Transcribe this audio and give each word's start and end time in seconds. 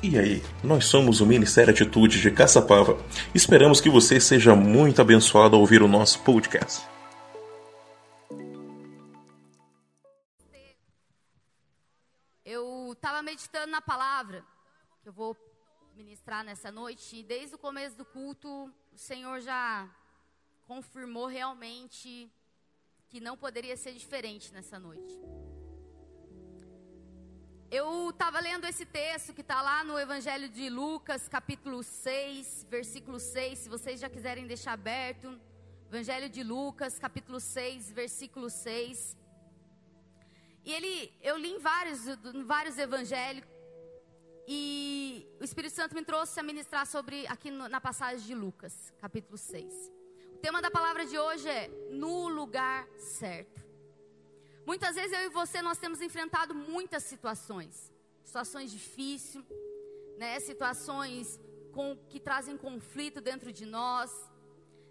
E 0.00 0.16
aí, 0.16 0.40
nós 0.62 0.84
somos 0.84 1.20
o 1.20 1.26
Ministério 1.26 1.74
Atitude 1.74 2.20
de 2.20 2.30
Caçapava. 2.30 2.96
Esperamos 3.34 3.80
que 3.80 3.90
você 3.90 4.20
seja 4.20 4.54
muito 4.54 5.02
abençoado 5.02 5.56
ao 5.56 5.60
ouvir 5.60 5.82
o 5.82 5.88
nosso 5.88 6.20
podcast. 6.22 6.86
Eu 12.44 12.92
estava 12.92 13.22
meditando 13.22 13.72
na 13.72 13.82
palavra 13.82 14.44
que 15.02 15.08
eu 15.08 15.12
vou 15.12 15.36
ministrar 15.96 16.44
nessa 16.44 16.70
noite 16.70 17.16
e 17.16 17.24
desde 17.24 17.56
o 17.56 17.58
começo 17.58 17.96
do 17.96 18.04
culto 18.04 18.72
o 18.92 18.98
Senhor 18.98 19.40
já 19.40 19.88
confirmou 20.68 21.26
realmente 21.26 22.30
que 23.08 23.18
não 23.18 23.36
poderia 23.36 23.76
ser 23.76 23.94
diferente 23.94 24.52
nessa 24.52 24.78
noite. 24.78 25.18
Eu 27.70 28.08
estava 28.08 28.40
lendo 28.40 28.64
esse 28.64 28.86
texto 28.86 29.34
que 29.34 29.42
está 29.42 29.60
lá 29.60 29.84
no 29.84 29.98
Evangelho 29.98 30.48
de 30.48 30.70
Lucas, 30.70 31.28
capítulo 31.28 31.82
6, 31.82 32.66
versículo 32.70 33.20
6. 33.20 33.58
Se 33.58 33.68
vocês 33.68 34.00
já 34.00 34.08
quiserem 34.08 34.46
deixar 34.46 34.72
aberto, 34.72 35.38
Evangelho 35.92 36.30
de 36.30 36.42
Lucas, 36.42 36.98
capítulo 36.98 37.38
6, 37.38 37.92
versículo 37.92 38.48
6. 38.48 39.14
E 40.64 40.72
ele, 40.72 41.12
eu 41.20 41.36
li 41.36 41.50
em 41.50 41.58
vários, 41.58 42.06
em 42.34 42.42
vários 42.42 42.78
evangelhos, 42.78 43.44
e 44.46 45.28
o 45.38 45.44
Espírito 45.44 45.74
Santo 45.74 45.94
me 45.94 46.02
trouxe 46.02 46.40
a 46.40 46.42
ministrar 46.42 46.86
sobre, 46.86 47.26
aqui 47.26 47.50
no, 47.50 47.68
na 47.68 47.82
passagem 47.82 48.26
de 48.26 48.34
Lucas, 48.34 48.94
capítulo 48.98 49.36
6. 49.36 49.92
O 50.32 50.38
tema 50.38 50.62
da 50.62 50.70
palavra 50.70 51.04
de 51.04 51.18
hoje 51.18 51.46
é 51.46 51.68
no 51.90 52.28
lugar 52.28 52.88
certo. 52.96 53.67
Muitas 54.70 54.96
vezes 54.96 55.12
eu 55.18 55.24
e 55.24 55.28
você 55.30 55.62
nós 55.62 55.78
temos 55.78 56.02
enfrentado 56.02 56.54
muitas 56.54 57.02
situações, 57.02 57.90
situações 58.22 58.70
difíceis, 58.70 59.42
né? 60.18 60.38
Situações 60.40 61.40
com, 61.72 61.96
que 62.10 62.20
trazem 62.20 62.54
conflito 62.54 63.18
dentro 63.18 63.50
de 63.50 63.64
nós, 63.64 64.10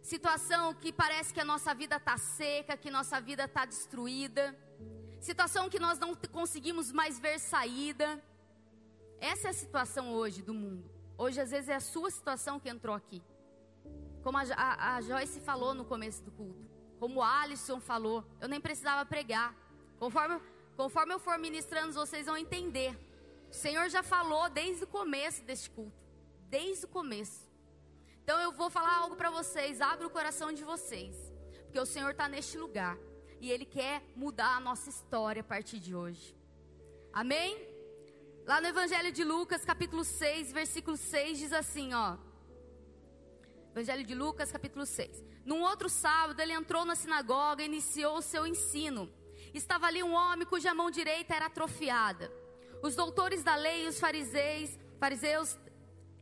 situação 0.02 0.73
que 0.73 0.91
parece 0.91 1.31
que 1.31 1.39
a 1.39 1.45
nossa 1.45 1.75
vida 1.75 1.97
está 1.97 2.17
seca, 2.17 2.75
que 2.75 2.89
nossa 2.89 3.21
vida 3.21 3.43
está 3.43 3.65
destruída, 3.65 4.43
situação 5.19 5.69
que 5.69 5.80
nós 5.80 5.99
não 5.99 6.15
conseguimos 6.39 6.91
mais 6.91 7.19
ver 7.19 7.37
saída. 7.39 8.19
Essa 9.19 9.49
é 9.49 9.52
a 9.52 9.53
situação 9.53 10.11
hoje 10.11 10.41
do 10.41 10.55
mundo. 10.55 10.89
Hoje 11.19 11.39
às 11.39 11.52
vezes 11.52 11.69
é 11.69 11.75
a 11.75 11.80
sua 11.80 12.09
situação 12.09 12.59
que 12.59 12.67
entrou 12.67 12.95
aqui. 12.95 13.21
Como 14.23 14.39
a, 14.39 14.43
a, 14.55 14.95
a 14.95 15.02
Joyce 15.02 15.39
falou 15.41 15.75
no 15.75 15.85
começo 15.85 16.23
do 16.23 16.31
culto, 16.31 16.67
como 16.99 17.19
o 17.19 17.23
Alisson 17.23 17.80
falou, 17.80 18.25
eu 18.41 18.47
nem 18.47 18.59
precisava 18.59 19.05
pregar. 19.05 19.66
Conforme, 19.99 20.39
conforme 20.75 21.13
eu 21.13 21.19
for 21.19 21.37
ministrando, 21.37 21.93
vocês 21.93 22.25
vão 22.25 22.37
entender. 22.37 22.97
O 23.49 23.53
Senhor 23.53 23.89
já 23.89 24.03
falou 24.03 24.49
desde 24.49 24.83
o 24.83 24.87
começo 24.87 25.43
deste 25.43 25.69
culto. 25.69 25.97
Desde 26.49 26.85
o 26.85 26.87
começo. 26.87 27.49
Então 28.23 28.39
eu 28.39 28.51
vou 28.51 28.69
falar 28.69 28.95
algo 28.97 29.15
para 29.15 29.29
vocês. 29.29 29.81
Abre 29.81 30.05
o 30.05 30.09
coração 30.09 30.51
de 30.51 30.63
vocês. 30.63 31.15
Porque 31.63 31.79
o 31.79 31.85
Senhor 31.85 32.11
está 32.11 32.27
neste 32.27 32.57
lugar. 32.57 32.97
E 33.39 33.51
Ele 33.51 33.65
quer 33.65 34.03
mudar 34.15 34.55
a 34.55 34.59
nossa 34.59 34.89
história 34.89 35.41
a 35.41 35.43
partir 35.43 35.79
de 35.79 35.95
hoje. 35.95 36.35
Amém? 37.13 37.57
Lá 38.45 38.61
no 38.61 38.67
Evangelho 38.67 39.11
de 39.11 39.23
Lucas, 39.23 39.65
capítulo 39.65 40.03
6, 40.03 40.51
versículo 40.53 40.95
6, 40.95 41.39
diz 41.39 41.53
assim, 41.53 41.93
ó. 41.93 42.17
Evangelho 43.71 44.05
de 44.05 44.15
Lucas, 44.15 44.51
capítulo 44.51 44.85
6. 44.85 45.23
Num 45.45 45.61
outro 45.61 45.89
sábado, 45.89 46.39
ele 46.39 46.53
entrou 46.53 46.85
na 46.85 46.95
sinagoga 46.95 47.61
e 47.61 47.65
iniciou 47.65 48.17
o 48.17 48.21
seu 48.21 48.47
ensino. 48.47 49.11
Estava 49.53 49.87
ali 49.87 50.03
um 50.03 50.13
homem 50.13 50.47
cuja 50.47 50.73
mão 50.73 50.91
direita 50.91 51.35
era 51.35 51.45
atrofiada. 51.47 52.31
Os 52.81 52.95
doutores 52.95 53.43
da 53.43 53.55
lei 53.55 53.85
e 53.85 53.87
os 53.87 53.99
fariseus, 53.99 54.77
fariseus 54.99 55.57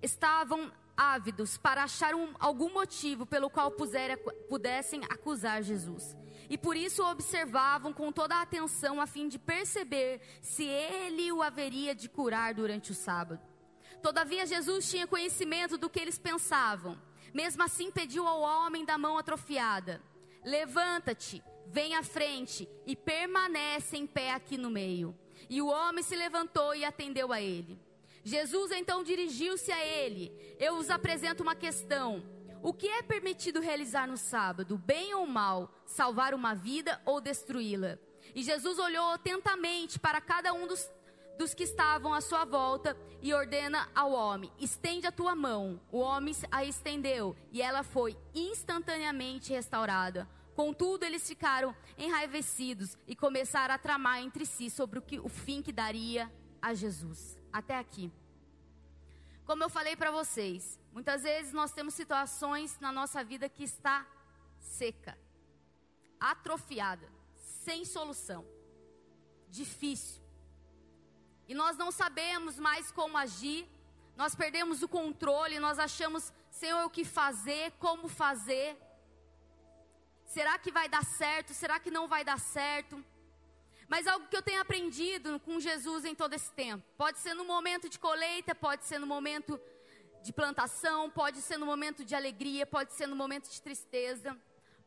estavam 0.02 0.72
ávidos 0.96 1.58
para 1.58 1.84
achar 1.84 2.16
um, 2.16 2.34
algum 2.40 2.72
motivo 2.72 3.26
pelo 3.26 3.50
qual 3.50 3.72
pusera, 3.72 4.18
pudessem 4.18 5.02
acusar 5.10 5.62
Jesus. 5.62 6.16
E 6.50 6.58
por 6.58 6.76
isso 6.76 7.04
o 7.04 7.10
observavam 7.10 7.92
com 7.92 8.12
toda 8.12 8.36
a 8.36 8.42
atenção 8.42 9.02
a 9.02 9.08
fim 9.08 9.28
de 9.28 9.40
perceber 9.40 10.22
se 10.42 10.64
ele 10.64 11.32
o 11.32 11.42
haveria 11.42 11.94
de 11.96 12.08
curar 12.08 12.54
durante 12.54 12.92
o 12.92 12.96
sábado. 12.96 13.42
Todavia 14.02 14.46
Jesus 14.46 14.90
tinha 14.90 15.08
conhecimento 15.08 15.78
do 15.78 15.90
que 15.90 16.00
eles 16.00 16.20
pensavam. 16.20 17.00
Mesmo 17.34 17.64
assim 17.64 17.92
pediu 17.92 18.28
ao 18.28 18.40
homem 18.42 18.86
da 18.86 18.98
mão 18.98 19.18
atrofiada: 19.18 20.02
Levanta-te, 20.44 21.44
vem 21.68 21.96
à 21.96 22.04
frente 22.04 22.68
e 22.86 22.96
permanece 22.96 23.98
em 23.98 24.08
pé 24.08 24.34
aqui 24.34 24.58
no 24.58 24.70
meio. 24.70 25.18
E 25.50 25.62
o 25.62 25.68
homem 25.68 26.04
se 26.04 26.16
levantou 26.16 26.74
e 26.76 26.86
atendeu 26.86 27.32
a 27.32 27.42
ele. 27.42 27.80
Jesus 28.24 28.72
então 28.72 29.04
dirigiu-se 29.04 29.72
a 29.72 29.86
ele: 29.86 30.32
Eu 30.60 30.78
vos 30.78 30.90
apresento 30.90 31.44
uma 31.44 31.56
questão. 31.56 32.24
O 32.64 32.74
que 32.74 32.88
é 32.88 33.04
permitido 33.04 33.60
realizar 33.60 34.08
no 34.08 34.18
sábado, 34.18 34.76
bem 34.76 35.14
ou 35.14 35.28
mal, 35.28 35.72
salvar 35.86 36.34
uma 36.34 36.56
vida 36.56 37.00
ou 37.06 37.22
destruí-la? 37.22 38.00
E 38.34 38.42
Jesus 38.42 38.80
olhou 38.80 39.12
atentamente 39.12 40.00
para 40.00 40.20
cada 40.20 40.52
um 40.52 40.66
dos, 40.66 40.92
dos 41.38 41.54
que 41.54 41.62
estavam 41.62 42.12
à 42.12 42.22
sua 42.22 42.44
volta 42.44 42.98
e 43.22 43.32
ordena 43.34 43.88
ao 43.94 44.12
homem: 44.12 44.52
Estende 44.60 45.06
a 45.06 45.12
tua 45.12 45.36
mão. 45.36 45.80
O 45.92 46.00
homem 46.00 46.36
a 46.50 46.66
estendeu 46.66 47.36
e 47.52 47.62
ela 47.62 47.84
foi 47.84 48.18
instantaneamente 48.34 49.54
restaurada. 49.54 50.28
Contudo, 50.56 51.04
eles 51.04 51.28
ficaram 51.28 51.76
enraivecidos 51.98 52.98
e 53.06 53.16
começaram 53.16 53.76
a 53.76 53.78
tramar 53.78 54.22
entre 54.22 54.46
si 54.46 54.70
sobre 54.70 55.00
o, 55.00 55.02
que, 55.02 55.20
o 55.20 55.28
fim 55.28 55.62
que 55.62 55.74
daria 55.74 56.32
a 56.62 56.74
Jesus. 56.74 57.38
Até 57.52 57.78
aqui. 57.78 58.12
Como 59.46 59.62
eu 59.64 59.70
falei 59.70 59.96
para 59.96 60.12
vocês, 60.12 60.80
muitas 60.94 61.24
vezes 61.24 61.52
nós 61.52 61.72
temos 61.72 61.94
situações 61.94 62.80
na 62.80 62.92
nossa 62.92 63.24
vida 63.24 63.50
que 63.50 63.64
está 63.64 64.08
seca, 64.60 65.18
atrofiada, 66.20 67.08
sem 67.36 67.84
solução, 67.84 68.46
difícil. 69.50 70.24
E 71.48 71.54
nós 71.54 71.78
não 71.78 71.92
sabemos 71.92 72.58
mais 72.58 72.92
como 72.92 73.18
agir, 73.18 73.68
nós 74.16 74.34
perdemos 74.34 74.82
o 74.82 74.88
controle, 74.88 75.60
nós 75.60 75.78
achamos, 75.78 76.34
Senhor, 76.50 76.86
o 76.86 76.90
que 76.90 77.04
fazer, 77.04 77.72
como 77.74 78.08
fazer. 78.08 78.78
Será 80.36 80.60
que 80.60 80.70
vai 80.70 80.90
dar 80.90 81.06
certo? 81.06 81.54
Será 81.54 81.80
que 81.80 81.90
não 81.90 82.10
vai 82.10 82.26
dar 82.26 82.38
certo? 82.38 83.02
Mas 83.88 84.06
algo 84.06 84.28
que 84.28 84.36
eu 84.36 84.42
tenho 84.42 84.60
aprendido 84.60 85.40
com 85.40 85.62
Jesus 85.62 86.04
em 86.04 86.14
todo 86.14 86.34
esse 86.34 86.52
tempo. 86.52 86.84
Pode 86.98 87.20
ser 87.20 87.34
no 87.34 87.46
momento 87.46 87.88
de 87.88 87.98
colheita, 87.98 88.54
pode 88.54 88.84
ser 88.84 89.00
no 89.00 89.08
momento 89.08 89.58
de 90.22 90.34
plantação, 90.34 91.10
pode 91.10 91.42
ser 91.42 91.58
no 91.58 91.66
momento 91.66 92.04
de 92.04 92.14
alegria, 92.14 92.66
pode 92.66 92.92
ser 92.92 93.08
no 93.08 93.16
momento 93.16 93.50
de 93.50 93.62
tristeza, 93.62 94.38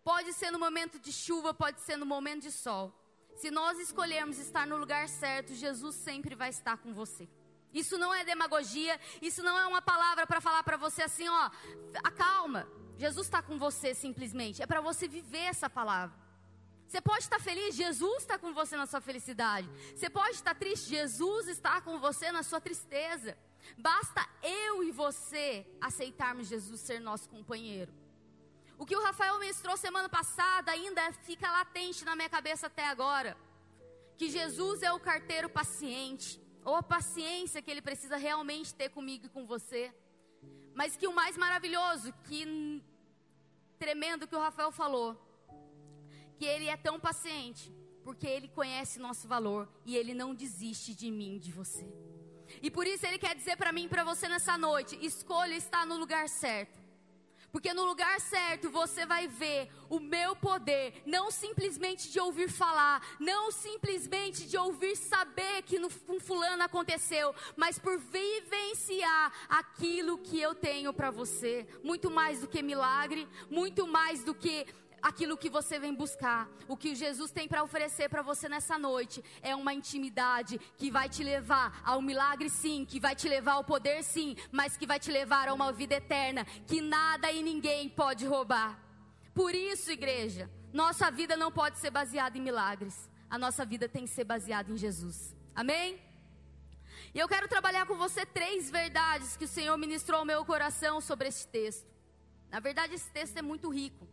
pode 0.04 0.34
ser 0.34 0.50
no 0.50 0.59
momento 0.59 0.98
de 0.98 1.12
chuva, 1.14 1.54
pode 1.54 1.80
ser 1.80 1.97
no 1.97 2.04
momento 2.04 2.42
de 2.42 2.53
sol. 2.53 2.92
Se 3.34 3.50
nós 3.50 3.78
escolhermos 3.78 4.38
estar 4.38 4.66
no 4.66 4.76
lugar 4.76 5.09
certo, 5.09 5.54
Jesus 5.54 5.94
sempre 5.94 6.34
vai 6.34 6.50
estar 6.50 6.76
com 6.76 6.92
você. 6.92 7.26
Isso 7.72 7.97
não 7.97 8.12
é 8.12 8.22
demagogia, 8.22 9.00
isso 9.22 9.42
não 9.42 9.59
é 9.59 9.66
uma 9.66 9.80
palavra 9.80 10.26
para 10.26 10.42
falar 10.42 10.62
para 10.62 10.76
você 10.76 11.00
assim, 11.04 11.26
ó, 11.26 11.50
acalma. 12.04 12.69
Jesus 12.98 13.26
está 13.26 13.41
com 13.41 13.59
você 13.59 13.94
simplesmente. 13.94 14.62
É 14.62 14.66
para 14.66 14.81
você 14.81 15.06
viver 15.06 15.47
essa 15.54 15.70
palavra. 15.70 16.16
Você 16.86 17.00
pode 17.00 17.20
estar 17.20 17.38
feliz, 17.38 17.75
Jesus 17.75 18.22
está 18.22 18.38
com 18.38 18.53
você 18.53 18.76
na 18.76 18.86
sua 18.86 19.00
felicidade. 19.00 19.69
Você 19.94 20.09
pode 20.09 20.36
estar 20.36 20.54
triste, 20.54 20.88
Jesus 20.88 21.47
está 21.47 21.81
com 21.81 21.98
você 21.98 22.32
na 22.32 22.42
sua 22.42 22.60
tristeza. 22.60 23.36
Basta 23.76 24.26
eu 24.42 24.82
e 24.82 24.91
você 24.91 25.66
aceitarmos 25.81 26.48
Jesus 26.48 26.81
ser 26.81 26.98
nosso 26.98 27.28
companheiro. 27.28 27.92
O 28.78 28.86
que 28.86 28.97
o 28.97 29.03
Rafael 29.03 29.38
ministrou 29.38 29.76
semana 29.76 30.09
passada 30.09 30.72
ainda 30.72 31.12
fica 31.12 31.50
latente 31.50 32.04
na 32.04 32.16
minha 32.16 32.28
cabeça 32.28 32.69
até 32.69 32.86
agora. 32.88 33.36
Que 34.16 34.30
Jesus 34.30 34.83
é 34.83 34.91
o 34.91 35.01
carteiro 35.01 35.48
paciente, 35.48 36.41
ou 36.65 36.74
a 36.74 36.83
paciência 36.83 37.60
que 37.60 37.71
ele 37.71 37.83
precisa 37.83 38.16
realmente 38.16 38.74
ter 38.74 38.89
comigo 38.89 39.27
e 39.27 39.28
com 39.28 39.47
você. 39.47 39.92
Mas 40.78 40.97
que 40.97 41.09
o 41.09 41.13
mais 41.21 41.36
maravilhoso, 41.36 42.15
que 42.27 42.41
tremendo 43.80 44.28
que 44.28 44.36
o 44.36 44.45
Rafael 44.47 44.71
falou, 44.71 45.10
que 46.36 46.45
ele 46.45 46.69
é 46.69 46.77
tão 46.77 47.01
paciente, 47.01 47.75
porque 48.04 48.28
ele 48.28 48.47
conhece 48.47 49.01
nosso 49.01 49.27
valor 49.27 49.69
e 49.84 49.97
ele 49.97 50.15
não 50.15 50.33
desiste 50.33 50.95
de 50.95 51.10
mim, 51.10 51.36
de 51.36 51.51
você. 51.51 51.84
E 52.63 52.71
por 52.71 52.86
isso 52.86 53.04
ele 53.04 53.19
quer 53.19 53.34
dizer 53.34 53.57
para 53.57 53.72
mim 53.72 53.86
e 53.86 53.89
para 53.89 54.04
você 54.04 54.28
nessa 54.28 54.57
noite: 54.57 54.97
escolha 55.04 55.57
estar 55.57 55.84
no 55.84 55.97
lugar 55.97 56.28
certo. 56.28 56.78
Porque 57.50 57.72
no 57.72 57.84
lugar 57.84 58.21
certo 58.21 58.71
você 58.71 59.06
vai 59.06 59.27
ver 59.27 59.71
o 59.89 59.98
meu 59.98 60.36
poder, 60.36 61.03
não 61.06 61.30
simplesmente 61.30 62.10
de 62.10 62.21
ouvir 62.21 62.48
falar, 62.50 63.03
não 63.18 63.50
simplesmente 63.50 64.47
de 64.47 64.56
ouvir 64.56 64.97
saber 64.97 65.62
que 65.62 65.78
no, 65.78 65.91
com 65.91 66.21
fulano 66.21 66.62
aconteceu, 66.62 67.34
mas 67.56 67.78
por 67.78 67.98
vivenciar 67.98 69.33
aquilo 69.48 70.18
que 70.18 70.39
eu 70.41 70.54
tenho 70.54 70.92
para 70.92 71.10
você. 71.10 71.66
Muito 71.83 72.10
mais 72.10 72.41
do 72.41 72.48
que 72.48 72.62
milagre, 72.62 73.27
muito 73.51 73.86
mais 73.86 74.22
do 74.22 74.34
que 74.34 74.66
aquilo 75.03 75.36
que 75.36 75.50
você 75.50 75.78
vem 75.78 75.95
buscar. 75.95 76.48
O 76.66 76.77
que 76.77 76.95
Jesus 76.95 77.30
tem 77.30 77.48
para 77.48 77.62
oferecer 77.62 78.09
para 78.09 78.22
você 78.22 78.48
nessa 78.48 78.78
noite 78.78 79.24
é 79.42 79.54
uma 79.54 79.74
intimidade 79.74 80.59
que 80.77 80.91
vai 80.91 81.09
te 81.09 81.22
levar 81.22 81.80
ao 81.84 82.00
milagre, 82.03 82.48
sim, 82.50 82.84
que 82.84 83.00
vai 83.00 83.15
te 83.15 83.28
levar 83.28 83.53
ao 83.53 83.65
poder, 83.65 84.03
sim, 84.03 84.36
mas 84.50 84.77
que 84.77 84.86
vai 84.86 84.98
te 84.98 85.10
levar 85.10 85.48
a 85.48 85.54
uma 85.54 85.72
vida 85.72 85.95
eterna 85.95 86.45
que 86.66 86.80
nada 86.80 87.30
e 87.30 87.42
ninguém 87.42 87.89
pode 87.89 88.27
roubar. 88.27 88.78
Por 89.34 89.54
isso, 89.54 89.91
igreja, 89.91 90.50
nossa 90.72 91.10
vida 91.10 91.36
não 91.36 91.51
pode 91.51 91.78
ser 91.78 91.91
baseada 91.91 92.36
em 92.36 92.42
milagres. 92.42 93.09
A 93.30 93.39
nossa 93.39 93.65
vida 93.65 93.89
tem 93.89 94.04
que 94.04 94.10
ser 94.10 94.24
baseada 94.24 94.72
em 94.72 94.77
Jesus. 94.77 95.34
Amém? 95.54 96.01
E 97.15 97.18
eu 97.18 97.28
quero 97.28 97.48
trabalhar 97.48 97.86
com 97.86 97.97
você 97.97 98.27
três 98.27 98.71
verdades 98.71 99.36
que 99.36 99.44
o 99.44 99.48
Senhor 99.48 99.77
ministrou 99.77 100.21
ao 100.21 100.27
meu 100.27 100.44
coração 100.44 101.01
sobre 101.01 101.28
este 101.28 101.47
texto. 101.48 101.86
Na 102.51 102.60
verdade, 102.60 102.94
esse 102.94 103.10
texto 103.10 103.36
é 103.36 103.42
muito 103.42 103.68
rico. 103.68 104.09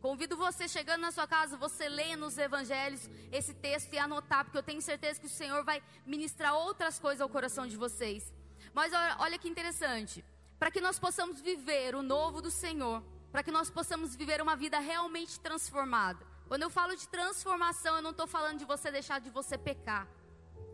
Convido 0.00 0.36
você, 0.36 0.68
chegando 0.68 1.00
na 1.00 1.10
sua 1.10 1.26
casa, 1.26 1.56
você 1.56 1.88
ler 1.88 2.16
nos 2.16 2.38
evangelhos 2.38 3.10
esse 3.32 3.52
texto 3.52 3.92
e 3.92 3.98
anotar, 3.98 4.44
porque 4.44 4.58
eu 4.58 4.62
tenho 4.62 4.80
certeza 4.80 5.18
que 5.18 5.26
o 5.26 5.30
Senhor 5.30 5.64
vai 5.64 5.82
ministrar 6.06 6.54
outras 6.54 6.98
coisas 7.00 7.20
ao 7.20 7.28
coração 7.28 7.66
de 7.66 7.76
vocês. 7.76 8.32
Mas 8.72 8.92
olha 9.18 9.38
que 9.38 9.48
interessante. 9.48 10.24
Para 10.58 10.70
que 10.70 10.80
nós 10.80 10.98
possamos 10.98 11.40
viver 11.40 11.94
o 11.94 12.02
novo 12.02 12.40
do 12.40 12.50
Senhor, 12.50 13.02
para 13.32 13.42
que 13.42 13.50
nós 13.50 13.70
possamos 13.70 14.14
viver 14.14 14.40
uma 14.40 14.54
vida 14.54 14.78
realmente 14.78 15.40
transformada. 15.40 16.24
Quando 16.46 16.62
eu 16.62 16.70
falo 16.70 16.96
de 16.96 17.08
transformação, 17.08 17.96
eu 17.96 18.02
não 18.02 18.10
estou 18.10 18.26
falando 18.26 18.58
de 18.58 18.64
você 18.64 18.90
deixar 18.90 19.20
de 19.20 19.30
você 19.30 19.58
pecar. 19.58 20.06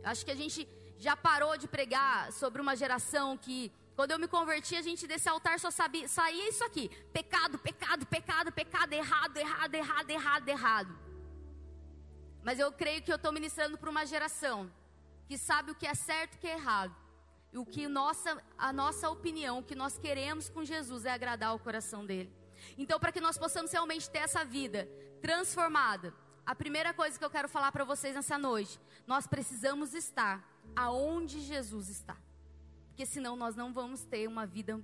Acho 0.03 0.25
que 0.25 0.31
a 0.31 0.37
gente 0.37 0.69
já 0.99 1.17
parou 1.17 1.57
de 1.57 1.67
pregar 1.67 2.31
sobre 2.33 2.61
uma 2.61 2.77
geração 2.77 3.37
que 3.37 3.73
quando 3.95 4.11
eu 4.11 4.19
me 4.19 4.27
converti, 4.27 4.75
a 4.77 4.83
gente 4.83 5.07
desse 5.07 5.29
altar 5.29 5.61
só 5.61 5.71
sabia, 5.71 6.09
saía 6.09 6.49
isso 6.49 6.65
aqui: 6.65 6.89
pecado, 7.13 7.59
pecado, 7.59 8.05
pecado, 8.07 8.53
pecado, 8.53 8.93
errado, 8.93 9.37
errado, 9.37 9.75
errado, 9.75 10.11
errado, 10.11 10.49
errado. 10.49 10.99
Mas 12.43 12.59
eu 12.59 12.71
creio 12.73 13.03
que 13.03 13.11
eu 13.11 13.17
estou 13.17 13.33
ministrando 13.33 13.79
para 13.79 13.89
uma 13.89 14.05
geração 14.05 14.71
que 15.27 15.39
sabe 15.39 15.71
o 15.71 15.75
que 15.75 15.87
é 15.87 15.95
certo 15.95 16.35
e 16.35 16.37
o 16.37 16.41
que 16.41 16.47
é 16.47 16.55
errado. 16.55 16.95
E 17.53 17.59
o 17.59 17.65
que 17.65 17.87
nossa, 17.87 18.43
a 18.59 18.73
nossa 18.73 19.09
opinião, 19.09 19.61
o 19.61 19.63
que 19.63 19.77
nós 19.77 19.97
queremos 19.97 20.49
com 20.49 20.65
Jesus 20.65 21.05
é 21.05 21.13
agradar 21.13 21.55
o 21.55 21.59
coração 21.59 22.05
dele. 22.05 22.31
Então, 22.77 22.99
para 22.99 23.13
que 23.13 23.21
nós 23.21 23.39
possamos 23.39 23.71
realmente 23.71 24.11
ter 24.11 24.19
essa 24.19 24.45
vida 24.45 24.89
transformada, 25.23 26.13
a 26.45 26.55
primeira 26.55 26.93
coisa 26.93 27.19
que 27.19 27.25
eu 27.25 27.31
quero 27.31 27.49
falar 27.49 27.71
para 27.71 27.85
vocês 27.85 28.15
nessa 28.15 28.37
noite, 28.37 28.79
nós 29.07 29.27
precisamos 29.27 29.95
estar 29.95 30.45
aonde 30.75 31.41
Jesus 31.41 31.89
está. 31.89 32.17
Porque 32.95 33.07
senão 33.07 33.35
nós 33.35 33.57
não 33.57 33.73
vamos 33.73 34.05
ter 34.05 34.29
uma 34.29 34.47
vida 34.47 34.81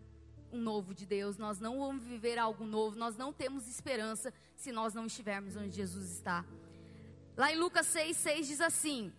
um 0.53 0.61
novo 0.61 0.93
de 0.93 1.07
Deus, 1.07 1.39
nós 1.39 1.61
não 1.61 1.79
vamos 1.79 2.03
viver 2.03 2.41
algo 2.41 2.65
novo, 2.65 2.99
nós 2.99 3.17
não 3.17 3.33
temos 3.33 3.69
esperança 3.69 4.35
se 4.57 4.73
nós 4.73 4.93
não 4.93 5.07
estivermos 5.07 5.55
onde 5.55 5.71
Jesus 5.71 6.11
está. 6.11 6.45
Lá 7.37 7.53
em 7.53 7.57
Lucas 7.57 7.87
6, 7.87 8.17
6 8.17 8.49
diz 8.49 8.61
assim: 8.61 9.13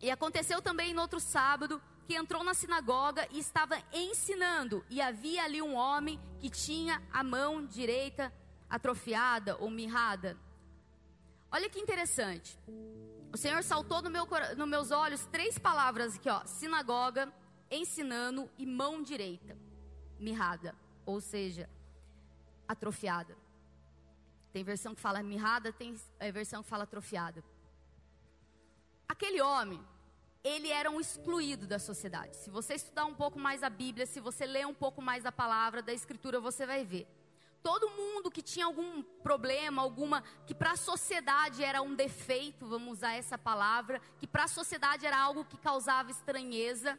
E 0.00 0.10
aconteceu 0.10 0.62
também 0.62 0.94
no 0.94 1.02
outro 1.02 1.20
sábado 1.20 1.78
que 2.06 2.14
entrou 2.14 2.42
na 2.42 2.54
sinagoga 2.54 3.28
e 3.32 3.38
estava 3.38 3.76
ensinando, 3.92 4.82
e 4.88 5.02
havia 5.02 5.44
ali 5.44 5.60
um 5.60 5.74
homem 5.74 6.18
que 6.40 6.48
tinha 6.48 7.02
a 7.12 7.22
mão 7.22 7.66
direita 7.66 8.32
atrofiada 8.66 9.58
ou 9.58 9.68
mirrada. 9.68 10.38
Olha 11.50 11.68
que 11.68 11.78
interessante. 11.78 12.58
O 13.30 13.36
Senhor 13.36 13.62
saltou 13.62 14.00
no 14.00 14.08
meu, 14.08 14.26
nos 14.56 14.68
meus 14.68 14.90
olhos 14.90 15.26
três 15.26 15.58
palavras 15.58 16.16
aqui, 16.16 16.30
ó: 16.30 16.42
sinagoga, 16.46 17.30
ensinando 17.76 18.50
e 18.58 18.66
mão 18.66 19.02
direita 19.02 19.56
mirrada, 20.18 20.74
ou 21.04 21.20
seja, 21.20 21.68
atrofiada. 22.68 23.36
Tem 24.52 24.62
versão 24.62 24.94
que 24.94 25.00
fala 25.00 25.22
mirrada, 25.22 25.72
tem 25.72 25.96
é, 26.18 26.30
versão 26.30 26.62
que 26.62 26.68
fala 26.68 26.84
atrofiada. 26.84 27.42
Aquele 29.08 29.40
homem, 29.40 29.80
ele 30.44 30.68
era 30.68 30.90
um 30.90 31.00
excluído 31.00 31.66
da 31.66 31.78
sociedade. 31.78 32.36
Se 32.36 32.50
você 32.50 32.74
estudar 32.74 33.04
um 33.04 33.14
pouco 33.14 33.38
mais 33.38 33.62
a 33.62 33.70
Bíblia, 33.70 34.06
se 34.06 34.20
você 34.20 34.46
ler 34.46 34.66
um 34.66 34.74
pouco 34.74 35.02
mais 35.02 35.24
da 35.24 35.32
palavra, 35.32 35.82
da 35.82 35.92
Escritura, 35.92 36.40
você 36.40 36.66
vai 36.66 36.84
ver. 36.84 37.06
Todo 37.62 37.90
mundo 37.90 38.30
que 38.30 38.42
tinha 38.42 38.66
algum 38.66 39.02
problema, 39.22 39.80
alguma 39.80 40.22
que 40.46 40.54
para 40.54 40.72
a 40.72 40.76
sociedade 40.76 41.62
era 41.62 41.80
um 41.80 41.94
defeito, 41.94 42.66
vamos 42.66 42.98
usar 42.98 43.14
essa 43.14 43.38
palavra, 43.38 44.00
que 44.18 44.26
para 44.26 44.44
a 44.44 44.48
sociedade 44.48 45.06
era 45.06 45.16
algo 45.16 45.44
que 45.44 45.56
causava 45.56 46.10
estranheza, 46.10 46.98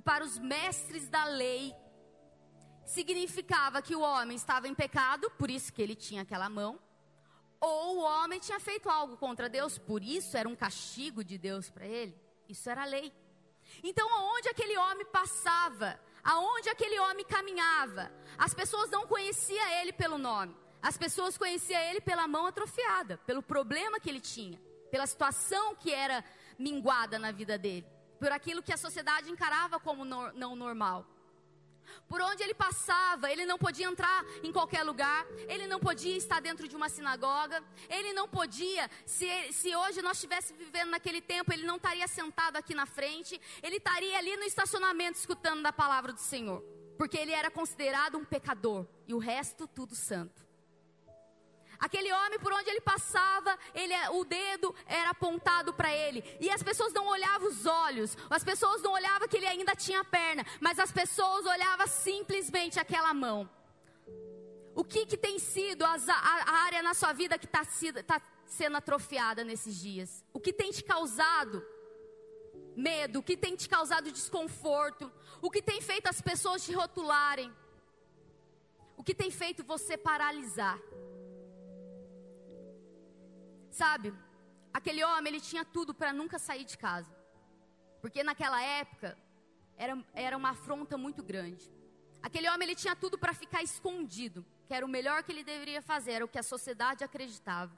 para 0.00 0.24
os 0.24 0.38
mestres 0.38 1.08
da 1.08 1.24
lei, 1.24 1.74
significava 2.84 3.80
que 3.80 3.94
o 3.94 4.00
homem 4.00 4.36
estava 4.36 4.68
em 4.68 4.74
pecado, 4.74 5.30
por 5.38 5.50
isso 5.50 5.72
que 5.72 5.82
ele 5.82 5.94
tinha 5.94 6.22
aquela 6.22 6.48
mão, 6.48 6.78
ou 7.60 7.98
o 7.98 8.02
homem 8.02 8.38
tinha 8.38 8.60
feito 8.60 8.90
algo 8.90 9.16
contra 9.16 9.48
Deus, 9.48 9.78
por 9.78 10.02
isso 10.02 10.36
era 10.36 10.48
um 10.48 10.56
castigo 10.56 11.24
de 11.24 11.38
Deus 11.38 11.70
para 11.70 11.86
ele. 11.86 12.14
Isso 12.48 12.68
era 12.68 12.84
lei. 12.84 13.10
Então, 13.82 14.06
aonde 14.14 14.50
aquele 14.50 14.76
homem 14.76 15.06
passava, 15.06 15.98
aonde 16.22 16.68
aquele 16.68 16.98
homem 17.00 17.24
caminhava, 17.24 18.12
as 18.36 18.52
pessoas 18.52 18.90
não 18.90 19.06
conheciam 19.06 19.66
ele 19.80 19.92
pelo 19.92 20.18
nome. 20.18 20.54
As 20.82 20.98
pessoas 20.98 21.38
conheciam 21.38 21.80
ele 21.80 22.02
pela 22.02 22.28
mão 22.28 22.44
atrofiada, 22.46 23.16
pelo 23.18 23.42
problema 23.42 23.98
que 23.98 24.10
ele 24.10 24.20
tinha, 24.20 24.60
pela 24.90 25.06
situação 25.06 25.74
que 25.74 25.90
era 25.90 26.22
minguada 26.58 27.18
na 27.18 27.32
vida 27.32 27.56
dele 27.56 27.93
por 28.24 28.32
aquilo 28.32 28.62
que 28.62 28.72
a 28.72 28.78
sociedade 28.78 29.30
encarava 29.30 29.78
como 29.78 30.02
no, 30.02 30.32
não 30.32 30.56
normal. 30.56 31.06
Por 32.08 32.22
onde 32.22 32.42
ele 32.42 32.54
passava, 32.54 33.30
ele 33.30 33.44
não 33.44 33.58
podia 33.58 33.86
entrar 33.86 34.24
em 34.42 34.50
qualquer 34.50 34.82
lugar, 34.82 35.26
ele 35.46 35.66
não 35.66 35.78
podia 35.78 36.16
estar 36.16 36.40
dentro 36.40 36.66
de 36.66 36.74
uma 36.74 36.88
sinagoga, 36.88 37.62
ele 37.86 38.14
não 38.14 38.26
podia, 38.26 38.90
se, 39.04 39.26
se 39.52 39.76
hoje 39.76 40.00
nós 40.00 40.16
estivéssemos 40.16 40.64
vivendo 40.64 40.88
naquele 40.88 41.20
tempo, 41.20 41.52
ele 41.52 41.66
não 41.66 41.76
estaria 41.76 42.08
sentado 42.08 42.56
aqui 42.56 42.74
na 42.74 42.86
frente, 42.86 43.38
ele 43.62 43.76
estaria 43.76 44.16
ali 44.16 44.34
no 44.38 44.44
estacionamento 44.44 45.18
escutando 45.18 45.62
da 45.62 45.70
palavra 45.70 46.10
do 46.10 46.20
Senhor, 46.20 46.62
porque 46.96 47.18
ele 47.18 47.32
era 47.32 47.50
considerado 47.50 48.16
um 48.16 48.24
pecador 48.24 48.86
e 49.06 49.12
o 49.12 49.18
resto 49.18 49.68
tudo 49.68 49.94
santo. 49.94 50.42
Aquele 51.84 52.10
homem, 52.10 52.38
por 52.38 52.50
onde 52.50 52.70
ele 52.70 52.80
passava, 52.80 53.58
ele, 53.74 53.92
o 54.12 54.24
dedo 54.24 54.74
era 54.86 55.10
apontado 55.10 55.74
para 55.74 55.94
ele. 55.94 56.24
E 56.40 56.48
as 56.48 56.62
pessoas 56.62 56.94
não 56.94 57.06
olhavam 57.06 57.46
os 57.46 57.66
olhos, 57.66 58.16
as 58.30 58.42
pessoas 58.42 58.80
não 58.80 58.92
olhavam 58.92 59.28
que 59.28 59.36
ele 59.36 59.46
ainda 59.46 59.76
tinha 59.76 60.02
perna, 60.02 60.46
mas 60.62 60.78
as 60.78 60.90
pessoas 60.90 61.44
olhavam 61.44 61.86
simplesmente 61.86 62.80
aquela 62.80 63.12
mão. 63.12 63.50
O 64.74 64.82
que, 64.82 65.04
que 65.04 65.18
tem 65.18 65.38
sido 65.38 65.84
a, 65.84 65.94
a, 66.08 66.52
área 66.64 66.82
na 66.82 66.94
sua 66.94 67.12
vida 67.12 67.38
que 67.38 67.44
está 67.44 67.62
tá 68.06 68.22
sendo 68.46 68.78
atrofiada 68.78 69.44
nesses 69.44 69.76
dias? 69.76 70.24
O 70.32 70.40
que 70.40 70.54
tem 70.54 70.70
te 70.70 70.82
causado 70.82 71.62
medo? 72.74 73.18
O 73.18 73.22
que 73.22 73.36
tem 73.36 73.54
te 73.54 73.68
causado 73.68 74.10
desconforto? 74.10 75.12
O 75.42 75.50
que 75.50 75.60
tem 75.60 75.82
feito 75.82 76.08
as 76.08 76.22
pessoas 76.22 76.64
te 76.64 76.72
rotularem? 76.72 77.52
O 78.96 79.04
que 79.04 79.14
tem 79.14 79.30
feito 79.30 79.62
você 79.62 79.98
paralisar? 79.98 80.80
Sabe, 83.74 84.14
aquele 84.72 85.02
homem, 85.02 85.32
ele 85.32 85.40
tinha 85.40 85.64
tudo 85.64 85.92
para 85.92 86.12
nunca 86.12 86.38
sair 86.38 86.64
de 86.64 86.78
casa. 86.78 87.12
Porque 88.00 88.22
naquela 88.22 88.62
época, 88.62 89.18
era, 89.76 89.94
era 90.14 90.36
uma 90.36 90.50
afronta 90.50 90.96
muito 90.96 91.24
grande. 91.24 91.68
Aquele 92.22 92.48
homem, 92.48 92.68
ele 92.68 92.76
tinha 92.76 92.94
tudo 92.94 93.18
para 93.18 93.34
ficar 93.34 93.64
escondido, 93.64 94.46
que 94.68 94.72
era 94.72 94.86
o 94.86 94.88
melhor 94.88 95.24
que 95.24 95.32
ele 95.32 95.42
deveria 95.42 95.82
fazer, 95.82 96.12
era 96.12 96.24
o 96.24 96.28
que 96.28 96.38
a 96.38 96.42
sociedade 96.44 97.02
acreditava. 97.02 97.76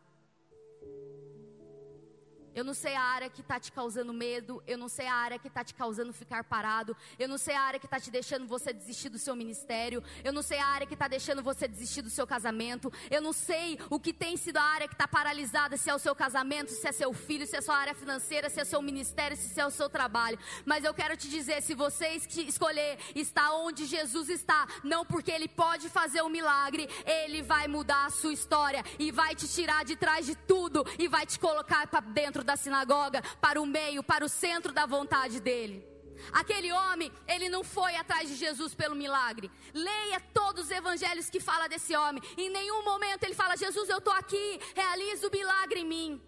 Eu 2.57 2.65
não 2.65 2.73
sei 2.73 2.95
a 2.95 3.03
área 3.03 3.29
que 3.29 3.43
está 3.43 3.61
te 3.61 3.71
causando 3.71 4.15
medo. 4.15 4.63
Eu 4.67 4.79
não 4.79 4.89
sei 4.89 5.07
a 5.07 5.15
área 5.15 5.39
que 5.39 5.47
está 5.47 5.63
te 5.63 5.75
causando 5.75 6.11
ficar 6.11 6.43
parado. 6.43 6.97
Eu 7.19 7.29
não 7.29 7.37
sei 7.37 7.55
a 7.55 7.61
área 7.61 7.79
que 7.79 7.85
está 7.85 8.01
te 8.01 8.11
deixando 8.11 8.47
você 8.47 8.73
desistir 8.73 9.11
do 9.11 9.19
seu 9.19 9.37
ministério. 9.37 10.03
Eu 10.25 10.33
não 10.33 10.41
sei 10.41 10.59
a 10.59 10.67
área 10.67 10.87
que 10.87 10.95
está 10.95 11.07
deixando 11.07 11.43
você 11.43 11.69
desistir 11.69 12.01
do 12.01 12.09
seu 12.09 12.27
casamento. 12.27 12.91
Eu 13.11 13.21
não 13.21 13.35
sei 13.35 13.79
o 13.91 14.01
que 14.01 14.11
tem 14.11 14.39
sido 14.39 14.57
a 14.57 14.63
área 14.63 14.89
que 14.89 14.95
está 14.95 15.07
paralisada. 15.07 15.77
Se 15.77 15.91
é 15.91 15.95
o 15.95 15.99
seu 15.99 16.15
casamento, 16.15 16.71
se 16.71 16.89
é 16.89 16.93
seu 16.93 17.13
filho, 17.13 17.47
se 17.47 17.59
é 17.59 17.61
sua 17.61 17.77
área 17.77 17.95
financeira, 17.95 18.49
se 18.49 18.59
é 18.59 18.65
seu 18.65 18.81
ministério, 18.81 19.37
se 19.37 19.61
é 19.61 19.67
o 19.67 19.71
seu 19.71 19.91
trabalho. 19.91 20.39
Mas 20.65 20.83
eu 20.83 20.95
quero 20.95 21.15
te 21.15 21.29
dizer: 21.29 21.63
se 21.63 21.75
você 21.75 22.19
escolher 22.49 22.99
estar 23.15 23.53
onde 23.53 23.85
Jesus 23.85 24.31
está, 24.31 24.67
não 24.83 25.05
porque 25.05 25.31
Ele 25.31 25.47
pode 25.47 25.91
fazer 25.91 26.23
um 26.23 26.31
milagre, 26.31 26.89
Ele 27.05 27.43
vai 27.43 27.69
mudar 27.69 28.07
a 28.07 28.11
sua 28.11 28.33
história 28.33 28.83
e 28.99 29.13
vai 29.13 29.35
te 29.35 29.47
tirar 29.47 29.85
de 29.85 29.95
trás 29.95 30.25
de 30.25 30.35
tudo 30.35 30.83
e 30.99 31.07
vai 31.07 31.27
te 31.27 31.39
colocar 31.39 31.87
para 31.89 32.01
dentro 32.01 32.46
da 32.47 32.57
sinagoga, 32.57 33.21
para 33.41 33.61
o 33.61 33.67
meio, 33.67 34.03
para 34.03 34.25
o 34.25 34.29
centro 34.29 34.73
da 34.73 34.87
vontade 34.87 35.41
dele. 35.41 35.85
Aquele 36.33 36.73
homem, 36.73 37.13
ele 37.29 37.49
não 37.49 37.63
foi 37.63 37.95
atrás 37.97 38.29
de 38.29 38.37
Jesus 38.37 38.75
pelo 38.75 38.95
milagre. 38.95 39.51
Leia 39.75 40.19
todos 40.33 40.65
os 40.65 40.71
evangelhos 40.71 41.29
que 41.29 41.41
fala 41.41 41.69
desse 41.69 41.95
homem. 41.95 42.23
Em 42.39 42.49
nenhum 42.49 42.83
momento 42.85 43.25
ele 43.25 43.35
fala: 43.35 43.57
Jesus, 43.57 43.89
eu 43.89 43.99
estou 43.99 44.13
aqui, 44.13 44.61
realiza 44.75 45.29
o 45.29 45.31
milagre 45.31 45.81
em 45.81 45.87
mim. 45.87 46.23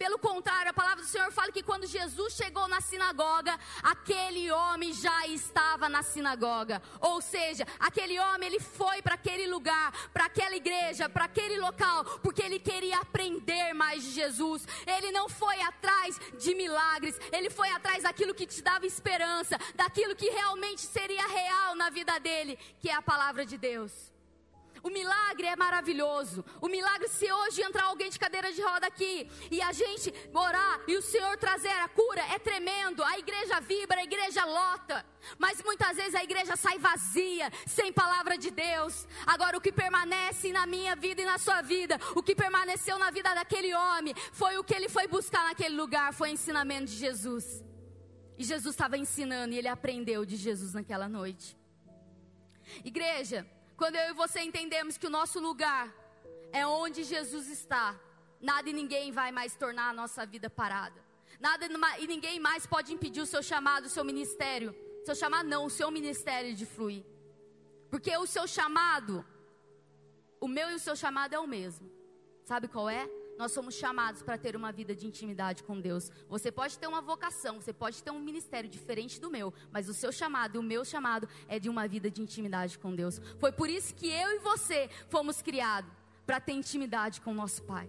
Pelo 0.00 0.18
contrário, 0.18 0.70
a 0.70 0.72
palavra 0.72 1.02
do 1.02 1.06
Senhor 1.06 1.30
fala 1.30 1.52
que 1.52 1.62
quando 1.62 1.86
Jesus 1.86 2.32
chegou 2.32 2.66
na 2.66 2.80
sinagoga, 2.80 3.54
aquele 3.82 4.50
homem 4.50 4.94
já 4.94 5.26
estava 5.26 5.90
na 5.90 6.02
sinagoga. 6.02 6.80
Ou 7.02 7.20
seja, 7.20 7.66
aquele 7.78 8.18
homem 8.18 8.48
ele 8.48 8.60
foi 8.60 9.02
para 9.02 9.16
aquele 9.16 9.46
lugar, 9.46 9.92
para 10.10 10.24
aquela 10.24 10.56
igreja, 10.56 11.06
para 11.06 11.26
aquele 11.26 11.60
local, 11.60 12.02
porque 12.22 12.40
ele 12.40 12.58
queria 12.58 12.96
aprender 12.96 13.74
mais 13.74 14.02
de 14.02 14.12
Jesus. 14.12 14.66
Ele 14.86 15.12
não 15.12 15.28
foi 15.28 15.60
atrás 15.60 16.18
de 16.38 16.54
milagres, 16.54 17.20
ele 17.30 17.50
foi 17.50 17.68
atrás 17.68 18.04
daquilo 18.04 18.34
que 18.34 18.46
te 18.46 18.62
dava 18.62 18.86
esperança, 18.86 19.58
daquilo 19.74 20.16
que 20.16 20.30
realmente 20.30 20.80
seria 20.80 21.26
real 21.26 21.74
na 21.74 21.90
vida 21.90 22.18
dele, 22.18 22.58
que 22.80 22.88
é 22.88 22.94
a 22.94 23.02
palavra 23.02 23.44
de 23.44 23.58
Deus. 23.58 24.09
O 24.82 24.90
milagre 24.90 25.46
é 25.46 25.56
maravilhoso. 25.56 26.44
O 26.60 26.68
milagre, 26.68 27.08
se 27.08 27.30
hoje 27.30 27.62
entrar 27.62 27.84
alguém 27.84 28.10
de 28.10 28.18
cadeira 28.18 28.52
de 28.52 28.62
roda 28.62 28.86
aqui 28.86 29.30
e 29.50 29.60
a 29.60 29.72
gente 29.72 30.12
orar 30.32 30.80
e 30.86 30.96
o 30.96 31.02
Senhor 31.02 31.36
trazer 31.36 31.68
a 31.68 31.88
cura, 31.88 32.22
é 32.34 32.38
tremendo. 32.38 33.04
A 33.04 33.18
igreja 33.18 33.60
vibra, 33.60 34.00
a 34.00 34.04
igreja 34.04 34.44
lota. 34.44 35.04
Mas 35.38 35.62
muitas 35.62 35.96
vezes 35.96 36.14
a 36.14 36.24
igreja 36.24 36.56
sai 36.56 36.78
vazia, 36.78 37.50
sem 37.66 37.92
palavra 37.92 38.38
de 38.38 38.50
Deus. 38.50 39.06
Agora, 39.26 39.56
o 39.56 39.60
que 39.60 39.72
permanece 39.72 40.52
na 40.52 40.66
minha 40.66 40.96
vida 40.96 41.20
e 41.20 41.24
na 41.24 41.38
sua 41.38 41.60
vida, 41.60 41.98
o 42.14 42.22
que 42.22 42.34
permaneceu 42.34 42.98
na 42.98 43.10
vida 43.10 43.34
daquele 43.34 43.74
homem, 43.74 44.14
foi 44.32 44.56
o 44.56 44.64
que 44.64 44.74
ele 44.74 44.88
foi 44.88 45.06
buscar 45.06 45.44
naquele 45.44 45.76
lugar, 45.76 46.14
foi 46.14 46.30
o 46.30 46.32
ensinamento 46.32 46.86
de 46.86 46.96
Jesus. 46.96 47.62
E 48.38 48.44
Jesus 48.44 48.74
estava 48.74 48.96
ensinando 48.96 49.52
e 49.52 49.58
ele 49.58 49.68
aprendeu 49.68 50.24
de 50.24 50.36
Jesus 50.36 50.72
naquela 50.72 51.08
noite. 51.08 51.58
Igreja, 52.84 53.46
quando 53.80 53.96
eu 53.96 54.10
e 54.10 54.12
você 54.12 54.40
entendemos 54.42 54.98
que 54.98 55.06
o 55.06 55.14
nosso 55.18 55.40
lugar 55.40 55.86
é 56.52 56.66
onde 56.66 57.02
Jesus 57.02 57.48
está, 57.48 57.98
nada 58.38 58.68
e 58.68 58.74
ninguém 58.74 59.10
vai 59.10 59.32
mais 59.32 59.54
tornar 59.54 59.88
a 59.88 59.94
nossa 60.00 60.26
vida 60.26 60.50
parada. 60.50 61.00
Nada 61.46 61.64
e 61.98 62.06
ninguém 62.06 62.38
mais 62.38 62.66
pode 62.66 62.92
impedir 62.92 63.22
o 63.22 63.30
seu 63.32 63.42
chamado, 63.42 63.86
o 63.86 63.88
seu 63.88 64.04
ministério. 64.04 64.76
Seu 65.06 65.14
chamado 65.14 65.48
não, 65.48 65.64
o 65.64 65.70
seu 65.70 65.90
ministério 65.90 66.54
de 66.54 66.66
fluir. 66.66 67.02
Porque 67.88 68.14
o 68.18 68.26
seu 68.26 68.46
chamado, 68.46 69.24
o 70.38 70.46
meu 70.46 70.70
e 70.70 70.74
o 70.74 70.78
seu 70.86 70.94
chamado 70.94 71.32
é 71.32 71.38
o 71.38 71.46
mesmo. 71.46 71.90
Sabe 72.44 72.68
qual 72.68 72.86
é? 72.90 73.08
Nós 73.40 73.52
somos 73.52 73.74
chamados 73.74 74.20
para 74.20 74.36
ter 74.36 74.54
uma 74.54 74.70
vida 74.70 74.94
de 74.94 75.06
intimidade 75.06 75.62
com 75.62 75.80
Deus. 75.80 76.12
Você 76.28 76.52
pode 76.52 76.78
ter 76.78 76.86
uma 76.86 77.00
vocação, 77.00 77.58
você 77.58 77.72
pode 77.72 78.02
ter 78.02 78.10
um 78.10 78.20
ministério 78.20 78.68
diferente 78.68 79.18
do 79.18 79.30
meu, 79.30 79.50
mas 79.72 79.88
o 79.88 79.94
seu 79.94 80.12
chamado 80.12 80.56
e 80.56 80.58
o 80.58 80.62
meu 80.62 80.84
chamado 80.84 81.26
é 81.48 81.58
de 81.58 81.70
uma 81.70 81.88
vida 81.88 82.10
de 82.10 82.20
intimidade 82.20 82.78
com 82.78 82.94
Deus. 82.94 83.18
Foi 83.38 83.50
por 83.50 83.70
isso 83.70 83.94
que 83.94 84.08
eu 84.08 84.32
e 84.32 84.38
você 84.40 84.90
fomos 85.08 85.40
criados 85.40 85.90
para 86.26 86.38
ter 86.38 86.52
intimidade 86.52 87.22
com 87.22 87.30
o 87.30 87.34
nosso 87.34 87.62
Pai. 87.62 87.88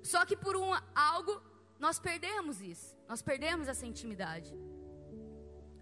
Só 0.00 0.24
que 0.24 0.36
por 0.36 0.54
um 0.56 0.72
algo 0.94 1.42
nós 1.80 1.98
perdemos 1.98 2.62
isso. 2.62 2.96
Nós 3.08 3.20
perdemos 3.20 3.66
essa 3.66 3.84
intimidade. 3.84 4.56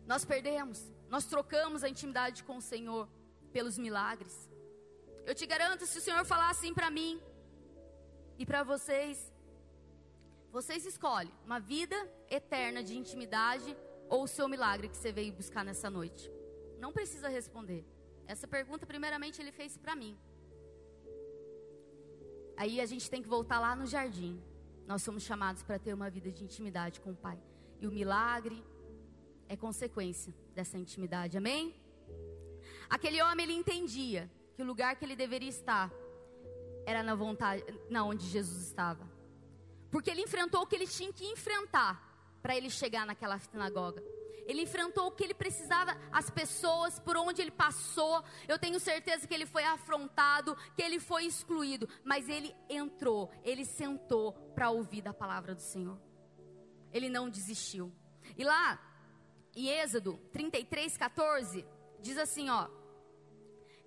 Nós 0.07 0.25
perdemos. 0.25 0.91
Nós 1.11 1.27
trocamos 1.27 1.85
a 1.85 1.89
intimidade 1.91 2.43
com 2.45 2.57
o 2.57 2.63
Senhor 2.63 3.07
pelos 3.53 3.77
milagres. 3.77 4.49
Eu 5.27 5.35
te 5.35 5.45
garanto, 5.45 5.85
se 5.85 5.99
o 5.99 6.01
Senhor 6.01 6.25
falar 6.25 6.49
assim 6.49 6.73
para 6.73 6.91
mim, 6.91 7.21
e 8.40 8.47
para 8.47 8.62
vocês, 8.62 9.30
vocês 10.50 10.87
escolhem 10.87 11.30
uma 11.44 11.61
vida 11.61 11.97
eterna 12.30 12.82
de 12.82 12.97
intimidade 12.97 13.76
ou 14.09 14.23
o 14.23 14.26
seu 14.26 14.49
milagre 14.49 14.88
que 14.88 14.97
você 14.97 15.12
veio 15.12 15.30
buscar 15.40 15.62
nessa 15.62 15.90
noite. 15.90 16.32
Não 16.78 16.90
precisa 16.90 17.28
responder. 17.28 17.85
Essa 18.26 18.49
pergunta, 18.49 18.87
primeiramente, 18.87 19.42
ele 19.42 19.52
fez 19.52 19.76
para 19.76 19.94
mim. 19.94 20.16
Aí 22.56 22.80
a 22.80 22.87
gente 22.87 23.11
tem 23.11 23.20
que 23.20 23.28
voltar 23.28 23.61
lá 23.61 23.76
no 23.76 23.87
jardim. 23.87 24.42
Nós 24.87 25.02
somos 25.02 25.23
chamados 25.23 25.62
para 25.62 25.78
ter 25.78 25.92
uma 25.92 26.09
vida 26.09 26.32
de 26.32 26.42
intimidade 26.42 26.99
com 26.99 27.11
o 27.11 27.16
Pai. 27.26 27.38
E 27.78 27.87
o 27.87 27.92
milagre 27.92 28.64
é 29.50 29.54
consequência 29.54 30.35
dessa 30.54 30.78
intimidade. 30.78 31.37
Amém? 31.37 31.75
Aquele 32.88 33.20
homem 33.20 33.44
ele 33.44 33.52
entendia 33.52 34.30
que 34.54 34.62
o 34.62 34.64
lugar 34.64 34.97
que 34.97 35.04
ele 35.04 35.14
deveria 35.14 35.50
estar 35.50 35.92
era 36.87 37.03
na 37.03 37.15
vontade, 37.15 37.65
na 37.89 38.05
onde 38.05 38.27
Jesus 38.27 38.67
estava. 38.67 39.09
Porque 39.91 40.11
ele 40.11 40.23
enfrentou 40.23 40.63
o 40.63 40.67
que 40.67 40.77
ele 40.77 40.87
tinha 40.87 41.13
que 41.13 41.25
enfrentar 41.27 42.11
para 42.41 42.57
ele 42.57 42.71
chegar 42.71 43.05
naquela 43.07 43.39
sinagoga. 43.39 44.03
Ele 44.47 44.63
enfrentou 44.63 45.07
o 45.07 45.11
que 45.13 45.23
ele 45.23 45.35
precisava, 45.35 45.97
as 46.11 46.29
pessoas 46.29 46.99
por 46.99 47.17
onde 47.17 47.41
ele 47.41 47.51
passou. 47.51 48.25
Eu 48.49 48.59
tenho 48.59 48.81
certeza 48.81 49.27
que 49.27 49.35
ele 49.35 49.47
foi 49.47 49.65
afrontado, 49.65 50.57
que 50.75 50.83
ele 50.83 50.99
foi 50.99 51.25
excluído, 51.25 51.89
mas 52.05 52.29
ele 52.29 52.55
entrou, 52.69 53.31
ele 53.45 53.65
sentou 53.65 54.33
para 54.55 54.71
ouvir 54.71 55.03
da 55.03 55.15
palavra 55.15 55.55
do 55.55 55.61
Senhor. 55.61 56.01
Ele 56.93 57.09
não 57.09 57.31
desistiu. 57.31 57.93
E 58.37 58.43
lá, 58.43 58.81
em 59.55 59.69
Êxodo 59.69 60.19
33, 60.33 60.97
14, 60.97 61.65
diz 62.01 62.19
assim: 62.19 62.51
ó. 62.51 62.69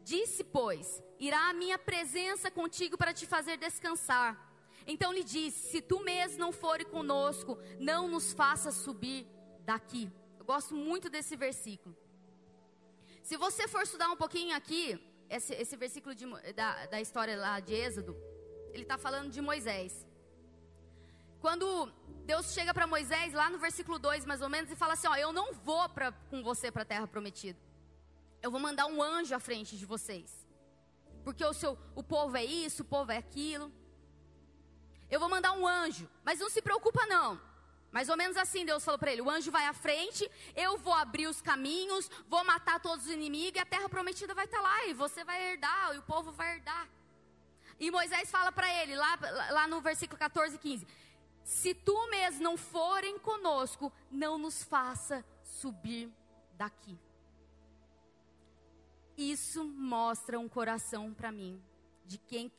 Disse, 0.03 0.43
pois, 0.43 1.01
irá 1.19 1.49
a 1.49 1.53
minha 1.53 1.79
presença 1.79 2.51
contigo 2.51 2.97
para 2.97 3.13
te 3.13 3.25
fazer 3.25 3.57
descansar. 3.57 4.37
Então 4.85 5.13
lhe 5.13 5.23
disse: 5.23 5.71
Se 5.71 5.81
tu 5.81 5.99
mesmo 6.01 6.39
não 6.39 6.51
fores 6.51 6.87
conosco, 6.87 7.57
não 7.79 8.07
nos 8.07 8.33
faça 8.33 8.71
subir 8.71 9.25
daqui. 9.61 10.11
Eu 10.37 10.45
gosto 10.45 10.75
muito 10.75 11.09
desse 11.09 11.35
versículo. 11.35 11.95
Se 13.21 13.37
você 13.37 13.67
for 13.67 13.81
estudar 13.83 14.09
um 14.09 14.17
pouquinho 14.17 14.55
aqui, 14.55 14.99
esse, 15.29 15.53
esse 15.53 15.77
versículo 15.77 16.13
de, 16.13 16.25
da, 16.53 16.85
da 16.87 16.99
história 16.99 17.37
lá 17.37 17.59
de 17.61 17.73
Êxodo, 17.73 18.15
ele 18.73 18.83
está 18.83 18.97
falando 18.97 19.31
de 19.31 19.41
Moisés. 19.41 20.05
Quando 21.39 21.85
Deus 22.25 22.53
chega 22.53 22.73
para 22.73 22.85
Moisés, 22.85 23.33
lá 23.33 23.49
no 23.49 23.57
versículo 23.57 23.97
2 23.97 24.25
mais 24.25 24.41
ou 24.41 24.49
menos, 24.49 24.69
e 24.69 24.75
fala 24.75 24.93
assim: 24.93 25.07
Ó, 25.07 25.15
eu 25.15 25.31
não 25.31 25.53
vou 25.53 25.87
pra, 25.89 26.11
com 26.11 26.43
você 26.43 26.69
para 26.69 26.81
a 26.81 26.85
terra 26.85 27.07
prometida. 27.07 27.57
Eu 28.43 28.51
vou 28.51 28.59
mandar 28.59 28.85
um 28.85 29.01
anjo 29.01 29.33
à 29.33 29.39
frente 29.39 29.75
de 29.75 29.85
vocês 29.85 30.43
porque 31.23 31.43
o 31.43 31.53
seu 31.53 31.77
o 31.95 32.03
povo 32.03 32.35
é 32.35 32.43
isso, 32.43 32.83
o 32.83 32.85
povo 32.85 33.11
é 33.11 33.17
aquilo. 33.17 33.71
Eu 35.09 35.19
vou 35.19 35.29
mandar 35.29 35.53
um 35.53 35.65
anjo, 35.65 36.09
mas 36.23 36.39
não 36.39 36.49
se 36.49 36.61
preocupa 36.61 37.05
não. 37.05 37.39
Mais 37.91 38.09
ou 38.09 38.17
menos 38.17 38.35
assim 38.35 38.65
Deus 38.65 38.83
falou 38.83 38.99
para 38.99 39.11
ele: 39.11 39.21
o 39.21 39.29
anjo 39.29 39.51
vai 39.51 39.65
à 39.65 39.73
frente, 39.73 40.29
eu 40.55 40.77
vou 40.77 40.93
abrir 40.93 41.27
os 41.27 41.41
caminhos, 41.41 42.09
vou 42.27 42.43
matar 42.43 42.79
todos 42.79 43.05
os 43.05 43.11
inimigos 43.11 43.57
e 43.57 43.59
a 43.59 43.65
terra 43.65 43.87
prometida 43.87 44.33
vai 44.33 44.45
estar 44.45 44.57
tá 44.57 44.63
lá 44.63 44.85
e 44.85 44.93
você 44.93 45.23
vai 45.23 45.51
herdar 45.51 45.95
e 45.95 45.99
o 45.99 46.03
povo 46.03 46.31
vai 46.31 46.55
herdar. 46.55 46.89
E 47.79 47.89
Moisés 47.89 48.29
fala 48.29 48.51
para 48.51 48.71
ele 48.81 48.95
lá, 48.95 49.17
lá 49.51 49.67
no 49.67 49.81
versículo 49.81 50.19
14 50.19 50.55
e 50.55 50.59
15: 50.59 50.87
Se 51.43 51.73
tu 51.73 52.09
mesmo 52.09 52.43
não 52.43 52.57
forem 52.57 53.17
conosco, 53.19 53.91
não 54.11 54.37
nos 54.37 54.63
faça 54.63 55.23
subir 55.43 56.11
daqui. 56.53 56.99
Isso 59.17 59.63
mostra 59.63 60.39
um 60.39 60.49
coração 60.49 61.13
para 61.13 61.31
mim 61.31 61.61
de 62.05 62.17
quem 62.17 62.51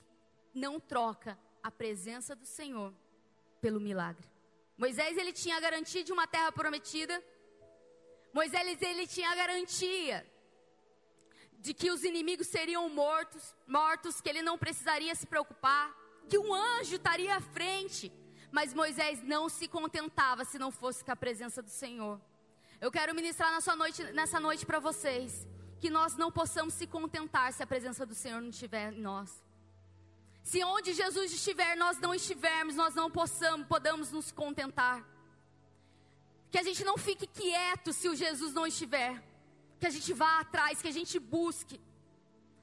não 0.55 0.79
troca 0.79 1.39
a 1.63 1.71
presença 1.71 2.35
do 2.37 2.47
Senhor 2.47 2.95
pelo 3.61 3.81
milagre. 3.81 4.27
Moisés 4.77 5.17
ele 5.17 5.33
tinha 5.33 5.57
a 5.57 5.61
garantia 5.61 6.05
de 6.05 6.13
uma 6.13 6.27
terra 6.27 6.53
prometida. 6.53 7.23
Moisés 8.33 8.81
ele 8.83 9.07
tinha 9.07 9.31
a 9.31 9.35
garantia 9.35 10.27
de 11.59 11.73
que 11.73 11.91
os 11.91 12.05
inimigos 12.05 12.49
seriam 12.49 12.89
mortos, 12.89 13.55
mortos, 13.67 14.21
que 14.21 14.29
ele 14.29 14.43
não 14.43 14.59
precisaria 14.59 15.15
se 15.15 15.27
preocupar, 15.27 15.95
que 16.29 16.39
um 16.39 16.53
anjo 16.53 16.97
estaria 16.97 17.35
à 17.37 17.41
frente. 17.41 18.13
Mas 18.53 18.75
Moisés 18.75 19.23
não 19.23 19.49
se 19.49 19.67
contentava 19.67 20.45
se 20.45 20.59
não 20.59 20.71
fosse 20.71 21.05
com 21.05 21.11
a 21.11 21.17
presença 21.17 21.63
do 21.63 21.71
Senhor. 21.71 22.21
Eu 22.81 22.93
quero 22.93 23.15
ministrar 23.15 23.51
nessa 23.51 23.75
noite, 23.75 24.03
nessa 24.13 24.39
noite 24.39 24.67
para 24.67 24.79
vocês 24.79 25.47
que 25.85 25.91
nós 25.91 26.17
não 26.17 26.33
possamos 26.33 26.73
se 26.73 26.87
contentar 26.87 27.53
se 27.53 27.63
a 27.63 27.67
presença 27.67 28.07
do 28.07 28.15
Senhor 28.15 28.41
não 28.41 28.49
estiver 28.49 28.91
em 28.95 29.03
nós. 29.03 29.31
Se 30.43 30.65
onde 30.65 30.95
Jesus 30.95 31.31
estiver, 31.31 31.77
nós 31.77 31.99
não 31.99 32.15
estivermos, 32.15 32.75
nós 32.75 32.95
não 32.95 33.11
possamos, 33.11 33.67
podamos 33.67 34.11
nos 34.11 34.33
contentar. 34.33 35.07
Que 36.51 36.57
a 36.57 36.63
gente 36.63 36.83
não 36.85 36.97
fique 36.97 37.27
quieto 37.27 37.93
se 37.93 38.09
o 38.09 38.17
Jesus 38.17 38.55
não 38.55 38.67
estiver. 38.67 39.23
Que 39.79 39.87
a 39.87 39.91
gente 39.91 40.11
vá 40.15 40.41
atrás, 40.41 40.81
que 40.81 40.89
a 40.89 40.97
gente 40.99 41.19
busque. 41.19 41.79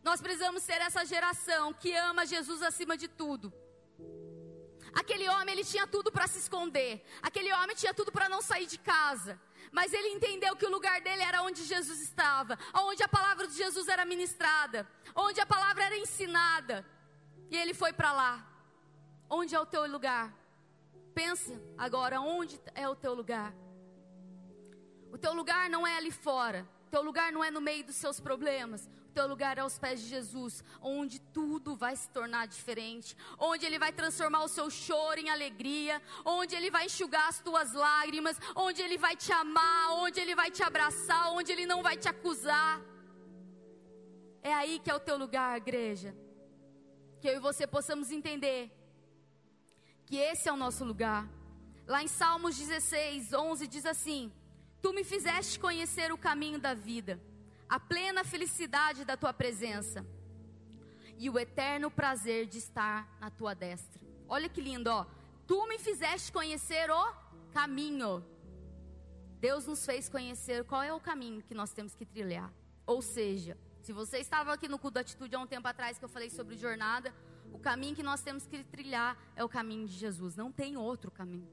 Nós 0.04 0.20
precisamos 0.20 0.64
ser 0.64 0.82
essa 0.82 1.06
geração 1.06 1.72
que 1.74 1.94
ama 1.94 2.26
Jesus 2.26 2.64
acima 2.64 2.98
de 2.98 3.08
tudo. 3.08 3.54
Aquele 4.96 5.30
homem, 5.30 5.54
ele 5.54 5.64
tinha 5.64 5.86
tudo 5.86 6.12
para 6.12 6.26
se 6.26 6.40
esconder. 6.40 7.06
Aquele 7.22 7.54
homem 7.54 7.76
tinha 7.76 7.94
tudo 7.94 8.12
para 8.12 8.28
não 8.28 8.42
sair 8.42 8.66
de 8.66 8.80
casa. 8.80 9.40
Mas 9.72 9.94
ele 9.94 10.10
entendeu 10.10 10.56
que 10.56 10.66
o 10.66 10.70
lugar 10.70 11.00
dele 11.02 11.24
era 11.24 11.42
onde 11.42 11.64
Jesus 11.64 12.02
estava, 12.02 12.60
onde 12.74 13.02
a 13.02 13.08
palavra 13.08 13.48
de 13.48 13.56
Jesus 13.56 13.88
era 13.88 14.04
ministrada, 14.04 14.88
onde 15.16 15.40
a 15.40 15.46
palavra 15.46 15.86
era 15.86 15.98
ensinada. 15.98 16.86
E 17.50 17.56
ele 17.56 17.74
foi 17.74 17.94
para 17.94 18.12
lá. 18.12 18.48
Onde 19.30 19.56
é 19.56 19.60
o 19.60 19.66
teu 19.66 19.88
lugar? 19.88 20.34
Pensa 21.14 21.54
agora, 21.78 22.20
onde 22.20 22.60
é 22.76 22.88
o 22.88 22.96
teu 22.96 23.14
lugar? 23.14 23.54
O 25.10 25.18
teu 25.18 25.34
lugar 25.34 25.70
não 25.70 25.88
é 25.88 25.98
ali 25.98 26.12
fora. 26.12 26.68
O 26.88 26.90
teu 26.90 27.02
lugar 27.02 27.32
não 27.32 27.44
é 27.44 27.50
no 27.50 27.62
meio 27.62 27.86
dos 27.86 27.96
seus 27.96 28.20
problemas. 28.20 28.90
Teu 29.14 29.28
lugar 29.28 29.58
é 29.58 29.62
aos 29.62 29.78
pés 29.78 30.02
de 30.02 30.08
Jesus, 30.08 30.64
onde 30.82 31.20
tudo 31.20 31.76
vai 31.76 31.96
se 31.96 32.10
tornar 32.10 32.48
diferente, 32.48 33.16
onde 33.38 33.66
Ele 33.66 33.78
vai 33.78 33.92
transformar 33.92 34.44
o 34.44 34.48
seu 34.48 34.70
choro 34.70 35.20
em 35.20 35.30
alegria, 35.30 36.02
onde 36.24 36.56
Ele 36.56 36.72
vai 36.72 36.86
enxugar 36.86 37.28
as 37.28 37.40
tuas 37.40 37.74
lágrimas, 37.74 38.38
onde 38.56 38.82
Ele 38.82 38.98
vai 38.98 39.16
te 39.16 39.32
amar, 39.34 39.92
onde 40.04 40.20
Ele 40.20 40.34
vai 40.34 40.50
te 40.50 40.64
abraçar, 40.64 41.32
onde 41.34 41.52
Ele 41.52 41.66
não 41.66 41.84
vai 41.84 41.98
te 41.98 42.08
acusar. 42.08 42.82
É 44.42 44.54
aí 44.54 44.80
que 44.80 44.90
é 44.90 44.96
o 44.96 45.00
teu 45.00 45.18
lugar, 45.18 45.58
igreja. 45.58 46.16
Que 47.20 47.28
eu 47.28 47.36
e 47.36 47.40
você 47.40 47.68
possamos 47.68 48.12
entender 48.12 48.72
que 50.06 50.16
esse 50.16 50.48
é 50.48 50.54
o 50.54 50.58
nosso 50.58 50.86
lugar. 50.86 51.28
Lá 51.86 52.02
em 52.02 52.08
Salmos 52.08 52.58
16, 52.58 53.34
11 53.34 53.68
diz 53.68 53.86
assim: 53.86 54.32
Tu 54.82 54.94
me 54.94 55.04
fizeste 55.04 55.60
conhecer 55.60 56.12
o 56.14 56.18
caminho 56.18 56.60
da 56.60 56.74
vida 56.74 57.22
a 57.72 57.80
plena 57.80 58.26
felicidade 58.26 59.06
da 59.06 59.16
tua 59.16 59.32
presença 59.32 60.06
e 61.18 61.30
o 61.30 61.40
eterno 61.40 61.90
prazer 61.90 62.46
de 62.46 62.58
estar 62.58 63.08
na 63.18 63.30
tua 63.30 63.54
destra. 63.54 64.02
Olha 64.28 64.50
que 64.50 64.60
lindo, 64.60 64.90
ó. 64.90 65.06
Tu 65.48 65.68
me 65.70 65.80
fizeste 65.80 66.34
conhecer 66.34 66.92
o 66.92 67.14
caminho. 67.54 68.26
Deus 69.40 69.68
nos 69.68 69.86
fez 69.86 70.10
conhecer 70.10 70.66
qual 70.66 70.84
é 70.84 70.92
o 70.92 71.00
caminho 71.00 71.42
que 71.44 71.54
nós 71.54 71.72
temos 71.72 71.96
que 71.96 72.06
trilhar. 72.06 72.54
Ou 72.86 73.02
seja, 73.02 73.58
se 73.82 73.94
você 73.94 74.18
estava 74.18 74.52
aqui 74.52 74.68
no 74.68 74.78
culto 74.78 74.96
da 74.96 75.00
atitude 75.00 75.34
há 75.34 75.40
um 75.40 75.48
tempo 75.48 75.66
atrás 75.66 75.98
que 75.98 76.04
eu 76.04 76.10
falei 76.10 76.30
sobre 76.30 76.58
jornada, 76.58 77.16
o 77.54 77.58
caminho 77.58 77.96
que 77.96 78.04
nós 78.04 78.22
temos 78.22 78.46
que 78.46 78.66
trilhar 78.66 79.18
é 79.34 79.46
o 79.46 79.50
caminho 79.50 79.88
de 79.88 79.94
Jesus, 79.94 80.36
não 80.36 80.52
tem 80.52 80.76
outro 80.76 81.10
caminho. 81.10 81.48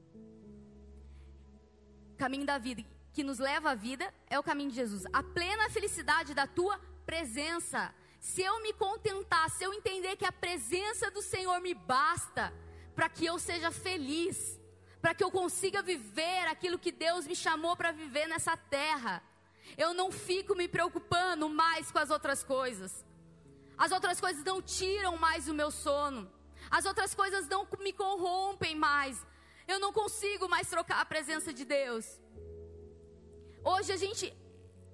Caminho 2.17 2.45
da 2.45 2.57
vida 2.57 2.83
que 3.13 3.23
nos 3.23 3.39
leva 3.39 3.71
à 3.71 3.75
vida 3.75 4.13
é 4.29 4.37
o 4.39 4.43
caminho 4.43 4.69
de 4.69 4.75
Jesus. 4.75 5.03
A 5.11 5.23
plena 5.23 5.69
felicidade 5.69 6.33
da 6.33 6.47
tua 6.47 6.79
presença. 7.05 7.93
Se 8.19 8.41
eu 8.41 8.61
me 8.61 8.73
contentar, 8.73 9.49
se 9.49 9.63
eu 9.63 9.73
entender 9.73 10.15
que 10.15 10.25
a 10.25 10.31
presença 10.31 11.09
do 11.09 11.21
Senhor 11.21 11.59
me 11.61 11.73
basta 11.73 12.53
para 12.95 13.09
que 13.09 13.25
eu 13.25 13.39
seja 13.39 13.71
feliz, 13.71 14.59
para 15.01 15.13
que 15.13 15.23
eu 15.23 15.31
consiga 15.31 15.81
viver 15.81 16.47
aquilo 16.47 16.77
que 16.77 16.91
Deus 16.91 17.25
me 17.25 17.35
chamou 17.35 17.75
para 17.75 17.91
viver 17.91 18.27
nessa 18.27 18.57
terra. 18.57 19.23
Eu 19.77 19.93
não 19.93 20.11
fico 20.11 20.55
me 20.55 20.67
preocupando 20.67 21.47
mais 21.47 21.91
com 21.91 21.99
as 21.99 22.09
outras 22.09 22.43
coisas. 22.43 23.05
As 23.77 23.91
outras 23.91 24.19
coisas 24.19 24.43
não 24.43 24.61
tiram 24.61 25.15
mais 25.17 25.47
o 25.47 25.53
meu 25.53 25.71
sono. 25.71 26.29
As 26.69 26.85
outras 26.85 27.15
coisas 27.15 27.47
não 27.47 27.65
me 27.79 27.93
corrompem 27.93 28.75
mais. 28.75 29.25
Eu 29.67 29.79
não 29.79 29.93
consigo 29.93 30.49
mais 30.49 30.67
trocar 30.67 30.99
a 30.99 31.05
presença 31.05 31.53
de 31.53 31.63
Deus. 31.63 32.19
Hoje 33.63 33.91
a 33.91 33.97
gente, 33.97 34.33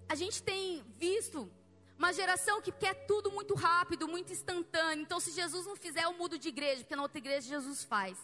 a 0.08 0.16
gente 0.16 0.42
tem 0.42 0.84
visto 0.98 1.50
uma 1.98 2.12
geração 2.12 2.62
que 2.62 2.72
quer 2.72 3.06
tudo 3.06 3.32
muito 3.32 3.54
rápido, 3.54 4.08
muito 4.08 4.32
instantâneo. 4.32 5.02
Então, 5.02 5.20
se 5.20 5.32
Jesus 5.32 5.66
não 5.66 5.76
fizer, 5.76 6.04
eu 6.04 6.14
mudo 6.14 6.38
de 6.38 6.50
igreja, 6.50 6.82
porque 6.82 6.96
na 6.96 7.04
outra 7.04 7.18
igreja 7.18 7.48
Jesus 7.48 7.84
faz. 7.84 8.18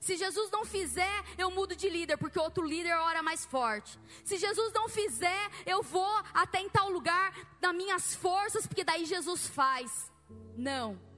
Se 0.00 0.16
Jesus 0.16 0.50
não 0.50 0.64
fizer, 0.64 1.24
eu 1.36 1.50
mudo 1.50 1.74
de 1.74 1.88
líder, 1.88 2.16
porque 2.16 2.38
outro 2.38 2.64
líder 2.64 2.94
ora 2.94 3.22
mais 3.22 3.44
forte. 3.44 3.98
Se 4.24 4.36
Jesus 4.36 4.72
não 4.72 4.88
fizer, 4.88 5.50
eu 5.66 5.82
vou 5.82 6.22
até 6.32 6.60
em 6.60 6.68
tal 6.68 6.88
lugar 6.90 7.34
nas 7.60 7.74
minhas 7.74 8.14
forças, 8.14 8.66
porque 8.66 8.84
daí 8.84 9.04
Jesus 9.04 9.46
faz. 9.46 10.10
Não. 10.56 11.11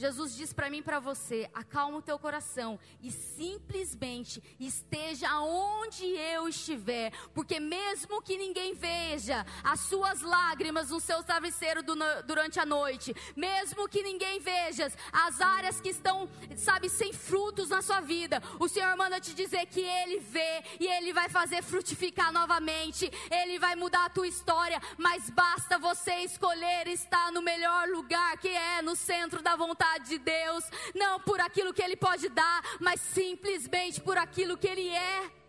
Jesus 0.00 0.34
diz 0.34 0.50
para 0.50 0.70
mim 0.70 0.78
e 0.78 0.82
para 0.82 0.98
você: 0.98 1.50
acalma 1.52 1.98
o 1.98 2.02
teu 2.02 2.18
coração 2.18 2.80
e 3.02 3.10
simplesmente 3.10 4.42
esteja 4.58 5.38
onde 5.40 6.06
eu 6.06 6.48
estiver, 6.48 7.12
porque 7.34 7.60
mesmo 7.60 8.22
que 8.22 8.38
ninguém 8.38 8.72
veja 8.72 9.44
as 9.62 9.80
suas 9.80 10.22
lágrimas 10.22 10.88
no 10.88 11.00
seu 11.00 11.22
travesseiro 11.22 11.82
durante 12.26 12.58
a 12.58 12.64
noite, 12.64 13.14
mesmo 13.36 13.86
que 13.90 14.02
ninguém 14.02 14.40
veja 14.40 14.90
as 15.12 15.38
áreas 15.38 15.82
que 15.82 15.90
estão, 15.90 16.26
sabe, 16.56 16.88
sem 16.88 17.12
frutos 17.12 17.68
na 17.68 17.82
sua 17.82 18.00
vida, 18.00 18.42
o 18.58 18.68
Senhor 18.68 18.96
manda 18.96 19.20
te 19.20 19.34
dizer 19.34 19.66
que 19.66 19.80
Ele 19.80 20.18
vê 20.18 20.64
e 20.80 20.86
Ele 20.86 21.12
vai 21.12 21.28
fazer 21.28 21.62
frutificar 21.62 22.32
novamente, 22.32 23.10
Ele 23.30 23.58
vai 23.58 23.76
mudar 23.76 24.06
a 24.06 24.10
tua 24.10 24.26
história, 24.26 24.80
mas 24.96 25.28
basta 25.28 25.78
você 25.78 26.20
escolher 26.20 26.88
estar 26.88 27.30
no 27.32 27.42
melhor 27.42 27.86
lugar 27.88 28.38
que 28.38 28.48
é 28.48 28.80
no 28.80 28.96
centro 28.96 29.42
da 29.42 29.56
vontade 29.56 29.89
de 29.98 30.18
Deus, 30.18 30.64
não 30.94 31.20
por 31.20 31.40
aquilo 31.40 31.72
que 31.72 31.82
Ele 31.82 31.96
pode 31.96 32.28
dar, 32.28 32.62
mas 32.80 33.00
simplesmente 33.00 34.00
por 34.00 34.16
aquilo 34.18 34.56
que 34.56 34.66
Ele 34.68 34.88
é. 34.88 35.40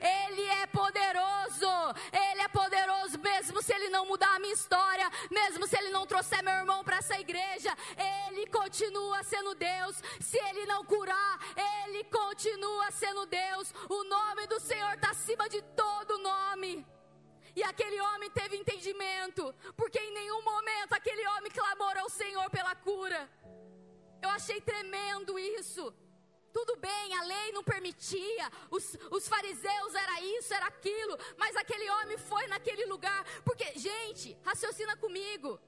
Ele 0.00 0.42
é 0.62 0.66
poderoso, 0.66 1.68
Ele 2.12 2.42
é 2.42 2.48
poderoso, 2.48 3.18
mesmo 3.18 3.62
se 3.62 3.72
Ele 3.74 3.88
não 3.88 4.06
mudar 4.06 4.34
a 4.36 4.38
minha 4.38 4.54
história, 4.54 5.10
mesmo 5.30 5.66
se 5.66 5.76
Ele 5.76 5.90
não 5.90 6.06
trouxer 6.06 6.42
meu 6.42 6.54
irmão 6.54 6.84
para 6.84 6.98
essa 6.98 7.18
igreja, 7.18 7.76
Ele 7.96 8.46
continua 8.46 9.22
sendo 9.24 9.54
Deus. 9.54 10.02
Se 10.20 10.38
Ele 10.38 10.66
não 10.66 10.84
curar, 10.84 11.38
Ele 11.56 12.04
continua 12.04 12.90
sendo 12.90 13.26
Deus. 13.26 13.74
O 13.88 14.04
nome 14.04 14.46
do 14.46 14.60
Senhor 14.60 14.94
está 14.94 15.10
acima 15.10 15.48
de 15.48 15.60
todo 15.62 16.18
nome. 16.18 16.86
E 17.54 17.62
aquele 17.62 18.00
homem 18.00 18.30
teve 18.30 18.56
entendimento, 18.56 19.54
porque 19.76 19.98
em 19.98 20.14
nenhum 20.14 20.42
momento 20.42 20.94
aquele 20.94 21.26
homem 21.28 21.52
clamou 21.52 21.92
ao 21.98 22.08
Senhor 22.08 22.48
pela 22.50 22.74
cura. 22.74 23.28
Eu 24.22 24.30
achei 24.30 24.60
tremendo 24.60 25.38
isso. 25.38 25.84
Tudo 26.52 26.76
bem, 26.76 27.14
a 27.18 27.22
lei 27.32 27.46
não 27.52 27.64
permitia, 27.64 28.46
os, 28.70 28.84
os 29.10 29.26
fariseus 29.26 29.94
era 29.94 30.16
isso, 30.36 30.52
era 30.52 30.66
aquilo, 30.66 31.14
mas 31.38 31.56
aquele 31.56 31.88
homem 31.96 32.18
foi 32.18 32.46
naquele 32.46 32.84
lugar, 32.92 33.24
porque, 33.42 33.66
gente, 33.86 34.36
raciocina 34.44 34.94
comigo. 35.04 35.58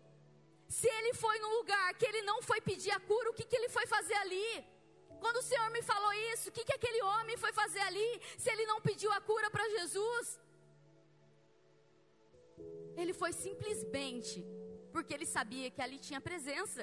Se 0.68 0.86
ele 0.98 1.14
foi 1.14 1.38
num 1.38 1.54
lugar 1.60 1.94
que 1.94 2.06
ele 2.10 2.22
não 2.22 2.42
foi 2.42 2.60
pedir 2.60 2.90
a 2.90 3.00
cura, 3.00 3.30
o 3.30 3.34
que, 3.34 3.44
que 3.44 3.56
ele 3.56 3.70
foi 3.76 3.86
fazer 3.86 4.18
ali? 4.24 4.50
Quando 5.22 5.38
o 5.38 5.46
Senhor 5.50 5.70
me 5.70 5.82
falou 5.90 6.12
isso, 6.32 6.50
o 6.50 6.52
que, 6.52 6.64
que 6.68 6.74
aquele 6.74 7.00
homem 7.02 7.36
foi 7.44 7.52
fazer 7.52 7.80
ali, 7.80 8.10
se 8.36 8.50
ele 8.50 8.66
não 8.66 8.80
pediu 8.88 9.10
a 9.12 9.20
cura 9.22 9.50
para 9.50 9.68
Jesus? 9.76 10.38
Ele 12.96 13.14
foi 13.14 13.32
simplesmente 13.32 14.44
porque 14.92 15.14
ele 15.14 15.26
sabia 15.26 15.70
que 15.70 15.82
ali 15.82 15.98
tinha 15.98 16.20
presença. 16.20 16.82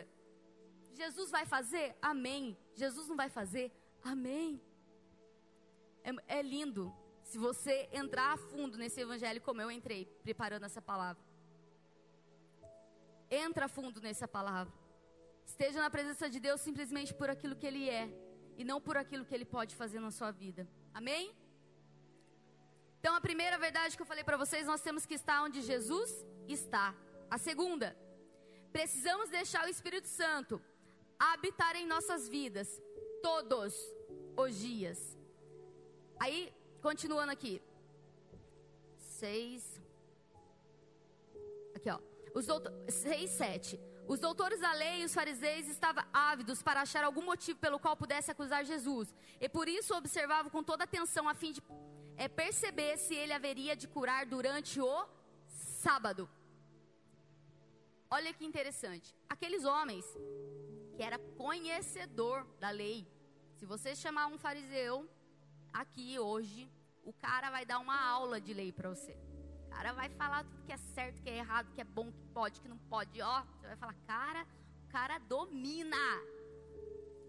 Jesus 1.04 1.30
vai 1.38 1.46
fazer? 1.56 1.88
Amém. 2.02 2.44
Jesus 2.82 3.08
não 3.10 3.18
vai 3.22 3.30
fazer? 3.40 3.68
Amém. 4.14 4.50
É, 6.10 6.40
é 6.40 6.42
lindo 6.42 6.84
se 7.30 7.38
você 7.48 7.76
entrar 8.02 8.30
a 8.34 8.38
fundo 8.38 8.78
nesse 8.82 9.00
evangelho 9.06 9.42
como 9.48 9.62
eu 9.62 9.72
entrei, 9.72 10.02
preparando 10.28 10.66
essa 10.70 10.82
palavra. 10.92 11.24
Entra 13.44 13.66
a 13.66 13.74
fundo 13.78 14.00
nessa 14.08 14.28
palavra. 14.38 14.74
Esteja 15.52 15.80
na 15.86 15.90
presença 15.90 16.30
de 16.34 16.40
Deus 16.40 16.60
simplesmente 16.68 17.14
por 17.20 17.30
aquilo 17.30 17.56
que 17.56 17.68
Ele 17.70 17.90
é 17.90 18.06
e 18.58 18.64
não 18.64 18.80
por 18.88 18.96
aquilo 18.98 19.26
que 19.28 19.34
Ele 19.34 19.46
pode 19.46 19.76
fazer 19.82 20.00
na 20.00 20.12
sua 20.12 20.32
vida. 20.44 20.68
Amém? 20.94 21.34
Então, 23.00 23.16
a 23.16 23.22
primeira 23.22 23.58
verdade 23.58 23.96
que 23.96 24.02
eu 24.02 24.12
falei 24.12 24.24
para 24.24 24.38
vocês, 24.44 24.68
nós 24.68 24.82
temos 24.88 25.06
que 25.06 25.16
estar 25.16 25.42
onde 25.44 25.62
Jesus 25.62 26.10
está. 26.48 26.94
A 27.30 27.38
segunda, 27.38 27.98
precisamos 28.72 29.30
deixar 29.30 29.66
o 29.66 29.70
Espírito 29.70 30.08
Santo 30.08 30.62
habitar 31.30 31.76
em 31.76 31.86
nossas 31.86 32.28
vidas 32.28 32.82
todos 33.22 33.76
os 34.36 34.56
dias. 34.58 35.00
Aí, 36.20 36.52
continuando 36.82 37.32
aqui. 37.32 37.62
Seis. 38.98 39.80
Aqui, 41.76 41.90
ó. 41.90 42.00
Os 42.34 42.48
doutor... 42.48 42.74
Seis, 42.90 43.30
sete. 43.32 43.80
Os 44.08 44.20
doutores 44.20 44.60
da 44.60 44.74
lei 44.74 45.02
e 45.02 45.06
os 45.06 45.14
fariseus 45.14 45.68
estavam 45.68 46.04
ávidos 46.12 46.62
para 46.64 46.82
achar 46.82 47.04
algum 47.04 47.22
motivo 47.22 47.60
pelo 47.60 47.80
qual 47.80 47.96
pudesse 47.96 48.32
acusar 48.32 48.66
Jesus. 48.66 49.14
E 49.40 49.48
por 49.48 49.70
isso 49.70 49.96
observavam 49.96 50.50
com 50.50 50.64
toda 50.64 50.86
atenção 50.86 51.30
a 51.30 51.36
fim 51.36 51.52
de 51.52 51.62
é, 52.18 52.28
perceber 52.28 52.98
se 52.98 53.14
ele 53.16 53.32
haveria 53.32 53.76
de 53.76 53.88
curar 53.88 54.26
durante 54.26 54.82
o 54.82 55.08
sábado. 55.48 56.28
Olha 58.10 58.34
que 58.34 58.44
interessante. 58.44 59.16
Aqueles 59.30 59.64
homens 59.64 60.06
que 61.02 61.06
era 61.06 61.18
conhecedor 61.18 62.46
da 62.60 62.70
lei. 62.70 63.08
Se 63.56 63.66
você 63.66 63.96
chamar 63.96 64.28
um 64.28 64.38
fariseu 64.38 65.10
aqui 65.74 66.20
hoje, 66.20 66.72
o 67.04 67.12
cara 67.12 67.50
vai 67.50 67.66
dar 67.66 67.80
uma 67.80 68.00
aula 68.00 68.40
de 68.40 68.54
lei 68.54 68.72
para 68.72 68.88
você. 68.88 69.18
O 69.66 69.70
cara 69.72 69.94
vai 69.94 70.10
falar 70.10 70.44
tudo 70.44 70.64
que 70.64 70.72
é 70.72 70.78
certo, 70.78 71.20
que 71.24 71.28
é 71.28 71.38
errado, 71.38 71.74
que 71.74 71.82
é 71.82 71.84
bom, 71.84 72.12
que 72.12 72.24
pode, 72.28 72.62
que 72.62 72.68
não 72.68 72.78
pode. 72.78 73.20
Ó, 73.20 73.42
você 73.42 73.66
vai 73.66 73.78
falar, 73.78 73.96
cara, 74.06 74.46
o 74.86 74.88
cara 74.90 75.18
domina. 75.18 75.98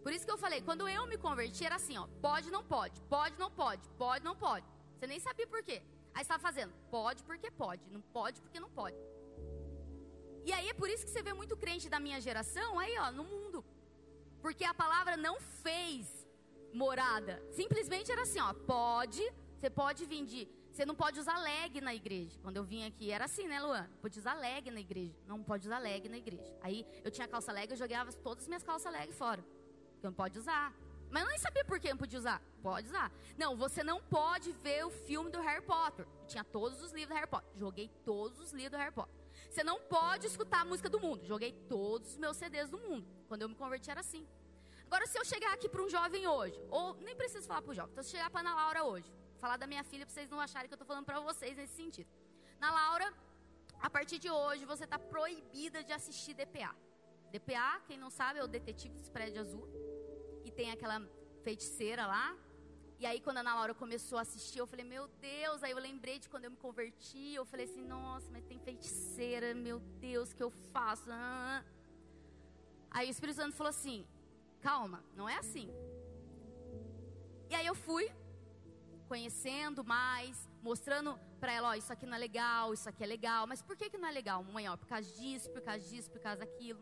Por 0.02 0.12
isso 0.12 0.26
que 0.26 0.32
eu 0.32 0.36
falei, 0.36 0.60
quando 0.60 0.86
eu 0.86 1.06
me 1.06 1.16
converti 1.16 1.64
era 1.64 1.76
assim, 1.76 1.96
ó, 1.96 2.06
pode, 2.20 2.50
não 2.50 2.62
pode, 2.62 3.00
pode, 3.08 3.38
não 3.38 3.50
pode, 3.50 3.88
pode, 3.96 4.22
não 4.22 4.36
pode. 4.36 4.66
Você 4.98 5.06
nem 5.06 5.18
sabia 5.18 5.46
por 5.46 5.62
quê. 5.62 5.82
Aí 6.12 6.20
estava 6.20 6.42
fazendo, 6.42 6.74
pode 6.90 7.22
porque 7.22 7.50
pode, 7.50 7.82
não 7.88 8.02
pode 8.02 8.38
porque 8.42 8.60
não 8.60 8.68
pode. 8.68 8.98
E 10.44 10.52
aí 10.52 10.68
é 10.68 10.74
por 10.74 10.88
isso 10.88 11.04
que 11.04 11.10
você 11.10 11.22
vê 11.22 11.32
muito 11.32 11.56
crente 11.56 11.88
da 11.88 12.00
minha 12.00 12.20
geração 12.20 12.78
aí, 12.78 12.96
ó, 12.98 13.10
no 13.12 13.24
mundo. 13.24 13.64
Porque 14.40 14.64
a 14.64 14.74
palavra 14.74 15.16
não 15.16 15.40
fez 15.40 16.26
morada. 16.72 17.42
Simplesmente 17.52 18.10
era 18.10 18.22
assim, 18.22 18.40
ó, 18.40 18.52
pode, 18.52 19.22
você 19.58 19.70
pode 19.70 20.04
vir 20.06 20.24
de 20.26 20.48
Você 20.72 20.86
não 20.86 20.94
pode 20.94 21.20
usar 21.20 21.36
leg 21.36 21.80
na 21.82 21.94
igreja. 21.94 22.38
Quando 22.42 22.56
eu 22.56 22.64
vim 22.64 22.84
aqui, 22.86 23.10
era 23.10 23.26
assim, 23.26 23.46
né, 23.46 23.60
Luan? 23.60 23.86
Pode 24.00 24.18
usar 24.18 24.34
leg 24.34 24.70
na 24.70 24.80
igreja. 24.80 25.14
Não 25.26 25.42
pode 25.42 25.66
usar 25.68 25.78
leg 25.78 26.08
na 26.08 26.16
igreja. 26.16 26.56
Aí 26.62 26.86
eu 27.04 27.10
tinha 27.10 27.28
calça 27.28 27.52
leg, 27.52 27.70
eu 27.70 27.76
jogava 27.76 28.10
todas 28.14 28.44
as 28.44 28.48
minhas 28.48 28.62
calças 28.62 28.90
leg 28.90 29.12
fora. 29.12 29.44
Porque 29.92 30.06
não 30.06 30.14
pode 30.14 30.38
usar. 30.38 30.74
Mas 31.10 31.24
eu 31.24 31.28
nem 31.28 31.38
sabia 31.38 31.62
por 31.62 31.78
que 31.78 31.90
não 31.90 31.98
podia 31.98 32.18
usar. 32.18 32.40
Pode 32.62 32.88
usar. 32.88 33.12
Não, 33.36 33.54
você 33.54 33.84
não 33.84 34.02
pode 34.02 34.50
ver 34.50 34.86
o 34.86 34.90
filme 34.90 35.30
do 35.30 35.42
Harry 35.42 35.62
Potter. 35.62 36.06
Eu 36.22 36.26
tinha 36.26 36.42
todos 36.42 36.80
os 36.80 36.90
livros 36.90 37.10
do 37.10 37.14
Harry 37.14 37.28
Potter. 37.28 37.50
Joguei 37.54 37.90
todos 38.02 38.40
os 38.40 38.50
livros 38.52 38.72
do 38.72 38.78
Harry 38.78 38.94
Potter. 38.94 39.21
Você 39.52 39.62
não 39.62 39.78
pode 39.96 40.26
escutar 40.26 40.62
a 40.62 40.64
música 40.64 40.88
do 40.88 40.98
mundo. 40.98 41.26
Joguei 41.26 41.52
todos 41.68 42.12
os 42.12 42.16
meus 42.16 42.38
CDs 42.38 42.70
do 42.70 42.78
mundo. 42.78 43.06
Quando 43.28 43.42
eu 43.42 43.48
me 43.50 43.54
converti 43.54 43.90
era 43.90 44.00
assim. 44.00 44.26
Agora, 44.86 45.06
se 45.06 45.18
eu 45.18 45.24
chegar 45.26 45.52
aqui 45.52 45.68
para 45.68 45.82
um 45.82 45.90
jovem 45.90 46.26
hoje, 46.26 46.58
ou 46.70 46.94
nem 47.06 47.14
preciso 47.14 47.46
falar 47.46 47.60
para 47.60 47.72
o 47.72 47.74
jovem, 47.74 47.92
então 47.92 48.02
se 48.02 48.10
chegar 48.10 48.30
para 48.30 48.40
Ana 48.40 48.54
Laura 48.54 48.84
hoje, 48.84 49.12
falar 49.42 49.58
da 49.58 49.66
minha 49.66 49.84
filha 49.84 50.06
para 50.06 50.14
vocês 50.14 50.30
não 50.30 50.40
acharem 50.40 50.68
que 50.68 50.72
eu 50.72 50.76
estou 50.76 50.86
falando 50.86 51.04
para 51.04 51.20
vocês 51.20 51.54
nesse 51.54 51.74
sentido. 51.74 52.08
Na 52.58 52.70
Laura, 52.72 53.12
a 53.78 53.90
partir 53.90 54.18
de 54.18 54.30
hoje 54.30 54.64
você 54.64 54.84
está 54.84 54.98
proibida 54.98 55.84
de 55.84 55.92
assistir 55.92 56.32
DPA. 56.32 56.74
DPA, 57.30 57.82
quem 57.86 57.98
não 57.98 58.08
sabe, 58.08 58.38
é 58.38 58.44
o 58.44 58.48
Detetive 58.48 58.94
dos 58.94 59.10
Prédios 59.10 59.38
Azul. 59.46 59.68
E 60.46 60.50
tem 60.50 60.70
aquela 60.70 60.98
feiticeira 61.42 62.06
lá. 62.06 62.34
E 63.02 63.06
aí, 63.10 63.20
quando 63.20 63.38
a 63.38 63.40
Ana 63.40 63.56
Laura 63.56 63.74
começou 63.74 64.16
a 64.16 64.22
assistir, 64.22 64.60
eu 64.60 64.66
falei, 64.72 64.84
meu 64.84 65.08
Deus. 65.20 65.64
Aí 65.64 65.72
eu 65.72 65.78
lembrei 65.78 66.20
de 66.20 66.28
quando 66.28 66.44
eu 66.44 66.52
me 66.52 66.56
converti. 66.56 67.34
Eu 67.34 67.44
falei 67.44 67.66
assim, 67.66 67.84
nossa, 67.84 68.30
mas 68.30 68.44
tem 68.44 68.60
feiticeira, 68.60 69.48
meu 69.54 69.80
Deus, 70.08 70.32
que 70.32 70.40
eu 70.40 70.50
faço? 70.72 71.10
Ah. 71.10 71.64
Aí 72.92 73.08
o 73.08 73.10
Espírito 73.10 73.38
Santo 73.40 73.56
falou 73.56 73.70
assim: 73.70 74.06
calma, 74.60 75.02
não 75.16 75.28
é 75.28 75.36
assim. 75.36 75.68
E 77.50 77.56
aí 77.56 77.66
eu 77.66 77.74
fui, 77.74 78.08
conhecendo 79.08 79.82
mais, 79.82 80.48
mostrando 80.62 81.18
para 81.40 81.52
ela, 81.52 81.70
ó, 81.70 81.74
isso 81.74 81.92
aqui 81.92 82.06
não 82.06 82.14
é 82.14 82.20
legal, 82.20 82.72
isso 82.72 82.88
aqui 82.88 83.02
é 83.02 83.06
legal. 83.16 83.48
Mas 83.48 83.62
por 83.62 83.76
que, 83.76 83.90
que 83.90 83.98
não 83.98 84.08
é 84.08 84.12
legal, 84.12 84.44
mãe? 84.44 84.68
Ó, 84.68 84.76
por 84.76 84.86
causa 84.86 85.10
disso, 85.18 85.50
por 85.50 85.60
causa 85.60 85.84
disso, 85.88 86.08
por 86.08 86.20
causa 86.20 86.38
daquilo. 86.44 86.80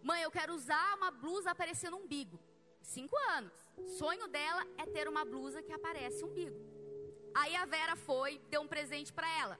Mãe, 0.00 0.22
eu 0.22 0.30
quero 0.30 0.54
usar 0.54 0.94
uma 0.96 1.10
blusa 1.10 1.50
aparecendo 1.50 1.96
um 1.96 2.04
umbigo. 2.04 2.38
Cinco 2.80 3.16
anos. 3.36 3.52
Sonho 3.98 4.26
dela 4.28 4.66
é 4.76 4.86
ter 4.86 5.08
uma 5.08 5.24
blusa 5.24 5.62
que 5.62 5.72
aparece 5.72 6.24
umbigo. 6.24 6.58
Aí 7.34 7.54
a 7.54 7.64
Vera 7.64 7.96
foi, 7.96 8.40
deu 8.50 8.60
um 8.62 8.68
presente 8.68 9.12
para 9.12 9.28
ela. 9.38 9.58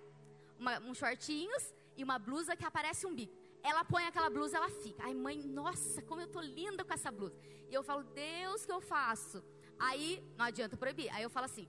Uma, 0.58 0.78
uns 0.80 0.98
shortinhos 0.98 1.74
e 1.96 2.04
uma 2.04 2.18
blusa 2.18 2.56
que 2.56 2.64
aparece 2.64 3.06
umbigo. 3.06 3.32
Ela 3.62 3.84
põe 3.84 4.04
aquela 4.04 4.30
blusa, 4.30 4.56
ela 4.56 4.68
fica. 4.68 5.04
Ai, 5.04 5.14
mãe, 5.14 5.42
nossa, 5.42 6.02
como 6.02 6.20
eu 6.20 6.26
tô 6.26 6.40
linda 6.40 6.84
com 6.84 6.92
essa 6.92 7.10
blusa. 7.10 7.36
E 7.68 7.74
eu 7.74 7.82
falo, 7.82 8.02
Deus, 8.02 8.64
que 8.64 8.72
eu 8.72 8.80
faço? 8.80 9.42
Aí, 9.78 10.22
não 10.36 10.44
adianta 10.44 10.76
proibir. 10.76 11.08
Aí 11.14 11.22
eu 11.22 11.30
falo 11.30 11.46
assim, 11.46 11.68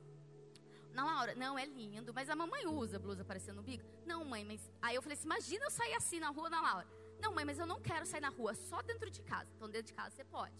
na 0.94 1.06
Laura, 1.06 1.34
não, 1.36 1.58
é 1.58 1.66
lindo, 1.66 2.14
mas 2.14 2.30
a 2.30 2.36
mamãe 2.36 2.66
usa 2.68 3.00
blusa 3.00 3.22
aparecendo 3.22 3.58
no 3.58 3.64
bico. 3.64 3.84
Não, 4.06 4.26
mãe, 4.26 4.44
mas. 4.44 4.70
Aí 4.82 4.96
eu 4.96 5.02
falei 5.02 5.18
assim: 5.18 5.26
imagina 5.26 5.66
eu 5.66 5.72
sair 5.72 5.94
assim 5.94 6.20
na 6.20 6.30
rua, 6.30 6.50
na 6.50 6.62
Laura. 6.62 6.88
Não, 7.20 7.34
mãe, 7.34 7.46
mas 7.46 7.60
eu 7.60 7.66
não 7.66 7.80
quero 7.80 8.06
sair 8.06 8.22
na 8.22 8.30
rua, 8.30 8.54
só 8.54 8.82
dentro 8.82 9.10
de 9.10 9.22
casa. 9.22 9.50
Então, 9.56 9.70
dentro 9.70 9.88
de 9.88 9.94
casa 9.94 10.16
você 10.16 10.24
pode. 10.24 10.56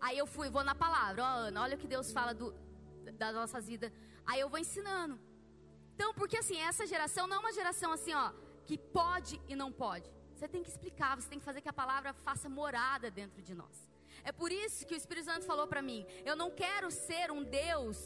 Aí 0.00 0.16
eu 0.18 0.26
fui, 0.26 0.48
vou 0.48 0.64
na 0.64 0.74
palavra, 0.74 1.22
ó, 1.22 1.32
Ana, 1.46 1.62
olha 1.62 1.76
o 1.76 1.78
que 1.78 1.86
Deus 1.86 2.10
fala 2.10 2.32
do, 2.32 2.54
das 3.14 3.34
nossas 3.34 3.66
vidas. 3.66 3.92
Aí 4.26 4.40
eu 4.40 4.48
vou 4.48 4.58
ensinando. 4.58 5.18
Então, 5.94 6.14
porque 6.14 6.38
assim, 6.38 6.58
essa 6.58 6.86
geração 6.86 7.26
não 7.26 7.36
é 7.36 7.40
uma 7.40 7.52
geração 7.52 7.92
assim, 7.92 8.14
ó, 8.14 8.32
que 8.64 8.78
pode 8.78 9.40
e 9.48 9.54
não 9.54 9.70
pode. 9.70 10.10
Você 10.34 10.48
tem 10.48 10.62
que 10.62 10.70
explicar, 10.70 11.20
você 11.20 11.28
tem 11.28 11.38
que 11.38 11.44
fazer 11.44 11.60
que 11.60 11.68
a 11.68 11.72
palavra 11.72 12.14
faça 12.14 12.48
morada 12.48 13.10
dentro 13.10 13.42
de 13.42 13.54
nós. 13.54 13.90
É 14.24 14.32
por 14.32 14.50
isso 14.50 14.86
que 14.86 14.94
o 14.94 14.96
Espírito 14.96 15.26
Santo 15.26 15.44
falou 15.44 15.66
para 15.66 15.82
mim: 15.82 16.06
eu 16.24 16.34
não 16.34 16.50
quero 16.50 16.90
ser 16.90 17.30
um 17.30 17.42
Deus 17.42 17.98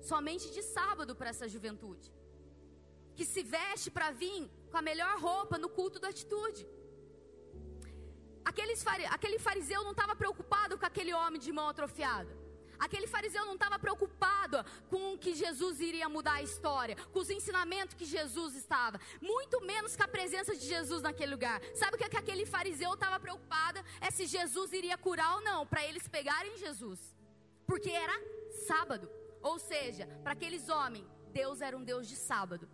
somente 0.00 0.50
de 0.50 0.62
sábado 0.62 1.14
para 1.14 1.30
essa 1.30 1.48
juventude, 1.48 2.12
que 3.14 3.24
se 3.24 3.42
veste 3.42 3.90
para 3.90 4.10
vir 4.10 4.50
com 4.70 4.76
a 4.76 4.82
melhor 4.82 5.18
roupa 5.20 5.58
no 5.58 5.68
culto 5.68 6.00
da 6.00 6.08
atitude. 6.08 6.66
Aqueles, 8.48 8.82
aquele 9.10 9.38
fariseu 9.38 9.84
não 9.84 9.90
estava 9.90 10.16
preocupado 10.16 10.78
com 10.78 10.86
aquele 10.86 11.12
homem 11.12 11.38
de 11.38 11.52
mão 11.52 11.68
atrofiada. 11.68 12.34
Aquele 12.78 13.06
fariseu 13.06 13.44
não 13.44 13.54
estava 13.54 13.78
preocupado 13.78 14.64
com 14.88 15.18
que 15.18 15.34
Jesus 15.34 15.80
iria 15.80 16.08
mudar 16.08 16.36
a 16.36 16.42
história, 16.42 16.96
com 17.12 17.18
os 17.18 17.28
ensinamentos 17.28 17.94
que 17.94 18.06
Jesus 18.06 18.54
estava, 18.54 18.98
muito 19.20 19.60
menos 19.60 19.94
com 19.96 20.04
a 20.04 20.08
presença 20.08 20.56
de 20.56 20.66
Jesus 20.66 21.02
naquele 21.02 21.32
lugar. 21.32 21.60
Sabe 21.74 21.96
o 21.96 21.98
que, 21.98 22.04
é 22.04 22.08
que 22.08 22.16
aquele 22.16 22.46
fariseu 22.46 22.94
estava 22.94 23.20
preocupado? 23.20 23.80
É 24.00 24.10
se 24.10 24.24
Jesus 24.26 24.72
iria 24.72 24.96
curar 24.96 25.34
ou 25.34 25.42
não, 25.42 25.66
para 25.66 25.84
eles 25.84 26.08
pegarem 26.08 26.56
Jesus, 26.56 27.00
porque 27.66 27.90
era 27.90 28.16
sábado. 28.66 29.10
Ou 29.42 29.58
seja, 29.58 30.06
para 30.22 30.32
aqueles 30.32 30.70
homens, 30.70 31.06
Deus 31.32 31.60
era 31.60 31.76
um 31.76 31.84
Deus 31.84 32.08
de 32.08 32.16
sábado, 32.16 32.66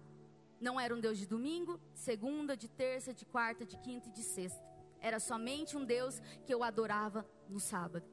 não 0.61 0.79
era 0.79 0.95
um 0.95 1.01
Deus 1.01 1.19
de 1.19 1.27
domingo, 1.27 1.81
segunda, 1.95 2.57
de 2.57 2.69
terça, 2.69 3.13
de 3.13 3.25
quarta, 3.25 3.67
de 3.67 3.77
quinta 3.79 4.09
e 4.09 4.13
de 4.13 4.23
sexta. 4.23 4.74
Era 5.09 5.21
somente 5.21 5.77
um 5.77 5.85
Deus 5.85 6.19
que 6.47 6.55
eu 6.55 6.63
adorava 6.65 7.27
no 7.47 7.61
sábado. 7.61 8.07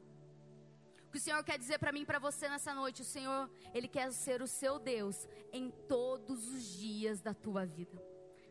O 1.07 1.11
que 1.11 1.17
o 1.17 1.21
Senhor 1.21 1.41
quer 1.41 1.57
dizer 1.57 1.79
para 1.79 1.93
mim 1.93 2.01
e 2.01 2.05
para 2.05 2.19
você 2.19 2.49
nessa 2.49 2.73
noite, 2.73 3.01
o 3.01 3.05
Senhor, 3.05 3.49
Ele 3.73 3.87
quer 3.87 4.11
ser 4.11 4.41
o 4.41 4.47
seu 4.47 4.77
Deus 4.77 5.25
em 5.53 5.71
todos 5.93 6.49
os 6.49 6.63
dias 6.65 7.21
da 7.21 7.33
tua 7.33 7.65
vida. 7.65 7.97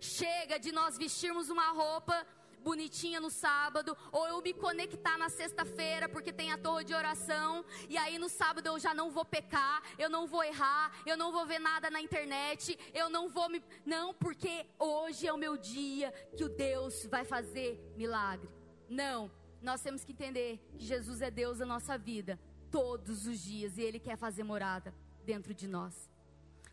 Chega 0.00 0.59
de 0.59 0.72
nós 0.72 0.96
vestirmos 0.96 1.50
uma 1.50 1.68
roupa 1.72 2.26
bonitinha 2.62 3.20
no 3.20 3.31
sábado, 3.31 3.96
ou 4.12 4.27
eu 4.27 4.40
me 4.42 4.53
conectar 4.53 5.16
na 5.18 5.29
sexta-feira 5.29 6.09
porque 6.09 6.33
tem 6.33 6.53
a 6.53 6.59
torre 6.59 6.85
de 6.85 6.94
oração, 6.94 7.64
e 7.88 7.96
aí 7.96 8.18
no 8.18 8.29
sábado 8.29 8.66
eu 8.66 8.79
já 8.79 8.94
não 8.94 9.11
vou 9.11 9.25
pecar, 9.25 9.83
eu 9.99 10.09
não 10.09 10.27
vou 10.27 10.42
errar, 10.44 10.92
eu 11.07 11.16
não 11.16 11.33
vou 11.33 11.46
ver 11.46 11.59
nada 11.59 11.90
na 11.90 12.01
internet, 12.01 12.79
eu 12.94 13.09
não 13.09 13.29
vou 13.29 13.49
me. 13.49 13.62
Não, 13.85 14.14
porque 14.14 14.66
hoje 14.79 15.27
é 15.27 15.33
o 15.33 15.38
meu 15.38 15.57
dia 15.57 16.12
que 16.37 16.44
o 16.44 16.49
Deus 16.49 17.07
vai 17.07 17.25
fazer 17.25 17.92
milagre. 17.96 18.49
Não, 18.88 19.31
nós 19.62 19.83
temos 19.83 20.05
que 20.05 20.12
entender 20.12 20.59
que 20.77 20.85
Jesus 20.85 21.20
é 21.20 21.31
Deus 21.31 21.59
da 21.59 21.66
nossa 21.66 21.96
vida 21.96 22.38
todos 22.70 23.27
os 23.27 23.38
dias 23.40 23.77
e 23.77 23.83
Ele 23.83 23.99
quer 23.99 24.16
fazer 24.16 24.44
morada 24.44 24.94
dentro 25.25 25.53
de 25.55 25.66
nós. 25.66 26.09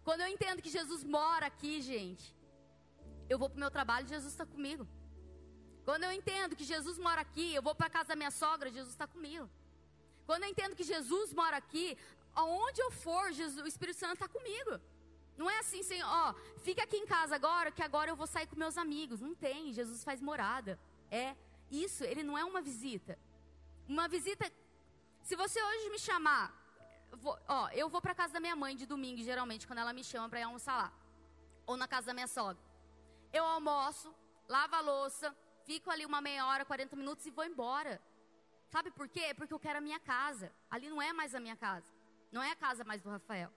Quando 0.04 0.22
eu 0.22 0.28
entendo 0.28 0.62
que 0.62 0.70
Jesus 0.70 1.04
mora 1.04 1.46
aqui, 1.48 1.82
gente, 1.82 2.36
eu 3.30 3.38
vou 3.38 3.50
para 3.50 3.58
o 3.58 3.60
meu 3.60 3.70
trabalho 3.70 4.06
e 4.06 4.10
Jesus 4.10 4.32
está 4.32 4.46
comigo. 4.46 4.88
Quando 5.88 6.04
eu 6.04 6.12
entendo 6.12 6.54
que 6.60 6.66
Jesus 6.74 6.98
mora 7.08 7.22
aqui, 7.22 7.48
eu 7.56 7.62
vou 7.68 7.74
para 7.74 7.90
casa 7.90 8.10
da 8.10 8.16
minha 8.22 8.30
sogra, 8.30 8.70
Jesus 8.78 8.94
está 8.94 9.08
comigo. 9.08 9.50
Quando 10.26 10.44
eu 10.44 10.50
entendo 10.50 10.76
que 10.76 10.84
Jesus 10.84 11.34
mora 11.34 11.56
aqui, 11.56 11.98
aonde 12.36 12.82
eu 12.82 12.92
for, 12.92 13.32
Jesus, 13.32 13.64
o 13.64 13.68
Espírito 13.74 14.00
Santo 14.00 14.16
está 14.16 14.28
comigo. 14.28 14.82
Não 15.38 15.50
é 15.50 15.60
assim, 15.60 15.82
Senhor, 15.84 16.10
ó, 16.22 16.34
fica 16.68 16.84
aqui 16.84 16.98
em 16.98 17.06
casa 17.06 17.36
agora, 17.36 17.72
que 17.72 17.82
agora 17.82 18.12
eu 18.12 18.18
vou 18.18 18.28
sair 18.28 18.48
com 18.48 18.58
meus 18.58 18.78
amigos. 18.78 19.22
Não 19.22 19.34
tem, 19.34 19.72
Jesus 19.72 20.04
faz 20.04 20.20
morada. 20.22 20.78
É 21.10 21.36
isso, 21.72 22.04
ele 22.04 22.22
não 22.22 22.38
é 22.38 22.44
uma 22.44 22.62
visita. 22.62 23.18
Uma 23.88 24.10
visita 24.10 24.52
se 25.24 25.38
você 25.38 25.62
hoje 25.70 25.90
me 25.90 26.00
chamar, 26.00 26.46
vou, 27.14 27.40
ó, 27.48 27.70
eu 27.70 27.88
vou 27.90 28.02
para 28.02 28.14
casa 28.14 28.34
da 28.34 28.42
minha 28.42 28.58
mãe 28.58 28.76
de 28.76 28.86
domingo, 28.86 29.22
geralmente, 29.22 29.66
quando 29.66 29.80
ela 29.80 29.94
me 29.94 30.04
chama 30.04 30.28
para 30.28 30.42
ir 30.42 30.44
almoçar 30.44 30.78
lá. 30.78 30.94
Ou 31.66 31.78
na 31.78 31.88
casa 31.88 32.08
da 32.08 32.14
minha 32.14 32.28
sogra. 32.28 32.62
Eu 33.32 33.46
almoço, 33.46 34.14
lavo 34.50 34.76
a 34.76 34.82
louça, 34.82 35.36
fico 35.68 35.90
ali 35.94 36.06
uma 36.12 36.22
meia 36.28 36.44
hora, 36.48 36.64
40 36.66 36.96
minutos 37.02 37.26
e 37.26 37.32
vou 37.38 37.46
embora. 37.52 37.94
Sabe 38.74 38.90
por 38.98 39.08
quê? 39.16 39.28
Porque 39.38 39.54
eu 39.54 39.64
quero 39.66 39.80
a 39.80 39.86
minha 39.88 40.00
casa. 40.00 40.48
Ali 40.74 40.88
não 40.94 41.02
é 41.02 41.12
mais 41.20 41.34
a 41.36 41.42
minha 41.46 41.58
casa. 41.68 41.90
Não 42.36 42.42
é 42.48 42.52
a 42.52 42.60
casa 42.66 42.84
mais 42.90 43.02
do 43.02 43.10
Rafael. 43.10 43.52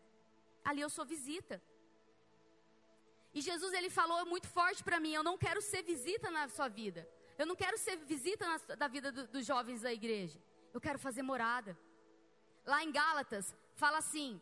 Ali 0.68 0.80
eu 0.80 0.90
sou 0.96 1.04
visita. 1.14 1.56
E 3.36 3.40
Jesus 3.48 3.72
ele 3.78 3.90
falou 4.00 4.20
muito 4.26 4.48
forte 4.58 4.82
para 4.88 5.00
mim: 5.04 5.12
eu 5.12 5.24
não 5.28 5.36
quero 5.44 5.60
ser 5.70 5.82
visita 5.92 6.30
na 6.36 6.48
sua 6.56 6.68
vida. 6.68 7.02
Eu 7.40 7.46
não 7.50 7.56
quero 7.62 7.76
ser 7.78 7.96
visita 8.14 8.44
na, 8.50 8.74
da 8.82 8.88
vida 8.88 9.10
do, 9.16 9.26
dos 9.34 9.46
jovens 9.46 9.80
da 9.86 9.92
igreja. 10.00 10.38
Eu 10.74 10.80
quero 10.80 10.98
fazer 11.06 11.22
morada. 11.22 11.78
Lá 12.72 12.84
em 12.84 12.92
Gálatas, 13.00 13.54
fala 13.74 13.98
assim. 13.98 14.40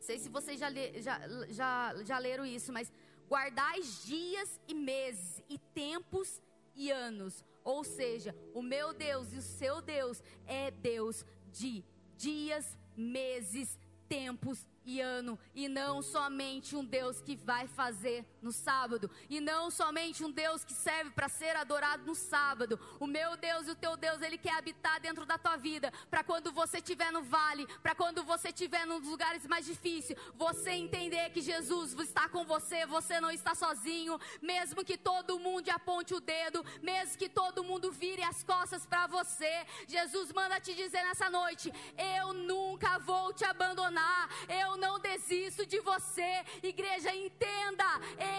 Sei 0.00 0.18
se 0.18 0.28
vocês 0.28 0.58
já, 0.58 0.68
já, 1.06 1.16
já, 1.58 1.70
já 2.04 2.18
leram 2.18 2.44
isso, 2.44 2.72
mas 2.72 2.92
guardais 3.28 4.04
dias 4.04 4.60
e 4.66 4.74
meses, 4.74 5.42
e 5.48 5.58
tempos 5.82 6.40
e 6.74 6.90
anos. 6.90 7.44
Ou 7.64 7.84
seja, 7.84 8.34
o 8.54 8.62
meu 8.62 8.92
Deus 8.92 9.32
e 9.32 9.38
o 9.38 9.42
seu 9.42 9.80
Deus 9.80 10.22
é 10.46 10.70
Deus 10.70 11.24
de 11.52 11.84
dias, 12.16 12.76
meses, 12.96 13.78
tempos 14.08 14.66
e 14.84 15.00
ano, 15.00 15.38
e 15.54 15.68
não 15.68 16.02
somente 16.02 16.76
um 16.76 16.84
Deus 16.84 17.20
que 17.20 17.36
vai 17.36 17.66
fazer 17.66 18.26
no 18.42 18.52
sábado, 18.52 19.10
e 19.28 19.40
não 19.40 19.70
somente 19.70 20.24
um 20.24 20.30
Deus 20.30 20.64
que 20.64 20.74
serve 20.74 21.10
para 21.10 21.28
ser 21.28 21.56
adorado 21.56 22.04
no 22.04 22.14
sábado. 22.14 22.78
O 22.98 23.06
meu 23.06 23.36
Deus 23.36 23.66
e 23.66 23.70
o 23.70 23.74
teu 23.74 23.96
Deus, 23.96 24.20
ele 24.22 24.38
quer 24.38 24.54
habitar 24.54 25.00
dentro 25.00 25.24
da 25.24 25.38
tua 25.38 25.56
vida, 25.56 25.92
para 26.10 26.24
quando 26.24 26.52
você 26.52 26.78
estiver 26.78 27.10
no 27.12 27.22
vale, 27.22 27.66
para 27.82 27.94
quando 27.94 28.22
você 28.24 28.48
estiver 28.48 28.86
nos 28.86 29.06
lugares 29.06 29.46
mais 29.46 29.64
difíceis, 29.64 30.18
você 30.34 30.70
entender 30.70 31.30
que 31.30 31.40
Jesus 31.40 31.92
está 31.94 32.28
com 32.28 32.44
você, 32.44 32.84
você 32.86 33.20
não 33.20 33.30
está 33.30 33.54
sozinho, 33.54 34.18
mesmo 34.40 34.84
que 34.84 34.98
todo 34.98 35.38
mundo 35.38 35.68
aponte 35.70 36.14
o 36.14 36.20
dedo, 36.20 36.64
mesmo 36.82 37.18
que 37.18 37.28
todo 37.28 37.64
mundo 37.64 37.90
vire 37.90 38.22
as 38.22 38.42
costas 38.42 38.86
para 38.86 39.06
você. 39.06 39.66
Jesus 39.86 40.32
manda 40.32 40.60
te 40.60 40.74
dizer 40.74 41.02
nessa 41.04 41.30
noite: 41.30 41.72
eu 41.96 42.32
nunca 42.32 42.98
vou 42.98 43.32
te 43.32 43.44
abandonar. 43.44 44.28
Eu 44.48 44.76
não 44.76 44.98
desisto 44.98 45.64
de 45.66 45.80
você. 45.80 46.44
Igreja, 46.62 47.14
entenda. 47.14 47.84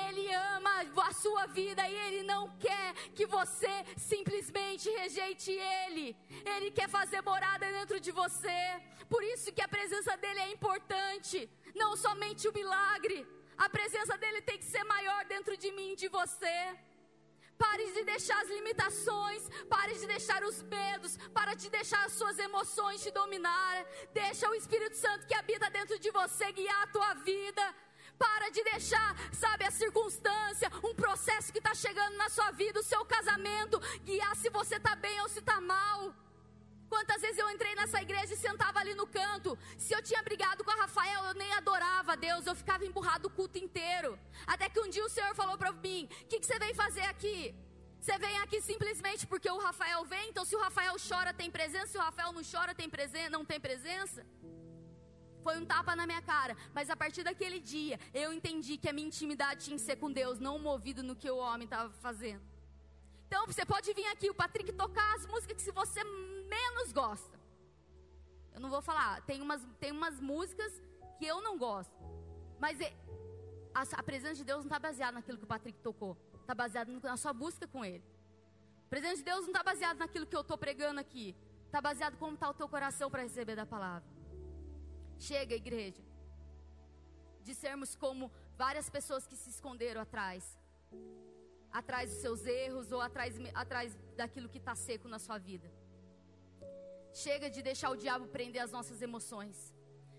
Ele 0.08 0.26
ama 0.34 0.74
a 1.08 1.14
sua 1.14 1.46
vida 1.48 1.88
e 1.88 1.96
ele 2.06 2.24
não 2.24 2.44
quer 2.66 2.94
que 3.18 3.26
você 3.26 3.74
simplesmente 3.98 4.90
rejeite 5.02 5.52
ele. 5.52 6.16
Ele 6.54 6.72
quer 6.72 6.90
fazer 6.90 7.22
morada 7.22 7.66
dentro 7.78 8.00
de 8.00 8.12
você. 8.12 8.60
Por 9.10 9.24
isso 9.34 9.54
que 9.56 9.62
a 9.62 9.68
presença 9.68 10.16
dele 10.18 10.40
é 10.40 10.52
importante. 10.52 11.50
Não 11.76 11.92
somente 12.06 12.48
o 12.48 12.54
milagre. 12.54 13.20
A 13.58 13.70
presença 13.70 14.18
dele 14.18 14.42
tem 14.42 14.58
que 14.58 14.72
ser 14.74 14.84
maior 14.84 15.22
dentro 15.26 15.56
de 15.56 15.72
mim 15.72 15.92
e 15.94 15.96
de 16.04 16.08
você. 16.08 16.58
Pare 17.58 17.86
de 17.96 18.04
deixar 18.04 18.42
as 18.42 18.50
limitações, 18.50 19.44
pare 19.70 19.94
de 19.94 20.08
deixar 20.08 20.44
os 20.44 20.62
medos, 20.64 21.18
para 21.38 21.54
de 21.54 21.70
deixar 21.70 22.04
as 22.06 22.14
suas 22.14 22.38
emoções 22.40 23.04
te 23.04 23.12
dominar. 23.12 23.86
Deixa 24.12 24.50
o 24.50 24.56
Espírito 24.56 24.98
Santo 24.98 25.28
que 25.28 25.36
habita 25.36 25.70
dentro 25.70 25.98
de 26.00 26.10
você 26.12 26.52
guiar 26.52 26.82
a 26.84 26.88
tua 26.88 27.14
vida. 27.16 27.76
Para 28.18 28.50
de 28.50 28.64
deixar, 28.64 29.16
sabe, 29.34 29.66
a 29.66 29.72
circunstância, 29.72 30.72
um 30.84 30.94
processo 30.94 31.52
que 31.52 31.58
está 31.58 31.74
chegando 31.74 32.16
na 32.18 32.30
sua 32.30 32.52
vida, 32.52 32.80
o 32.80 32.84
seu 32.84 33.04
casamento, 33.06 33.80
guiar 34.04 34.36
se 34.36 34.50
você 34.50 34.76
está 34.76 34.96
bem 34.96 35.20
ou 35.22 35.30
se 35.30 35.40
está 35.40 35.60
mal. 35.60 36.14
Quantas 36.94 37.22
vezes 37.22 37.40
eu 37.40 37.50
entrei 37.50 37.74
nessa 37.74 38.00
igreja 38.02 38.34
e 38.34 38.38
sentava 38.38 38.80
ali 38.80 38.94
no 38.94 39.08
canto. 39.08 39.58
Se 39.80 39.94
eu 39.96 40.02
tinha 40.04 40.22
brigado 40.22 40.64
com 40.64 40.70
a 40.70 40.76
Rafael, 40.76 41.24
eu 41.26 41.34
nem 41.34 41.52
adorava 41.54 42.14
a 42.14 42.16
Deus, 42.16 42.46
eu 42.46 42.56
ficava 42.56 42.86
emburrado 42.86 43.28
o 43.28 43.32
culto 43.32 43.58
inteiro. 43.58 44.18
Até 44.46 44.70
que 44.70 44.80
um 44.80 44.90
dia 44.90 45.04
o 45.04 45.10
Senhor 45.10 45.34
falou 45.34 45.58
para 45.58 45.72
mim: 45.72 46.08
O 46.22 46.28
que, 46.28 46.40
que 46.40 46.46
você 46.46 46.60
vem 46.60 46.74
fazer 46.76 47.06
aqui? 47.14 47.56
Você 48.00 48.18
vem 48.20 48.38
aqui 48.42 48.62
simplesmente 48.62 49.26
porque 49.26 49.50
o 49.50 49.58
Rafael 49.58 50.06
vem? 50.06 50.30
Então, 50.30 50.46
se 50.46 50.56
o 50.56 50.60
Rafael 50.60 50.96
chora, 51.10 51.34
tem 51.34 51.50
presença. 51.50 51.88
Se 51.88 51.98
o 51.98 52.02
Rafael 52.02 52.32
não 52.32 52.44
chora, 52.44 52.76
tem 52.76 52.90
presença, 52.90 53.30
não 53.30 53.46
tem 53.46 53.60
presença? 53.60 54.24
Foi 55.44 55.58
um 55.60 55.66
tapa 55.66 55.96
na 55.96 56.08
minha 56.08 56.22
cara. 56.22 56.56
Mas 56.74 56.90
a 56.90 56.96
partir 56.96 57.24
daquele 57.24 57.60
dia, 57.60 58.00
eu 58.14 58.32
entendi 58.34 58.78
que 58.78 58.90
a 58.90 58.94
minha 58.94 59.08
intimidade 59.08 59.66
tinha 59.66 59.78
que 59.78 59.84
ser 59.84 59.98
com 59.98 60.12
Deus, 60.12 60.40
não 60.40 60.58
movido 60.58 61.04
no 61.04 61.16
que 61.16 61.30
o 61.30 61.38
homem 61.38 61.66
estava 61.66 61.92
fazendo. 62.08 62.42
Então, 63.28 63.46
você 63.46 63.66
pode 63.66 63.92
vir 63.94 64.06
aqui, 64.08 64.30
o 64.30 64.34
Patrick 64.34 64.72
tocar 64.74 65.16
as 65.16 65.26
músicas 65.26 65.58
que 65.58 65.64
se 65.64 65.72
você 65.72 66.04
menos 66.04 66.92
gosta. 66.92 67.40
Eu 68.54 68.60
não 68.62 68.70
vou 68.70 68.82
falar, 68.82 69.22
tem 69.24 69.42
umas, 69.42 69.62
tem 69.80 69.92
umas 69.92 70.20
músicas 70.20 70.72
que 71.18 71.26
eu 71.26 71.42
não 71.42 71.58
gosto. 71.58 71.94
Mas 72.60 72.80
é, 72.80 72.94
a, 73.74 73.82
a, 73.82 74.04
presença 74.04 74.36
de 74.36 74.44
Deus 74.44 74.60
não 74.60 74.68
está 74.68 74.80
baseada 74.80 75.14
naquilo 75.14 75.38
que 75.40 75.44
o 75.44 75.48
Patrick 75.48 75.80
tocou. 75.80 76.16
Está 76.42 76.54
baseada 76.54 76.92
na 77.02 77.18
sua 77.18 77.34
busca 77.34 77.68
com 77.68 77.84
Ele. 77.84 78.04
A 78.86 78.90
presença 78.90 79.18
de 79.18 79.24
Deus 79.24 79.42
não 79.42 79.48
está 79.48 79.64
baseada 79.64 79.98
naquilo 80.00 80.28
que 80.28 80.36
eu 80.36 80.42
estou 80.42 80.58
pregando 80.58 81.00
aqui. 81.00 81.36
Está 81.66 81.82
baseado 81.82 82.16
como 82.18 82.36
está 82.36 82.48
o 82.50 82.54
teu 82.54 82.70
coração 82.70 83.10
para 83.10 83.24
receber 83.24 83.56
da 83.56 83.66
palavra. 83.66 84.13
Chega, 85.20 85.56
igreja. 85.56 86.02
De 87.44 87.54
sermos 87.54 87.96
como 87.96 88.32
várias 88.58 88.90
pessoas 88.90 89.26
que 89.28 89.36
se 89.36 89.50
esconderam 89.50 90.02
atrás. 90.02 90.58
Atrás 91.72 92.10
dos 92.12 92.20
seus 92.20 92.46
erros 92.46 92.92
ou 92.92 93.02
atrás, 93.02 93.36
atrás 93.54 93.98
daquilo 94.16 94.50
que 94.50 94.60
está 94.60 94.76
seco 94.76 95.08
na 95.08 95.20
sua 95.20 95.38
vida. 95.38 95.72
Chega 97.14 97.50
de 97.50 97.62
deixar 97.62 97.90
o 97.92 97.96
diabo 97.96 98.28
prender 98.28 98.62
as 98.62 98.72
nossas 98.72 99.02
emoções. 99.02 99.74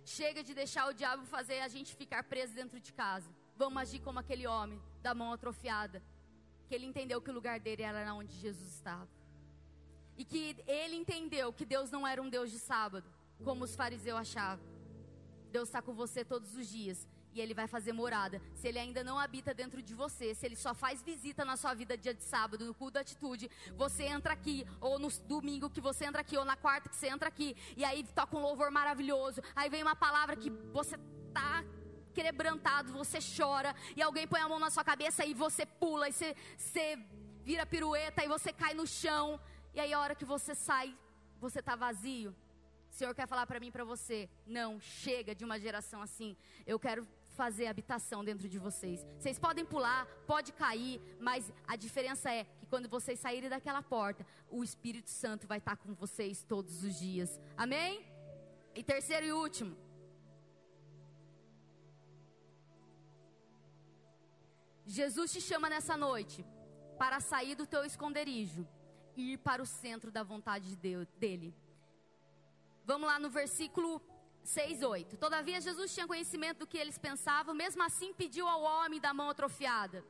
Chega 0.04 0.42
de 0.42 0.54
deixar 0.54 0.86
o 0.88 0.92
diabo 0.92 1.24
fazer 1.24 1.60
a 1.60 1.68
gente 1.68 1.94
ficar 1.94 2.22
preso 2.24 2.54
dentro 2.54 2.78
de 2.78 2.92
casa. 2.92 3.28
Vamos 3.56 3.80
agir 3.82 4.00
como 4.00 4.18
aquele 4.18 4.46
homem 4.46 4.80
da 5.00 5.14
mão 5.14 5.32
atrofiada. 5.32 6.02
Que 6.68 6.74
ele 6.74 6.86
entendeu 6.86 7.20
que 7.20 7.30
o 7.30 7.34
lugar 7.34 7.58
dele 7.60 7.82
era 7.82 8.12
onde 8.14 8.34
Jesus 8.34 8.68
estava. 8.74 9.08
E 10.16 10.24
que 10.24 10.56
ele 10.66 10.96
entendeu 10.96 11.52
que 11.52 11.64
Deus 11.64 11.90
não 11.90 12.06
era 12.06 12.22
um 12.22 12.28
Deus 12.28 12.50
de 12.50 12.58
sábado, 12.58 13.08
como 13.42 13.64
os 13.64 13.74
fariseus 13.74 14.18
achavam. 14.20 14.73
Deus 15.54 15.68
está 15.68 15.80
com 15.80 15.94
você 15.94 16.24
todos 16.24 16.56
os 16.56 16.66
dias 16.68 17.06
e 17.32 17.40
ele 17.40 17.54
vai 17.54 17.68
fazer 17.68 17.92
morada. 17.92 18.42
Se 18.56 18.66
ele 18.66 18.80
ainda 18.84 19.04
não 19.04 19.16
habita 19.16 19.54
dentro 19.54 19.80
de 19.80 19.94
você, 19.94 20.34
se 20.34 20.44
ele 20.44 20.56
só 20.56 20.74
faz 20.74 21.00
visita 21.00 21.44
na 21.44 21.56
sua 21.56 21.72
vida 21.74 21.96
dia 21.96 22.12
de 22.12 22.24
sábado, 22.24 22.64
no 22.64 22.74
culto 22.74 22.94
da 22.94 23.00
atitude, 23.02 23.48
você 23.76 24.02
entra 24.02 24.32
aqui, 24.32 24.66
ou 24.80 24.98
no 24.98 25.08
domingo 25.34 25.70
que 25.70 25.80
você 25.80 26.06
entra 26.06 26.22
aqui, 26.22 26.36
ou 26.36 26.44
na 26.44 26.56
quarta 26.56 26.88
que 26.88 26.96
você 26.96 27.06
entra 27.06 27.28
aqui, 27.28 27.56
e 27.76 27.84
aí 27.84 28.02
toca 28.20 28.36
um 28.36 28.40
louvor 28.40 28.68
maravilhoso, 28.72 29.40
aí 29.54 29.70
vem 29.70 29.84
uma 29.84 29.94
palavra 29.94 30.34
que 30.34 30.50
você 30.50 30.96
tá 31.32 31.64
quebrantado, 32.12 32.92
você 32.92 33.18
chora, 33.36 33.76
e 33.96 34.02
alguém 34.02 34.26
põe 34.26 34.40
a 34.40 34.48
mão 34.48 34.58
na 34.58 34.70
sua 34.70 34.82
cabeça 34.82 35.24
e 35.24 35.34
você 35.34 35.64
pula, 35.64 36.08
e 36.08 36.12
você, 36.12 36.34
você 36.56 36.98
vira 37.44 37.64
pirueta, 37.64 38.24
e 38.24 38.28
você 38.28 38.52
cai 38.52 38.74
no 38.74 38.88
chão, 38.88 39.40
e 39.72 39.78
aí 39.78 39.92
a 39.92 40.00
hora 40.00 40.16
que 40.16 40.24
você 40.24 40.52
sai, 40.52 40.96
você 41.40 41.62
tá 41.62 41.76
vazio. 41.76 42.34
O 42.94 42.96
Senhor 42.96 43.12
quer 43.12 43.26
falar 43.26 43.44
para 43.44 43.58
mim, 43.58 43.72
para 43.72 43.82
você, 43.82 44.30
não, 44.46 44.78
chega 44.78 45.34
de 45.34 45.44
uma 45.44 45.58
geração 45.58 46.00
assim. 46.00 46.36
Eu 46.64 46.78
quero 46.78 47.04
fazer 47.34 47.66
habitação 47.66 48.24
dentro 48.24 48.48
de 48.48 48.56
vocês. 48.56 49.04
Vocês 49.18 49.36
podem 49.36 49.64
pular, 49.64 50.06
pode 50.28 50.52
cair, 50.52 51.00
mas 51.18 51.52
a 51.66 51.74
diferença 51.74 52.32
é 52.32 52.44
que 52.44 52.66
quando 52.66 52.88
vocês 52.88 53.18
saírem 53.18 53.50
daquela 53.50 53.82
porta, 53.82 54.24
o 54.48 54.62
Espírito 54.62 55.10
Santo 55.10 55.44
vai 55.44 55.58
estar 55.58 55.76
com 55.76 55.92
vocês 55.92 56.44
todos 56.44 56.84
os 56.84 56.96
dias. 56.96 57.40
Amém? 57.56 58.06
E 58.76 58.84
terceiro 58.84 59.26
e 59.26 59.32
último. 59.32 59.76
Jesus 64.86 65.32
te 65.32 65.40
chama 65.40 65.68
nessa 65.68 65.96
noite 65.96 66.46
para 66.96 67.18
sair 67.18 67.56
do 67.56 67.66
teu 67.66 67.84
esconderijo 67.84 68.64
e 69.16 69.32
ir 69.32 69.38
para 69.38 69.60
o 69.60 69.66
centro 69.66 70.12
da 70.12 70.22
vontade 70.22 70.68
de 70.68 70.76
Deus, 70.76 71.08
dele. 71.18 71.52
Vamos 72.84 73.08
lá 73.08 73.18
no 73.18 73.30
versículo 73.30 74.00
6, 74.42 74.82
8. 74.82 75.16
Todavia 75.16 75.60
Jesus 75.60 75.92
tinha 75.94 76.06
conhecimento 76.06 76.58
do 76.58 76.66
que 76.66 76.76
eles 76.76 76.98
pensavam, 76.98 77.54
mesmo 77.54 77.82
assim 77.82 78.12
pediu 78.12 78.46
ao 78.46 78.62
homem 78.62 79.00
da 79.00 79.14
mão 79.14 79.30
atrofiada: 79.30 80.04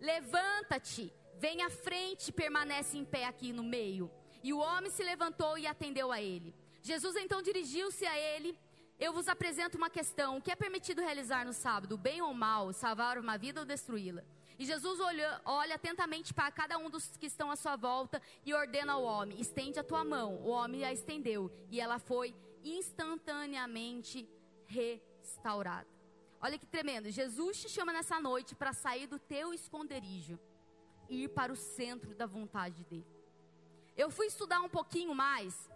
Levanta-te, 0.00 1.12
vem 1.38 1.62
à 1.62 1.70
frente 1.70 2.30
permanece 2.30 2.98
em 2.98 3.04
pé 3.04 3.24
aqui 3.24 3.52
no 3.52 3.62
meio. 3.62 4.10
E 4.42 4.52
o 4.52 4.58
homem 4.58 4.90
se 4.90 5.02
levantou 5.02 5.58
e 5.58 5.66
atendeu 5.66 6.12
a 6.12 6.20
ele. 6.20 6.54
Jesus 6.82 7.16
então 7.16 7.42
dirigiu-se 7.42 8.06
a 8.06 8.16
ele. 8.18 8.58
Eu 8.98 9.12
vos 9.14 9.28
apresento 9.28 9.78
uma 9.78 9.88
questão: 9.88 10.36
o 10.36 10.42
que 10.42 10.52
é 10.52 10.56
permitido 10.56 11.00
realizar 11.00 11.44
no 11.46 11.52
sábado, 11.54 11.96
bem 11.96 12.20
ou 12.20 12.34
mal, 12.34 12.72
salvar 12.72 13.18
uma 13.18 13.38
vida 13.38 13.60
ou 13.60 13.66
destruí-la? 13.66 14.22
E 14.60 14.66
Jesus 14.66 15.00
olha, 15.00 15.40
olha 15.46 15.74
atentamente 15.74 16.34
para 16.34 16.52
cada 16.52 16.76
um 16.76 16.90
dos 16.90 17.16
que 17.16 17.24
estão 17.24 17.50
à 17.50 17.56
sua 17.56 17.76
volta 17.76 18.20
e 18.44 18.52
ordena 18.52 18.92
ao 18.92 19.02
homem: 19.02 19.40
estende 19.40 19.78
a 19.78 19.82
tua 19.82 20.04
mão. 20.04 20.36
O 20.36 20.48
homem 20.48 20.84
a 20.84 20.92
estendeu 20.92 21.50
e 21.70 21.80
ela 21.80 21.98
foi 21.98 22.36
instantaneamente 22.62 24.28
restaurada. 24.66 25.88
Olha 26.42 26.58
que 26.58 26.66
tremendo. 26.66 27.10
Jesus 27.10 27.62
te 27.62 27.70
chama 27.70 27.90
nessa 27.90 28.20
noite 28.20 28.54
para 28.54 28.74
sair 28.74 29.06
do 29.06 29.18
teu 29.18 29.54
esconderijo 29.54 30.38
e 31.08 31.24
ir 31.24 31.28
para 31.28 31.50
o 31.50 31.56
centro 31.56 32.14
da 32.14 32.26
vontade 32.26 32.84
dele. 32.84 33.06
Eu 33.96 34.10
fui 34.10 34.26
estudar 34.26 34.60
um 34.60 34.68
pouquinho 34.68 35.14
mais 35.14 35.70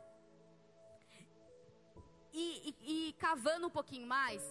e, 2.35 2.77
e, 2.83 3.09
e 3.09 3.13
cavando 3.15 3.67
um 3.67 3.71
pouquinho 3.71 4.07
mais. 4.07 4.43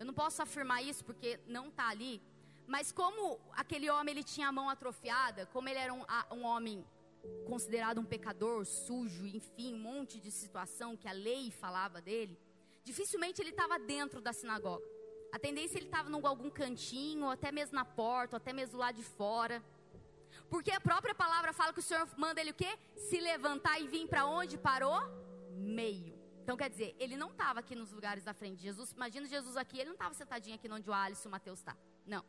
Eu 0.00 0.04
não 0.04 0.14
posso 0.14 0.42
afirmar 0.42 0.82
isso 0.82 1.04
porque 1.04 1.38
não 1.46 1.68
está 1.68 1.90
ali. 1.90 2.20
Mas 2.66 2.90
como 2.90 3.40
aquele 3.52 3.90
homem 3.90 4.14
ele 4.14 4.24
tinha 4.24 4.48
a 4.48 4.52
mão 4.52 4.68
atrofiada, 4.68 5.46
como 5.46 5.68
ele 5.68 5.78
era 5.78 5.92
um, 5.92 6.04
um 6.30 6.44
homem 6.44 6.84
considerado 7.46 8.00
um 8.00 8.04
pecador, 8.04 8.64
sujo, 8.64 9.26
enfim, 9.26 9.74
um 9.74 9.78
monte 9.78 10.20
de 10.20 10.30
situação 10.30 10.96
que 10.96 11.08
a 11.08 11.12
lei 11.12 11.50
falava 11.50 12.00
dele, 12.00 12.38
dificilmente 12.82 13.40
ele 13.40 13.50
estava 13.50 13.78
dentro 13.78 14.20
da 14.20 14.32
sinagoga. 14.32 14.84
A 15.32 15.38
tendência 15.38 15.78
ele 15.78 15.86
estava 15.86 16.08
em 16.10 16.26
algum 16.26 16.48
cantinho, 16.48 17.24
ou 17.24 17.30
até 17.30 17.50
mesmo 17.50 17.74
na 17.74 17.84
porta, 17.84 18.36
ou 18.36 18.38
até 18.38 18.52
mesmo 18.52 18.78
lá 18.78 18.92
de 18.92 19.02
fora. 19.02 19.62
Porque 20.48 20.70
a 20.70 20.80
própria 20.80 21.14
palavra 21.14 21.52
fala 21.52 21.72
que 21.72 21.80
o 21.80 21.82
Senhor 21.82 22.08
manda 22.16 22.40
ele 22.40 22.50
o 22.50 22.54
quê? 22.54 22.78
Se 22.96 23.18
levantar 23.18 23.80
e 23.80 23.88
vir 23.88 24.06
para 24.06 24.26
onde? 24.26 24.56
Para 24.56 24.86
o 24.88 25.00
meio. 25.56 26.14
Então 26.42 26.56
quer 26.56 26.68
dizer, 26.68 26.94
ele 26.98 27.16
não 27.16 27.30
estava 27.30 27.60
aqui 27.60 27.74
nos 27.74 27.90
lugares 27.90 28.22
da 28.22 28.34
frente. 28.34 28.62
Jesus, 28.62 28.92
imagina 28.92 29.26
Jesus 29.26 29.56
aqui, 29.56 29.78
ele 29.78 29.86
não 29.86 29.94
estava 29.94 30.14
sentadinho 30.14 30.54
aqui 30.54 30.70
onde 30.70 30.88
o 30.88 30.92
Alisson 30.92 31.28
e 31.28 31.30
o 31.30 31.32
Mateus 31.32 31.58
está. 31.58 31.76
Não. 32.06 32.24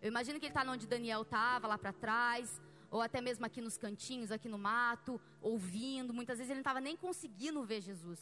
Eu 0.00 0.08
imagino 0.08 0.40
que 0.40 0.46
ele 0.46 0.54
está 0.54 0.70
onde 0.70 0.86
Daniel 0.86 1.22
estava, 1.22 1.66
lá 1.68 1.76
para 1.76 1.92
trás, 1.92 2.60
ou 2.90 3.00
até 3.02 3.20
mesmo 3.20 3.44
aqui 3.44 3.60
nos 3.60 3.76
cantinhos, 3.76 4.32
aqui 4.32 4.48
no 4.48 4.58
mato, 4.58 5.20
ouvindo. 5.40 6.14
Muitas 6.14 6.38
vezes 6.38 6.50
ele 6.50 6.58
não 6.58 6.62
estava 6.62 6.80
nem 6.80 6.96
conseguindo 6.96 7.62
ver 7.62 7.80
Jesus. 7.82 8.20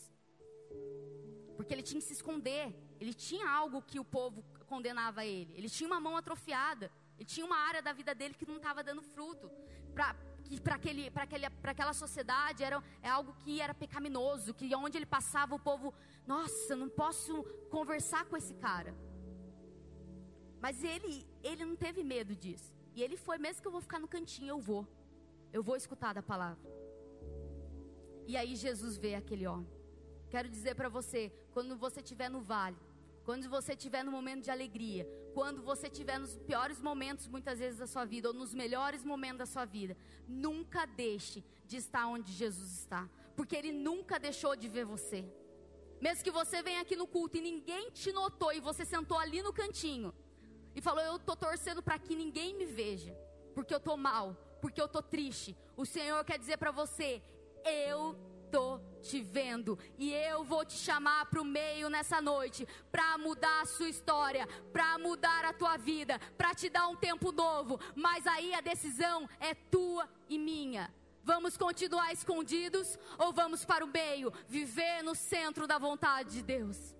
Porque 1.56 1.72
ele 1.72 1.82
tinha 1.82 2.00
que 2.00 2.06
se 2.06 2.12
esconder. 2.12 2.74
Ele 3.00 3.14
tinha 3.14 3.48
algo 3.48 3.80
que 3.80 3.98
o 3.98 4.04
povo 4.04 4.44
condenava 4.66 5.24
ele. 5.24 5.54
Ele 5.56 5.70
tinha 5.70 5.86
uma 5.86 6.00
mão 6.00 6.16
atrofiada. 6.16 6.90
Ele 7.16 7.24
tinha 7.24 7.46
uma 7.46 7.56
área 7.56 7.80
da 7.80 7.92
vida 7.92 8.14
dele 8.14 8.34
que 8.34 8.46
não 8.46 8.56
estava 8.56 8.82
dando 8.82 9.02
fruto. 9.02 9.50
Para 9.94 10.74
aquele, 10.74 11.10
aquela 11.62 11.92
sociedade 11.92 12.62
era 12.62 12.82
é 13.02 13.08
algo 13.08 13.34
que 13.34 13.60
era 13.60 13.72
pecaminoso. 13.72 14.52
Que 14.52 14.74
onde 14.74 14.98
ele 14.98 15.06
passava 15.06 15.54
o 15.54 15.58
povo, 15.58 15.94
nossa, 16.26 16.76
não 16.76 16.88
posso 16.88 17.42
conversar 17.70 18.26
com 18.26 18.36
esse 18.36 18.54
cara. 18.54 18.94
Mas 20.60 20.82
ele, 20.82 21.26
ele 21.42 21.64
não 21.64 21.76
teve 21.76 22.02
medo 22.02 22.34
disso. 22.34 22.74
E 22.94 23.02
ele 23.02 23.16
foi, 23.16 23.38
mesmo 23.38 23.62
que 23.62 23.68
eu 23.68 23.72
vou 23.72 23.80
ficar 23.80 23.98
no 23.98 24.08
cantinho, 24.08 24.50
eu 24.50 24.58
vou. 24.58 24.86
Eu 25.52 25.62
vou 25.62 25.76
escutar 25.76 26.12
da 26.12 26.22
palavra. 26.22 26.68
E 28.26 28.36
aí 28.36 28.56
Jesus 28.56 28.96
vê 28.96 29.14
aquele 29.14 29.46
homem. 29.46 29.70
Quero 30.28 30.48
dizer 30.48 30.74
para 30.74 30.88
você, 30.88 31.32
quando 31.52 31.76
você 31.76 32.00
estiver 32.00 32.28
no 32.28 32.40
vale, 32.40 32.76
quando 33.24 33.48
você 33.48 33.72
estiver 33.72 34.02
no 34.02 34.10
momento 34.10 34.44
de 34.44 34.50
alegria, 34.50 35.08
quando 35.32 35.62
você 35.62 35.86
estiver 35.86 36.18
nos 36.18 36.36
piores 36.36 36.80
momentos, 36.80 37.28
muitas 37.28 37.58
vezes 37.58 37.78
da 37.78 37.86
sua 37.86 38.04
vida, 38.04 38.28
ou 38.28 38.34
nos 38.34 38.52
melhores 38.52 39.04
momentos 39.04 39.38
da 39.38 39.46
sua 39.46 39.64
vida, 39.64 39.96
nunca 40.26 40.84
deixe 40.84 41.44
de 41.66 41.76
estar 41.76 42.06
onde 42.06 42.32
Jesus 42.32 42.70
está, 42.80 43.08
porque 43.36 43.54
Ele 43.54 43.72
nunca 43.72 44.18
deixou 44.18 44.56
de 44.56 44.68
ver 44.68 44.84
você. 44.84 45.24
Mesmo 46.00 46.24
que 46.24 46.30
você 46.30 46.62
venha 46.62 46.80
aqui 46.80 46.96
no 46.96 47.06
culto 47.06 47.36
e 47.36 47.40
ninguém 47.40 47.90
te 47.90 48.12
notou 48.12 48.52
e 48.52 48.60
você 48.60 48.84
sentou 48.84 49.18
ali 49.18 49.42
no 49.42 49.52
cantinho 49.52 50.12
e 50.78 50.80
falou: 50.80 51.02
Eu 51.02 51.16
estou 51.16 51.34
torcendo 51.34 51.82
para 51.82 51.98
que 51.98 52.14
ninguém 52.14 52.54
me 52.54 52.64
veja, 52.64 53.12
porque 53.52 53.74
eu 53.74 53.78
estou 53.78 53.96
mal, 53.96 54.36
porque 54.62 54.80
eu 54.80 54.86
estou 54.86 55.02
triste. 55.02 55.56
O 55.76 55.84
Senhor 55.84 56.24
quer 56.24 56.38
dizer 56.38 56.56
para 56.56 56.70
você: 56.70 57.20
Eu 57.64 58.16
tô 58.50 58.80
te 59.02 59.20
vendo 59.20 59.76
e 59.98 60.14
eu 60.14 60.44
vou 60.44 60.64
te 60.64 60.74
chamar 60.74 61.26
para 61.26 61.40
o 61.40 61.44
meio 61.44 61.90
nessa 61.90 62.20
noite 62.20 62.66
para 62.92 63.18
mudar 63.18 63.62
a 63.62 63.66
sua 63.66 63.88
história, 63.88 64.46
para 64.72 64.98
mudar 64.98 65.44
a 65.44 65.52
tua 65.52 65.76
vida, 65.76 66.18
para 66.36 66.54
te 66.54 66.70
dar 66.70 66.86
um 66.86 66.96
tempo 66.96 67.32
novo. 67.32 67.80
Mas 67.96 68.24
aí 68.26 68.54
a 68.54 68.60
decisão 68.60 69.28
é 69.40 69.54
tua 69.54 70.08
e 70.28 70.38
minha. 70.38 70.94
Vamos 71.24 71.56
continuar 71.56 72.12
escondidos 72.12 72.96
ou 73.18 73.32
vamos 73.32 73.64
para 73.64 73.84
o 73.84 73.88
meio, 73.88 74.32
viver 74.46 75.02
no 75.02 75.14
centro 75.14 75.66
da 75.66 75.76
vontade 75.76 76.30
de 76.30 76.42
Deus? 76.42 76.97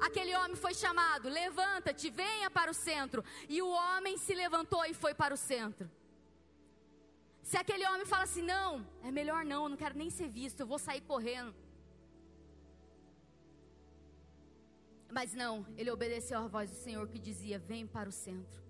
Aquele 0.00 0.34
homem 0.36 0.56
foi 0.56 0.74
chamado: 0.74 1.28
levanta-te, 1.28 2.10
venha 2.10 2.50
para 2.50 2.70
o 2.70 2.74
centro. 2.74 3.24
E 3.48 3.60
o 3.60 3.68
homem 3.68 4.16
se 4.16 4.34
levantou 4.34 4.84
e 4.84 4.94
foi 4.94 5.14
para 5.14 5.34
o 5.34 5.36
centro. 5.36 5.90
Se 7.42 7.56
aquele 7.56 7.86
homem 7.86 8.06
fala 8.06 8.24
assim: 8.24 8.42
não, 8.42 8.86
é 9.02 9.10
melhor 9.10 9.44
não, 9.44 9.64
eu 9.64 9.68
não 9.70 9.76
quero 9.76 9.96
nem 9.96 10.10
ser 10.10 10.28
visto, 10.28 10.60
eu 10.60 10.66
vou 10.66 10.78
sair 10.78 11.00
correndo. 11.00 11.54
Mas 15.10 15.32
não, 15.32 15.66
ele 15.76 15.90
obedeceu 15.90 16.38
à 16.38 16.46
voz 16.46 16.70
do 16.70 16.76
Senhor 16.76 17.08
que 17.08 17.18
dizia: 17.18 17.58
vem 17.58 17.86
para 17.86 18.08
o 18.08 18.12
centro. 18.12 18.62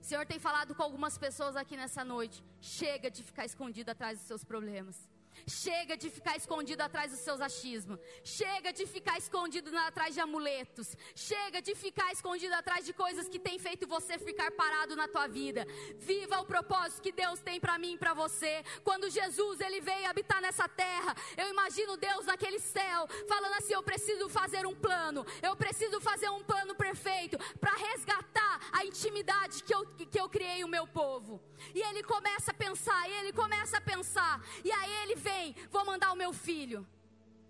O 0.00 0.04
Senhor 0.04 0.26
tem 0.26 0.38
falado 0.38 0.74
com 0.74 0.82
algumas 0.82 1.16
pessoas 1.16 1.56
aqui 1.56 1.76
nessa 1.76 2.04
noite: 2.04 2.44
chega 2.60 3.10
de 3.10 3.22
ficar 3.22 3.44
escondido 3.44 3.90
atrás 3.90 4.18
dos 4.18 4.26
seus 4.26 4.44
problemas. 4.44 5.08
Chega 5.46 5.96
de 5.96 6.08
ficar 6.10 6.36
escondido 6.36 6.80
atrás 6.82 7.10
dos 7.10 7.20
seus 7.20 7.40
achismos. 7.40 7.98
Chega 8.22 8.72
de 8.72 8.86
ficar 8.86 9.18
escondido 9.18 9.76
atrás 9.78 10.14
de 10.14 10.20
amuletos. 10.20 10.96
Chega 11.14 11.60
de 11.60 11.74
ficar 11.74 12.12
escondido 12.12 12.54
atrás 12.54 12.84
de 12.84 12.92
coisas 12.92 13.28
que 13.28 13.38
têm 13.38 13.58
feito 13.58 13.86
você 13.86 14.18
ficar 14.18 14.50
parado 14.52 14.96
na 14.96 15.08
tua 15.08 15.26
vida. 15.26 15.66
Viva 15.98 16.40
o 16.40 16.46
propósito 16.46 17.02
que 17.02 17.12
Deus 17.12 17.40
tem 17.40 17.60
para 17.60 17.78
mim 17.78 17.94
e 17.94 17.98
para 17.98 18.14
você. 18.14 18.64
Quando 18.82 19.10
Jesus 19.10 19.60
ele 19.60 19.80
veio 19.80 20.08
habitar 20.08 20.40
nessa 20.40 20.68
terra, 20.68 21.14
eu 21.36 21.48
imagino 21.48 21.96
Deus 21.96 22.26
naquele 22.26 22.58
céu 22.58 23.06
falando 23.28 23.54
assim: 23.54 23.74
eu 23.74 23.82
preciso 23.82 24.28
fazer 24.28 24.66
um 24.66 24.74
plano. 24.74 25.24
Eu 25.42 25.54
preciso 25.56 26.00
fazer 26.00 26.28
um 26.30 26.42
plano 26.42 26.74
perfeito 26.74 27.38
para 27.58 27.74
resgatar 27.74 28.60
a 28.72 28.84
intimidade 28.84 29.62
que 29.62 29.74
eu, 29.74 29.86
que 29.86 30.20
eu 30.20 30.28
criei 30.28 30.64
o 30.64 30.68
meu 30.68 30.86
povo. 30.86 31.40
E 31.74 31.80
ele 31.80 32.02
começa 32.02 32.50
a 32.50 32.54
pensar, 32.54 33.08
e 33.08 33.12
ele 33.14 33.32
começa 33.32 33.78
a 33.78 33.80
pensar, 33.80 34.44
e 34.64 34.70
aí 34.70 34.92
ele 35.02 35.16
vem, 35.28 35.54
vou 35.70 35.84
mandar 35.84 36.12
o 36.12 36.20
meu 36.22 36.32
filho. 36.32 36.86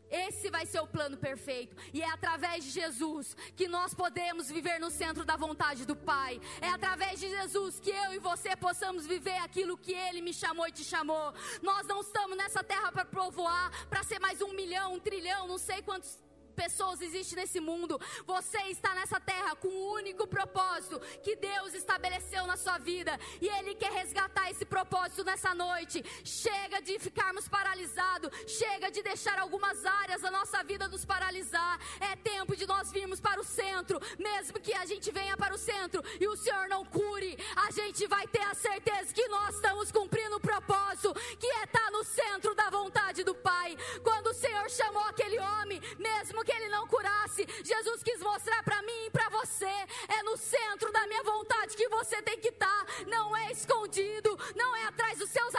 Esse 0.08 0.50
vai 0.50 0.64
ser 0.66 0.80
o 0.80 0.86
plano 0.86 1.16
perfeito. 1.16 1.76
E 1.92 2.00
é 2.00 2.08
através 2.10 2.64
de 2.64 2.70
Jesus 2.70 3.36
que 3.56 3.66
nós 3.66 3.92
podemos 3.92 4.48
viver 4.48 4.78
no 4.78 4.90
centro 4.90 5.24
da 5.24 5.36
vontade 5.36 5.84
do 5.84 5.96
Pai. 5.96 6.40
É 6.60 6.68
através 6.68 7.18
de 7.18 7.28
Jesus 7.28 7.80
que 7.80 7.90
eu 7.90 8.14
e 8.14 8.18
você 8.18 8.54
possamos 8.56 9.06
viver 9.06 9.38
aquilo 9.38 9.76
que 9.76 9.92
Ele 9.92 10.20
me 10.20 10.32
chamou 10.32 10.66
e 10.68 10.72
te 10.72 10.84
chamou. 10.84 11.34
Nós 11.62 11.86
não 11.86 12.00
estamos 12.00 12.36
nessa 12.36 12.62
terra 12.62 12.92
para 12.92 13.04
povoar, 13.04 13.70
para 13.88 14.04
ser 14.04 14.20
mais 14.20 14.40
um 14.40 14.52
milhão, 14.52 14.94
um 14.94 15.00
trilhão, 15.00 15.48
não 15.48 15.58
sei 15.58 15.82
quantos 15.82 16.18
pessoas 16.56 17.00
existem 17.00 17.38
nesse 17.40 17.60
mundo. 17.60 18.00
Você 18.26 18.58
está 18.74 18.94
nessa 18.94 19.20
terra 19.20 19.54
com 19.54 19.68
o 19.68 19.70
um 19.70 19.92
único 20.00 20.26
propósito 20.26 20.98
que 21.22 21.36
Deus 21.36 21.74
estabeleceu 21.74 22.46
na 22.46 22.56
sua 22.56 22.78
vida. 22.78 23.12
E 23.40 23.48
Ele 23.56 23.74
quer 23.74 23.92
resgatar 23.92 24.50
esse 24.50 24.64
propósito 24.64 25.22
nessa 25.22 25.54
noite. 25.54 26.02
Chega 26.24 26.80
de 26.80 26.98
ficarmos 26.98 27.46
paralisados. 27.48 28.30
Chega 28.46 28.90
de 28.90 29.02
deixar 29.02 29.38
algumas 29.38 29.84
áreas 29.84 30.22
da 30.22 30.30
nossa 30.30 30.62
vida 30.64 30.88
nos 30.88 31.04
paralisar. 31.04 31.78
É 32.00 32.16
tempo 32.16 32.56
de 32.56 32.66
nós 32.66 32.90
virmos 32.90 33.20
para 33.20 33.40
o 33.40 33.44
centro. 33.44 34.00
Mesmo 34.18 34.58
que 34.58 34.72
a 34.72 34.86
gente 34.86 35.10
venha 35.12 35.36
para 35.36 35.54
o 35.54 35.58
centro 35.58 36.02
e 36.18 36.26
o 36.26 36.36
Senhor 36.36 36.68
não 36.68 36.84
cure, 36.84 37.36
a 37.66 37.70
gente 37.70 38.06
vai 38.06 38.26
ter 38.26 38.42
a 38.42 38.54
certeza 38.54 39.12
que 39.12 39.28
nós 39.28 39.54
estamos 39.56 39.92
cumprindo 39.92 40.36
o 40.36 40.40
propósito 40.40 41.12
que 41.38 41.46
é 41.46 41.64
estar 41.64 41.90
no 41.90 42.02
centro 42.04 42.54
da 42.54 42.70
vontade 42.70 43.22
do 43.22 43.34
Pai. 43.34 43.76
Quando 44.02 44.25
Senhor 44.68 44.70
chamou 44.70 45.02
aquele 45.04 45.38
homem, 45.38 45.80
mesmo 45.98 46.44
que 46.44 46.52
ele 46.52 46.68
não 46.68 46.86
curasse. 46.86 47.46
Jesus 47.64 48.02
quis 48.02 48.20
mostrar 48.20 48.62
para 48.62 48.82
mim 48.82 49.06
e 49.06 49.10
para 49.10 49.28
você. 49.28 49.70
É 50.08 50.22
no 50.22 50.36
centro 50.36 50.92
da 50.92 51.06
minha 51.06 51.22
vontade 51.22 51.76
que 51.76 51.88
você 51.88 52.20
tem 52.22 52.38
que 52.38 52.48
estar. 52.48 52.66
Tá. 52.66 52.86
Não 53.06 53.36
é 53.36 53.52
escondido, 53.52 54.36
não 54.54 54.74
é 54.76 54.86
atrás 54.86 55.18
dos 55.18 55.30
seus 55.30 55.54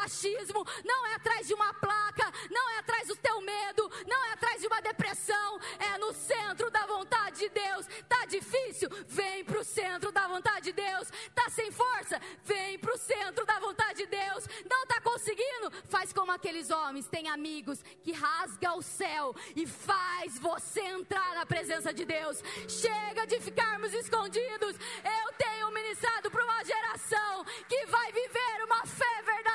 não 0.84 1.06
é 1.08 1.16
atrás 1.16 1.48
de 1.48 1.54
uma 1.54 1.74
placa, 1.74 2.32
não 2.50 2.70
é 2.72 2.80
atrás 2.80 3.08
do 3.08 3.16
teu 3.16 3.42
medo, 3.42 3.92
não 4.08 4.26
é 4.26 4.34
atrás 4.34 4.62
de 4.62 4.68
uma 4.68 4.82
depressão. 4.82 5.60
É 5.80 5.98
no 5.98 6.14
centro 6.14 6.70
da 6.72 6.86
vontade 6.86 7.40
de 7.40 7.50
Deus. 7.50 7.86
Tá 8.08 8.26
difícil? 8.26 8.90
Vem 9.08 9.44
pro 9.44 9.64
centro 9.64 10.12
da 10.12 10.28
vontade 10.28 10.66
de 10.66 10.74
Deus. 10.74 11.10
Tá 11.34 11.50
sem 11.50 11.72
força? 11.72 12.20
Vem 12.44 12.80
pro 12.80 12.98
centro 12.98 13.46
da 13.46 13.60
vontade 13.60 14.00
de 14.00 14.08
Deus. 14.08 14.48
Não 14.70 14.86
tá 14.86 15.02
conseguindo? 15.02 15.72
Faz 15.90 16.14
como 16.14 16.32
aqueles 16.32 16.70
homens, 16.70 17.08
tem 17.08 17.28
amigos 17.30 17.82
que 18.04 18.12
rasga 18.12 18.74
o 18.74 18.82
céu 18.82 19.36
e 19.56 19.66
faz 19.66 20.40
você 20.40 20.82
entrar 20.82 21.36
na 21.36 21.46
presença 21.46 21.94
de 21.94 22.06
Deus. 22.06 22.42
Chega 22.68 23.26
de 23.26 23.40
ficarmos 23.40 23.94
escondidos. 23.94 24.76
Eu 25.04 25.34
tenho 25.38 25.72
ministrado 25.72 26.30
para 26.32 26.44
uma 26.44 26.64
geração 26.64 27.46
que 27.68 27.86
vai 27.88 28.12
viver 28.12 28.64
uma 28.66 28.86
fé 28.86 29.22
verdadeira, 29.24 29.47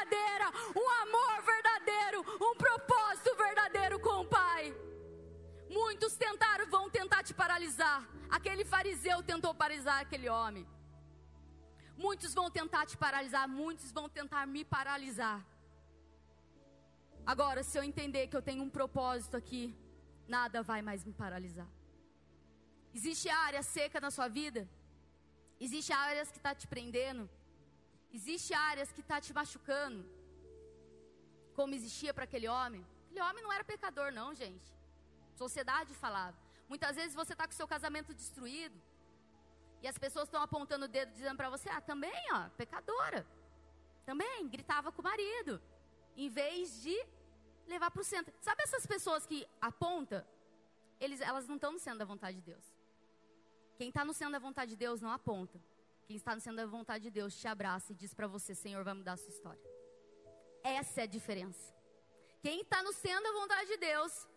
um 0.77 0.89
amor 1.03 1.43
verdadeiro, 1.43 2.21
um 2.41 2.55
propósito 2.55 3.35
verdadeiro 3.37 3.99
com 4.01 4.21
o 4.21 4.27
Pai. 4.27 4.75
Muitos 5.71 6.15
tentaram, 6.15 6.67
vão 6.67 6.91
tentar 6.91 7.23
te 7.23 7.35
paralisar. 7.35 8.07
Aquele 8.31 8.65
fariseu 8.65 9.23
tentou 9.23 9.55
paralisar 9.55 10.01
aquele 10.01 10.29
homem. 10.29 10.67
Muitos 11.97 12.35
vão 12.35 12.51
tentar 12.51 12.87
te 12.87 12.97
paralisar, 12.97 13.49
muitos 13.49 13.93
vão 13.93 14.09
tentar 14.09 14.47
me 14.47 14.65
paralisar. 14.65 15.45
Agora, 17.25 17.63
se 17.63 17.79
eu 17.79 17.85
entender 17.85 18.27
que 18.27 18.37
eu 18.37 18.43
tenho 18.43 18.63
um 18.63 18.71
propósito 18.71 19.37
aqui, 19.37 19.75
nada 20.27 20.63
vai 20.63 20.83
mais 20.83 21.05
me 21.05 21.13
paralisar. 21.13 21.69
Existe 22.95 23.29
área 23.29 23.63
seca 23.63 24.01
na 24.01 24.11
sua 24.11 24.29
vida? 24.29 24.69
Existe 25.61 25.93
áreas 25.93 26.31
que 26.31 26.39
está 26.39 26.55
te 26.55 26.67
prendendo? 26.67 27.31
Existe 28.13 28.53
áreas 28.55 28.93
que 28.93 29.01
está 29.01 29.21
te 29.21 29.33
machucando? 29.33 30.05
Como 31.55 31.75
existia 31.75 32.13
para 32.13 32.25
aquele 32.25 32.49
homem? 32.49 32.87
Aquele 33.05 33.23
homem 33.23 33.43
não 33.43 33.53
era 33.53 33.65
pecador, 33.65 34.13
não, 34.13 34.35
gente. 34.35 34.73
Sociedade 35.35 35.95
falava. 35.95 36.37
Muitas 36.69 36.97
vezes 36.97 37.15
você 37.15 37.33
está 37.33 37.47
com 37.47 37.53
seu 37.53 37.67
casamento 37.67 38.15
destruído 38.15 38.81
e 39.83 39.89
as 39.89 39.99
pessoas 39.99 40.27
estão 40.27 40.41
apontando 40.41 40.85
o 40.85 40.89
dedo 40.89 41.13
dizendo 41.13 41.37
para 41.37 41.51
você: 41.51 41.69
ah, 41.69 41.81
também, 41.81 42.23
ó, 42.33 42.49
pecadora. 42.51 43.27
Também 44.05 44.49
gritava 44.49 44.93
com 44.93 45.01
o 45.01 45.05
marido. 45.05 45.61
Em 46.17 46.29
vez 46.29 46.83
de 46.83 46.97
levar 47.67 47.91
para 47.91 48.01
o 48.01 48.05
centro. 48.05 48.33
Sabe 48.41 48.63
essas 48.63 48.87
pessoas 48.87 49.27
que 49.27 49.47
apontam? 49.61 50.25
Eles, 51.01 51.21
elas 51.21 51.49
não 51.49 51.57
estão 51.57 51.73
no 51.73 51.79
centro 51.79 51.99
da 51.99 52.05
vontade 52.05 52.37
de 52.37 52.43
Deus. 52.43 52.65
Quem 53.77 53.89
está 53.89 54.05
no 54.05 54.13
centro 54.13 54.33
da 54.33 54.39
vontade 54.39 54.71
de 54.73 54.77
Deus 54.77 55.01
não 55.01 55.11
aponta. 55.11 55.61
Quem 56.07 56.17
está 56.17 56.35
no 56.35 56.41
centro 56.41 56.59
da 56.59 56.67
vontade 56.67 57.05
de 57.05 57.11
Deus 57.11 57.37
te 57.37 57.47
abraça 57.47 57.93
e 57.93 57.95
diz 57.95 58.13
para 58.13 58.27
você: 58.27 58.55
Senhor, 58.55 58.83
vai 58.85 58.95
mudar 58.95 59.13
a 59.13 59.17
sua 59.17 59.31
história. 59.31 59.63
Essa 60.63 61.01
é 61.01 61.05
a 61.05 61.07
diferença. 61.07 61.75
Quem 62.41 62.61
está 62.61 62.83
no 62.83 62.93
centro 62.93 63.23
da 63.23 63.33
vontade 63.33 63.69
de 63.69 63.77
Deus 63.77 64.29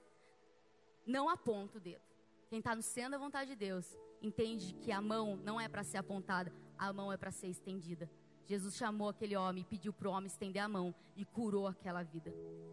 não 1.05 1.29
aponta 1.29 1.77
o 1.77 1.81
dedo. 1.81 2.03
Quem 2.49 2.59
está 2.59 2.75
no 2.75 2.81
centro 2.81 3.11
da 3.11 3.17
vontade 3.17 3.51
de 3.51 3.55
Deus 3.55 3.97
entende 4.21 4.73
que 4.75 4.91
a 4.91 5.01
mão 5.01 5.35
não 5.37 5.59
é 5.59 5.67
para 5.67 5.83
ser 5.83 5.97
apontada, 5.97 6.53
a 6.77 6.91
mão 6.93 7.11
é 7.11 7.17
para 7.17 7.31
ser 7.31 7.47
estendida. 7.47 8.09
Jesus 8.45 8.75
chamou 8.75 9.09
aquele 9.09 9.35
homem 9.35 9.63
pediu 9.63 9.91
para 9.91 10.07
o 10.07 10.11
homem 10.11 10.27
estender 10.27 10.61
a 10.61 10.67
mão 10.67 10.93
e 11.15 11.25
curou 11.25 11.67
aquela 11.67 12.03
vida. 12.03 12.31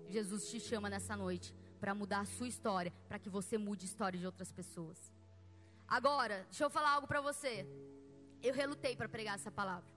Jesus 0.09 0.51
te 0.51 0.61
chama 0.61 0.91
nessa 0.91 1.17
noite 1.17 1.55
para 1.81 1.95
mudar 1.95 2.21
a 2.21 2.27
sua 2.27 2.47
história, 2.47 2.93
para 3.09 3.19
que 3.19 3.31
você 3.31 3.57
mude 3.57 3.85
a 3.85 3.89
história 3.89 4.19
de 4.19 4.27
outras 4.27 4.53
pessoas. 4.53 5.13
Agora, 5.89 6.45
deixa 6.45 6.65
eu 6.65 6.71
falar 6.71 6.93
algo 6.93 7.07
para 7.07 7.21
você. 7.21 7.67
Eu 8.43 8.53
relutei 8.53 8.97
para 8.97 9.09
pregar 9.09 9.35
essa 9.37 9.51
palavra. 9.51 9.89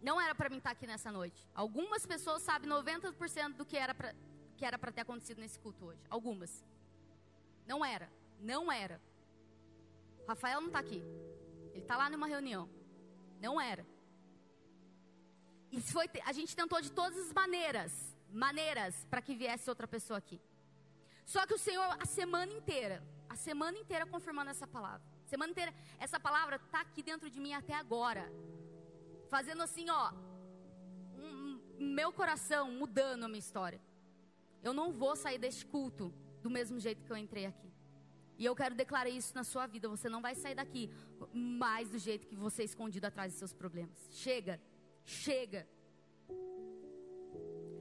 Não 0.00 0.20
era 0.20 0.34
para 0.34 0.48
mim 0.48 0.58
estar 0.58 0.70
aqui 0.70 0.86
nessa 0.86 1.12
noite. 1.12 1.48
Algumas 1.54 2.04
pessoas 2.04 2.42
sabem 2.42 2.68
90% 2.68 3.54
do 3.54 3.64
que 3.64 3.76
era 3.76 3.94
para 3.94 4.14
que 4.56 4.64
era 4.64 4.78
para 4.78 4.92
ter 4.92 5.00
acontecido 5.00 5.40
nesse 5.40 5.58
culto 5.58 5.86
hoje. 5.86 6.00
Algumas. 6.08 6.64
Não 7.66 7.84
era. 7.84 8.08
Não 8.40 8.70
era. 8.70 9.00
Rafael 10.28 10.60
não 10.60 10.68
está 10.68 10.78
aqui. 10.78 11.02
Ele 11.72 11.80
está 11.80 11.96
lá 11.96 12.08
numa 12.08 12.26
reunião. 12.26 12.68
Não 13.40 13.60
era. 13.60 13.84
E 15.72 15.80
foi, 15.80 16.08
a 16.24 16.32
gente 16.32 16.54
tentou 16.54 16.80
de 16.80 16.92
todas 16.92 17.18
as 17.18 17.32
maneiras, 17.32 18.14
maneiras, 18.30 19.06
para 19.10 19.22
que 19.22 19.34
viesse 19.34 19.68
outra 19.68 19.88
pessoa 19.88 20.18
aqui. 20.18 20.40
Só 21.24 21.46
que 21.46 21.54
o 21.54 21.58
Senhor, 21.58 21.96
a 21.98 22.06
semana 22.06 22.52
inteira, 22.52 23.02
a 23.28 23.36
semana 23.36 23.78
inteira 23.78 24.06
confirmando 24.06 24.50
essa 24.50 24.66
palavra. 24.66 25.11
Semana 25.32 25.50
inteira, 25.50 25.72
essa 25.98 26.20
palavra 26.20 26.56
está 26.56 26.82
aqui 26.82 27.02
dentro 27.02 27.30
de 27.30 27.40
mim 27.40 27.54
até 27.54 27.72
agora. 27.72 28.30
Fazendo 29.30 29.62
assim, 29.62 29.88
ó, 29.88 30.12
um, 31.18 31.58
meu 31.78 32.12
coração 32.12 32.70
mudando 32.70 33.24
a 33.24 33.28
minha 33.28 33.38
história. 33.38 33.80
Eu 34.62 34.74
não 34.74 34.92
vou 34.92 35.16
sair 35.16 35.38
deste 35.38 35.64
culto 35.64 36.12
do 36.42 36.50
mesmo 36.50 36.78
jeito 36.78 37.02
que 37.02 37.10
eu 37.10 37.16
entrei 37.16 37.46
aqui. 37.46 37.72
E 38.36 38.44
eu 38.44 38.54
quero 38.54 38.74
declarar 38.74 39.08
isso 39.08 39.34
na 39.34 39.42
sua 39.42 39.66
vida. 39.66 39.88
Você 39.88 40.06
não 40.06 40.20
vai 40.20 40.34
sair 40.34 40.54
daqui 40.54 40.90
mais 41.32 41.88
do 41.88 41.98
jeito 41.98 42.26
que 42.26 42.36
você 42.36 42.60
é 42.60 42.66
escondido 42.66 43.06
atrás 43.06 43.32
dos 43.32 43.38
seus 43.38 43.54
problemas. 43.54 44.06
Chega, 44.10 44.60
chega. 45.02 45.66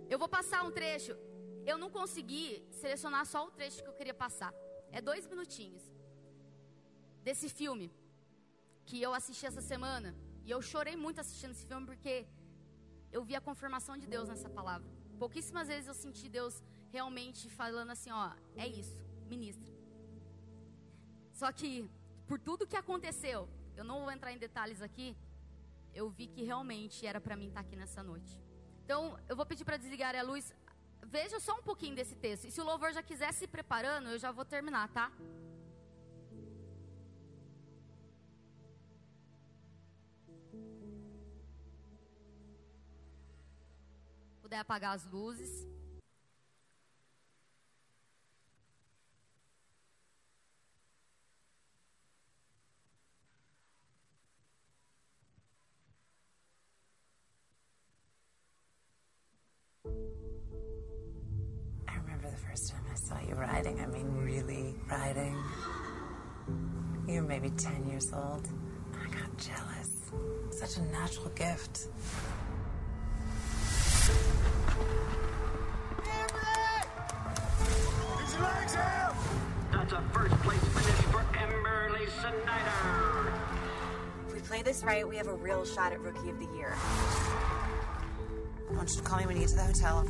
Eu 0.09 0.17
vou 0.17 0.29
passar 0.29 0.63
um 0.63 0.71
trecho. 0.71 1.17
Eu 1.65 1.77
não 1.77 1.89
consegui 1.89 2.65
selecionar 2.71 3.25
só 3.25 3.45
o 3.45 3.51
trecho 3.51 3.83
que 3.83 3.89
eu 3.89 3.99
queria 3.99 4.13
passar. 4.13 4.53
É 4.89 5.01
dois 5.01 5.27
minutinhos 5.27 5.90
desse 7.23 7.47
filme 7.49 7.91
que 8.85 9.01
eu 9.01 9.13
assisti 9.13 9.45
essa 9.45 9.61
semana. 9.61 10.15
E 10.45 10.51
eu 10.51 10.61
chorei 10.61 10.95
muito 10.95 11.21
assistindo 11.21 11.51
esse 11.51 11.65
filme 11.65 11.85
porque 11.85 12.25
eu 13.11 13.23
vi 13.23 13.35
a 13.35 13.41
confirmação 13.41 13.97
de 13.97 14.07
Deus 14.07 14.27
nessa 14.29 14.49
palavra. 14.49 14.89
Pouquíssimas 15.19 15.67
vezes 15.67 15.87
eu 15.87 15.93
senti 15.93 16.27
Deus 16.27 16.63
realmente 16.91 17.49
falando 17.49 17.91
assim, 17.91 18.11
ó, 18.11 18.31
é 18.55 18.67
isso, 18.67 18.97
ministra. 19.27 19.71
Só 21.31 21.51
que 21.51 21.89
por 22.27 22.39
tudo 22.39 22.67
que 22.67 22.75
aconteceu, 22.75 23.49
eu 23.75 23.83
não 23.83 24.01
vou 24.01 24.11
entrar 24.11 24.31
em 24.31 24.37
detalhes 24.37 24.81
aqui, 24.81 25.15
eu 25.93 26.09
vi 26.09 26.27
que 26.27 26.43
realmente 26.43 27.05
era 27.05 27.19
para 27.19 27.35
mim 27.35 27.47
estar 27.47 27.61
aqui 27.61 27.75
nessa 27.75 28.01
noite. 28.01 28.39
Então, 28.83 29.17
eu 29.29 29.35
vou 29.35 29.45
pedir 29.45 29.65
para 29.65 29.77
desligar 29.77 30.15
a 30.15 30.21
luz. 30.21 30.53
Veja 31.03 31.39
só 31.39 31.53
um 31.59 31.63
pouquinho 31.63 31.95
desse 31.95 32.15
texto. 32.15 32.45
E 32.45 32.51
se 32.51 32.61
o 32.61 32.63
louvor 32.63 32.93
já 32.93 33.03
quiser 33.03 33.31
se 33.33 33.47
preparando, 33.47 34.09
eu 34.09 34.17
já 34.17 34.31
vou 34.31 34.45
terminar, 34.45 34.87
tá? 34.89 35.11
Puder 44.51 44.65
apagar 44.65 44.95
as 44.95 45.05
luzes. 45.13 45.65
riding. 63.35 63.79
I 63.79 63.85
mean, 63.87 64.07
really 64.17 64.75
riding. 64.89 65.35
You 67.07 67.21
were 67.21 67.27
maybe 67.27 67.49
10 67.51 67.87
years 67.89 68.11
old. 68.13 68.47
I 68.93 69.05
got 69.09 69.37
jealous. 69.37 70.11
Such 70.51 70.77
a 70.77 70.81
natural 70.91 71.29
gift. 71.29 71.87
That's 79.71 79.93
a 79.93 80.01
first 80.11 80.35
place 80.41 80.59
finish 80.59 81.01
for 81.11 81.23
Emberly. 81.37 82.07
If 84.27 84.33
we 84.33 84.39
play 84.39 84.63
this 84.63 84.83
right, 84.83 85.07
we 85.07 85.17
have 85.17 85.27
a 85.27 85.35
real 85.35 85.65
shot 85.65 85.93
at 85.93 86.01
Rookie 86.01 86.31
of 86.31 86.39
the 86.39 86.47
Year. 86.55 86.75
I 86.75 88.73
want 88.73 88.89
you 88.89 88.95
to 88.97 89.03
call 89.03 89.19
me 89.19 89.27
when 89.27 89.35
you 89.35 89.41
get 89.41 89.49
to 89.49 89.55
the 89.55 89.63
hotel. 89.65 90.07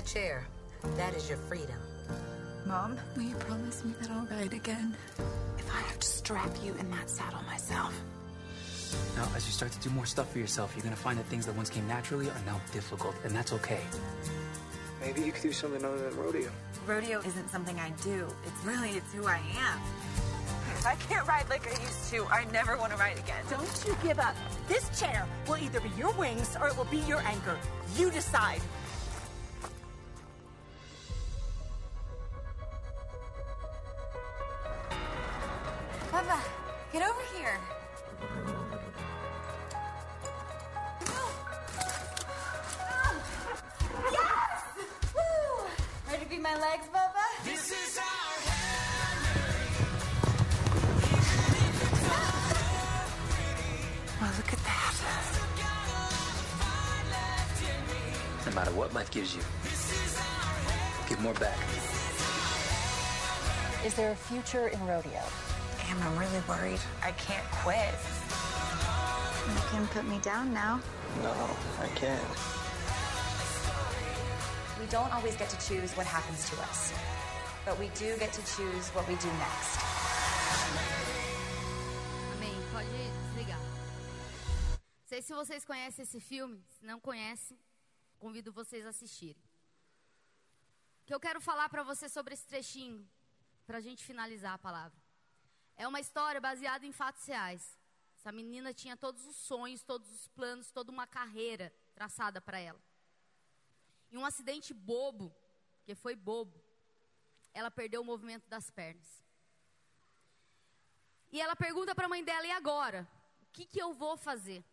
That 0.00 0.06
chair. 0.06 0.46
That 0.96 1.14
is 1.14 1.28
your 1.28 1.36
freedom. 1.36 1.76
Mom, 2.66 2.96
will 3.16 3.24
you 3.24 3.34
promise 3.36 3.84
me 3.84 3.92
that 4.00 4.10
I'll 4.10 4.26
ride 4.26 4.54
again? 4.54 4.96
If 5.58 5.70
I 5.70 5.80
have 5.80 5.98
to 5.98 6.06
strap 6.06 6.50
you 6.62 6.74
in 6.78 6.90
that 6.90 7.10
saddle 7.10 7.42
myself. 7.42 7.92
Now, 9.16 9.28
as 9.36 9.46
you 9.46 9.52
start 9.52 9.72
to 9.72 9.80
do 9.80 9.90
more 9.90 10.06
stuff 10.06 10.32
for 10.32 10.38
yourself, 10.38 10.72
you're 10.74 10.84
gonna 10.84 10.96
find 10.96 11.18
that 11.18 11.26
things 11.26 11.44
that 11.46 11.54
once 11.54 11.68
came 11.68 11.86
naturally 11.86 12.28
are 12.28 12.42
now 12.46 12.60
difficult, 12.72 13.14
and 13.24 13.32
that's 13.32 13.52
okay. 13.52 13.80
Maybe 15.00 15.20
you 15.20 15.32
could 15.32 15.42
do 15.42 15.52
something 15.52 15.84
other 15.84 16.08
than 16.08 16.18
rodeo. 16.18 16.50
Rodeo 16.86 17.20
isn't 17.20 17.50
something 17.50 17.78
I 17.78 17.90
do. 18.02 18.26
It's 18.46 18.64
really, 18.64 18.90
it's 18.90 19.12
who 19.12 19.26
I 19.26 19.40
am. 19.58 19.80
If 20.78 20.86
I 20.86 20.94
can't 20.94 21.28
ride 21.28 21.48
like 21.50 21.66
I 21.66 21.78
used 21.82 22.10
to, 22.10 22.24
I 22.26 22.46
never 22.52 22.78
want 22.78 22.92
to 22.92 22.98
ride 22.98 23.18
again. 23.18 23.44
Don't 23.50 23.84
you 23.86 23.94
give 24.02 24.18
up. 24.18 24.34
This 24.66 24.88
chair 24.98 25.26
will 25.46 25.58
either 25.58 25.80
be 25.80 25.90
your 25.98 26.12
wings 26.14 26.56
or 26.58 26.68
it 26.68 26.76
will 26.76 26.86
be 26.86 26.98
your 27.00 27.18
anchor. 27.18 27.58
You 27.98 28.10
decide. 28.10 28.62
Is 63.90 63.96
there 63.96 64.12
a 64.12 64.14
future 64.14 64.68
in 64.68 64.78
rodeo? 64.86 65.24
Damn, 65.78 66.00
I'm 66.06 66.16
really 66.16 66.40
worried. 66.46 66.78
I 67.02 67.10
can't 67.10 67.44
quit. 67.50 67.98
You 69.50 69.60
can 69.72 69.84
put 69.88 70.04
me 70.06 70.20
down 70.20 70.54
now. 70.54 70.80
No, 71.24 71.34
I 71.82 71.88
can't. 71.96 72.22
We 74.78 74.86
don't 74.86 75.12
always 75.12 75.34
get 75.34 75.50
to 75.50 75.58
choose 75.66 75.90
what 75.96 76.06
happens 76.06 76.48
to 76.50 76.56
us, 76.70 76.92
but 77.66 77.76
we 77.80 77.88
do 77.98 78.16
get 78.16 78.32
to 78.32 78.42
choose 78.54 78.86
what 78.94 79.08
we 79.08 79.16
do 79.16 79.30
next. 79.42 79.80
Amém. 82.36 82.54
Pode 82.72 82.86
desligar. 83.34 83.58
Não 83.58 85.08
sei 85.08 85.20
se 85.20 85.34
vocês 85.34 85.64
conhecem 85.64 86.04
esse 86.04 86.20
filme. 86.20 86.62
Se 86.78 86.86
não 86.86 87.00
conhecem, 87.00 87.58
convido 88.20 88.52
vocês 88.52 88.86
a 88.86 88.90
assistirem. 88.90 89.42
O 91.02 91.06
que 91.06 91.12
eu 91.12 91.18
quero 91.18 91.40
falar 91.40 91.68
para 91.68 91.82
você 91.82 92.08
sobre 92.08 92.34
esse 92.34 92.46
trechinho, 92.46 93.04
para 93.70 93.78
a 93.78 93.80
gente 93.80 94.02
finalizar 94.02 94.54
a 94.54 94.58
palavra. 94.58 95.00
É 95.76 95.86
uma 95.86 96.00
história 96.00 96.40
baseada 96.40 96.84
em 96.84 96.90
fatos 96.90 97.24
reais. 97.24 97.78
Essa 98.16 98.32
menina 98.32 98.74
tinha 98.74 98.96
todos 98.96 99.24
os 99.24 99.36
sonhos, 99.36 99.84
todos 99.84 100.10
os 100.10 100.26
planos, 100.26 100.72
toda 100.72 100.90
uma 100.90 101.06
carreira 101.06 101.72
traçada 101.94 102.40
para 102.40 102.58
ela. 102.58 102.80
Em 104.10 104.16
um 104.16 104.26
acidente 104.26 104.74
bobo, 104.74 105.32
que 105.84 105.94
foi 105.94 106.16
bobo, 106.16 106.60
ela 107.54 107.70
perdeu 107.70 108.00
o 108.00 108.04
movimento 108.04 108.48
das 108.48 108.68
pernas. 108.72 109.08
E 111.30 111.40
ela 111.40 111.54
pergunta 111.54 111.94
para 111.94 112.06
a 112.06 112.08
mãe 112.08 112.24
dela: 112.24 112.44
e 112.48 112.50
agora? 112.50 113.08
O 113.44 113.52
que, 113.52 113.64
que 113.66 113.80
eu 113.80 113.94
vou 113.94 114.16
fazer? 114.16 114.64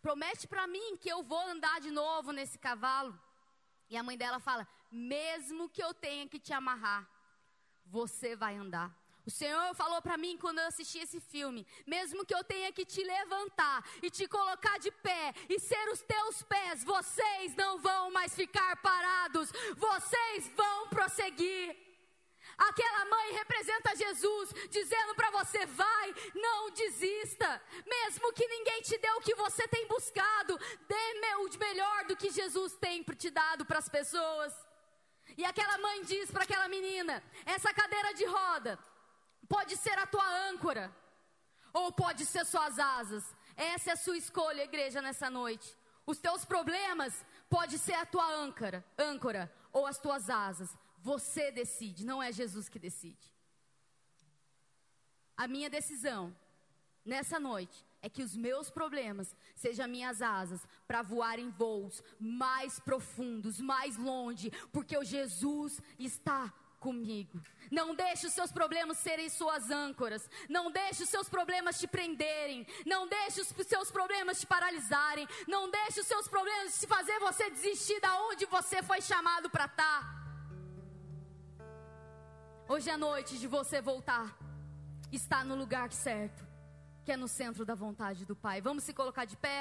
Promete 0.00 0.46
para 0.46 0.68
mim 0.68 0.96
que 0.96 1.08
eu 1.08 1.24
vou 1.24 1.44
andar 1.48 1.80
de 1.80 1.90
novo 1.90 2.30
nesse 2.30 2.56
cavalo. 2.56 3.20
E 3.90 3.96
a 3.96 4.02
mãe 4.04 4.16
dela 4.16 4.38
fala: 4.38 4.64
mesmo 4.92 5.68
que 5.68 5.82
eu 5.82 5.92
tenha 5.92 6.28
que 6.28 6.38
te 6.38 6.52
amarrar, 6.52 7.04
você 7.86 8.34
vai 8.36 8.56
andar. 8.56 8.94
O 9.26 9.30
Senhor 9.30 9.74
falou 9.74 10.02
para 10.02 10.18
mim 10.18 10.36
quando 10.36 10.58
eu 10.58 10.66
assisti 10.66 10.98
esse 10.98 11.18
filme: 11.18 11.66
mesmo 11.86 12.26
que 12.26 12.34
eu 12.34 12.44
tenha 12.44 12.70
que 12.72 12.84
te 12.84 13.02
levantar 13.02 13.82
e 14.02 14.10
te 14.10 14.28
colocar 14.28 14.78
de 14.78 14.90
pé 14.90 15.32
e 15.48 15.58
ser 15.58 15.88
os 15.88 16.02
teus 16.02 16.42
pés, 16.42 16.84
vocês 16.84 17.54
não 17.56 17.78
vão 17.78 18.10
mais 18.10 18.34
ficar 18.34 18.76
parados, 18.82 19.50
vocês 19.76 20.48
vão 20.54 20.88
prosseguir. 20.88 21.84
Aquela 22.58 23.04
mãe 23.06 23.32
representa 23.32 23.96
Jesus, 23.96 24.52
dizendo 24.70 25.14
para 25.14 25.30
você: 25.30 25.64
vai, 25.66 26.14
não 26.34 26.70
desista. 26.70 27.62
Mesmo 27.86 28.32
que 28.32 28.46
ninguém 28.46 28.82
te 28.82 28.98
dê 28.98 29.10
o 29.12 29.20
que 29.20 29.34
você 29.34 29.66
tem 29.68 29.88
buscado, 29.88 30.58
dê 30.86 31.14
o 31.14 31.58
melhor 31.58 32.04
do 32.04 32.16
que 32.16 32.30
Jesus 32.30 32.76
tem 32.76 33.02
te 33.16 33.30
dado 33.30 33.64
para 33.64 33.78
as 33.78 33.88
pessoas. 33.88 34.52
E 35.36 35.44
aquela 35.44 35.78
mãe 35.78 36.02
diz 36.04 36.30
para 36.30 36.44
aquela 36.44 36.68
menina: 36.68 37.22
essa 37.44 37.72
cadeira 37.72 38.14
de 38.14 38.24
roda 38.24 38.78
Pode 39.48 39.76
ser 39.76 39.98
a 39.98 40.06
tua 40.06 40.26
âncora, 40.48 40.94
ou 41.72 41.92
pode 41.92 42.24
ser 42.24 42.44
suas 42.46 42.78
asas. 42.78 43.24
Essa 43.56 43.90
é 43.90 43.92
a 43.92 43.96
sua 43.96 44.16
escolha, 44.16 44.62
igreja, 44.62 45.02
nessa 45.02 45.28
noite. 45.28 45.76
Os 46.06 46.18
teus 46.18 46.44
problemas 46.44 47.24
pode 47.48 47.78
ser 47.78 47.94
a 47.94 48.06
tua 48.06 48.26
âncora, 48.34 48.84
âncora 48.98 49.52
ou 49.72 49.86
as 49.86 49.98
tuas 49.98 50.30
asas. 50.30 50.76
Você 50.98 51.50
decide, 51.50 52.04
não 52.04 52.22
é 52.22 52.32
Jesus 52.32 52.68
que 52.68 52.78
decide. 52.78 53.32
A 55.36 55.46
minha 55.46 55.68
decisão 55.68 56.34
nessa 57.04 57.38
noite 57.38 57.84
é 58.04 58.08
que 58.10 58.22
os 58.22 58.36
meus 58.36 58.68
problemas 58.68 59.34
sejam 59.56 59.88
minhas 59.88 60.20
asas 60.20 60.60
para 60.86 61.00
voar 61.00 61.38
em 61.38 61.48
voos 61.48 62.02
mais 62.20 62.78
profundos, 62.78 63.58
mais 63.58 63.96
longe, 63.96 64.50
porque 64.70 64.94
o 64.94 65.02
Jesus 65.02 65.80
está 65.98 66.52
comigo. 66.78 67.40
Não 67.70 67.94
deixe 67.94 68.26
os 68.26 68.34
seus 68.34 68.52
problemas 68.52 68.98
serem 68.98 69.30
suas 69.30 69.70
âncoras. 69.70 70.28
Não 70.50 70.70
deixe 70.70 71.02
os 71.02 71.08
seus 71.08 71.30
problemas 71.30 71.78
te 71.80 71.86
prenderem. 71.86 72.66
Não 72.84 73.08
deixe 73.08 73.40
os 73.40 73.48
seus 73.66 73.90
problemas 73.90 74.38
te 74.38 74.46
paralisarem. 74.46 75.26
Não 75.48 75.70
deixe 75.70 76.00
os 76.00 76.06
seus 76.06 76.28
problemas 76.28 76.78
te 76.78 76.86
fazer 76.86 77.18
você 77.20 77.48
desistir 77.48 77.98
da 78.00 78.20
onde 78.28 78.44
você 78.44 78.82
foi 78.82 79.00
chamado 79.00 79.48
para 79.48 79.64
estar. 79.64 80.00
Tá. 80.02 80.24
Hoje 82.68 82.90
é 82.90 82.98
noite 82.98 83.38
de 83.38 83.46
você 83.46 83.80
voltar. 83.80 84.36
Está 85.10 85.42
no 85.42 85.54
lugar 85.54 85.90
certo, 85.90 86.44
que 87.04 87.12
é 87.12 87.16
no 87.16 87.28
centro 87.28 87.64
da 87.70 87.74
vontade 87.84 88.24
do 88.30 88.34
Pai. 88.34 88.60
Vamos 88.68 88.82
se 88.84 88.92
colocar 89.00 89.24
de 89.26 89.36
pé? 89.36 89.58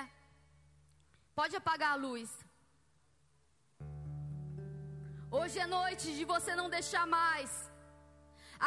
Pode 1.40 1.56
apagar 1.56 1.92
a 1.94 2.02
luz. 2.08 2.30
Hoje 5.40 5.60
é 5.60 5.68
noite 5.68 6.08
de 6.18 6.24
você 6.34 6.56
não 6.56 6.70
deixar 6.70 7.06
mais. 7.06 7.50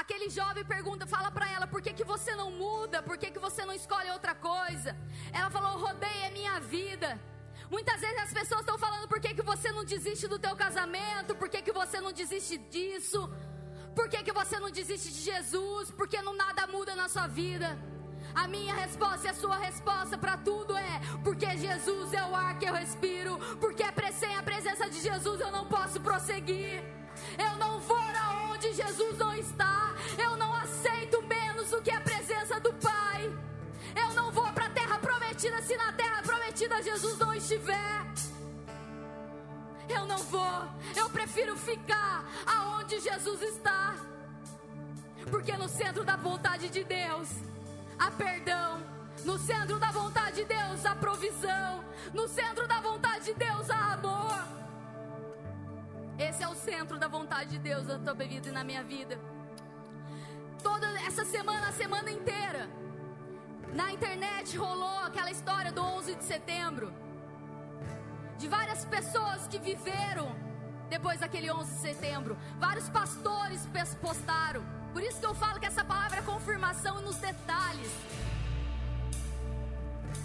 Aquele 0.01 0.29
jovem 0.29 0.64
pergunta, 0.74 1.07
fala 1.07 1.31
para 1.31 1.51
ela, 1.51 1.66
por 1.66 1.81
que, 1.81 1.93
que 1.99 2.05
você 2.05 2.35
não 2.41 2.51
muda? 2.51 3.03
Por 3.03 3.16
que, 3.16 3.31
que 3.31 3.39
você 3.39 3.64
não 3.64 3.72
escolhe 3.72 4.11
outra 4.11 4.35
coisa? 4.35 4.91
Ela 5.33 5.51
falou, 5.57 5.79
rodeia 5.87 6.27
a 6.29 6.35
minha 6.39 6.61
vida. 6.61 7.11
Muitas 7.70 7.99
vezes 8.01 8.18
as 8.27 8.33
pessoas 8.33 8.61
estão 8.61 8.77
falando, 8.77 9.09
por 9.09 9.20
que, 9.20 9.33
que 9.33 9.43
você 9.43 9.72
não 9.72 9.85
desiste 9.85 10.29
do 10.29 10.39
teu 10.39 10.55
casamento? 10.55 11.35
Por 11.35 11.49
que, 11.49 11.62
que 11.62 11.72
você 11.72 11.99
não 12.01 12.12
desiste 12.12 12.59
disso? 12.59 13.20
Por 13.95 14.07
que, 14.11 14.22
que 14.22 14.33
você 14.33 14.59
não 14.59 14.70
desiste 14.70 15.11
de 15.11 15.22
Jesus? 15.33 15.91
Porque 15.93 16.20
não 16.20 16.35
nada 16.35 16.66
muda 16.66 16.95
na 16.95 17.09
sua 17.09 17.27
vida. 17.27 17.68
A 18.37 18.47
minha 18.47 18.74
resposta 18.74 19.26
e 19.26 19.30
a 19.30 19.34
sua 19.34 19.57
resposta 19.57 20.18
para 20.18 20.37
tudo 20.37 20.76
é: 20.76 21.01
porque 21.24 21.47
Jesus 21.57 22.12
é 22.12 22.22
o 22.22 22.37
ar 22.37 22.59
que 22.59 22.66
eu 22.66 22.74
respiro, 22.74 23.39
porque 23.59 23.82
sem 24.12 24.37
a 24.37 24.43
presença 24.43 24.91
de 24.91 25.01
Jesus 25.01 25.41
eu 25.41 25.51
não 25.51 25.64
posso 25.66 25.99
prosseguir. 26.01 26.82
Eu 27.39 27.57
não 27.57 27.80
vou 27.80 27.97
aonde 27.97 28.74
Jesus 28.74 29.16
não 29.16 29.34
está. 29.34 29.95
Eu 30.22 30.37
não 30.37 30.53
aceito 30.55 31.22
menos 31.22 31.70
do 31.70 31.80
que 31.80 31.91
a 31.91 32.01
presença 32.01 32.61
do 32.61 32.74
Pai. 32.74 33.22
Eu 33.95 34.12
não 34.12 34.30
vou 34.30 34.51
para 34.53 34.66
a 34.66 34.70
terra 34.70 34.99
prometida 34.99 35.62
se 35.62 35.74
na 35.78 35.93
terra 35.93 36.22
prometida 36.22 36.82
Jesus 36.82 37.18
não 37.18 37.32
estiver. 37.32 38.07
Eu 39.89 40.05
não 40.05 40.18
vou. 40.18 40.68
Eu 40.95 41.09
prefiro 41.09 41.57
ficar 41.57 42.22
aonde 42.47 43.01
Jesus 43.01 43.41
está. 43.41 43.97
Porque 45.30 45.57
no 45.57 45.68
centro 45.68 46.05
da 46.05 46.16
vontade 46.16 46.68
de 46.68 46.84
Deus 46.84 47.28
há 47.99 48.11
perdão. 48.11 48.83
No 49.25 49.39
centro 49.39 49.79
da 49.79 49.91
vontade 49.91 50.37
de 50.37 50.45
Deus 50.45 50.85
há 50.85 50.95
provisão. 50.95 51.85
No 52.13 52.29
centro 52.29 52.67
da 52.69 52.81
vontade 52.81 53.27
de 53.27 53.35
Deus 53.35 53.71
há 53.71 53.95
amor. 53.95 54.45
Esse 56.19 56.43
é 56.43 56.49
o 56.49 56.55
centro 56.55 56.99
da 56.99 57.09
vontade 57.09 57.51
de 57.51 57.59
Deus 57.59 57.87
na 57.87 57.99
tua 57.99 58.15
vida 58.15 58.49
e 58.49 58.53
na 58.53 58.65
minha 58.65 58.83
vida. 58.83 59.19
Toda 60.63 60.87
essa 61.01 61.25
semana, 61.25 61.69
a 61.69 61.73
semana 61.73 62.11
inteira, 62.11 62.69
na 63.75 63.93
internet 63.93 64.57
rolou 64.57 64.99
aquela 65.01 65.31
história 65.31 65.71
do 65.71 65.83
11 65.83 66.15
de 66.15 66.25
setembro. 66.25 66.93
De 68.39 68.49
várias 68.49 68.85
pessoas 68.85 69.47
que 69.47 69.59
viveram 69.59 70.35
depois 70.89 71.20
daquele 71.20 71.51
11 71.51 71.72
de 71.72 71.80
setembro. 71.80 72.37
Vários 72.59 72.89
pastores 72.89 73.68
postaram 74.01 74.76
por 74.97 75.03
isso 75.03 75.20
que 75.20 75.26
eu 75.26 75.34
falo 75.34 75.61
que 75.61 75.66
essa 75.66 75.84
palavra 75.84 76.20
é 76.20 76.22
confirmação 76.22 77.03
nos 77.03 77.16
detalhes. 77.16 77.93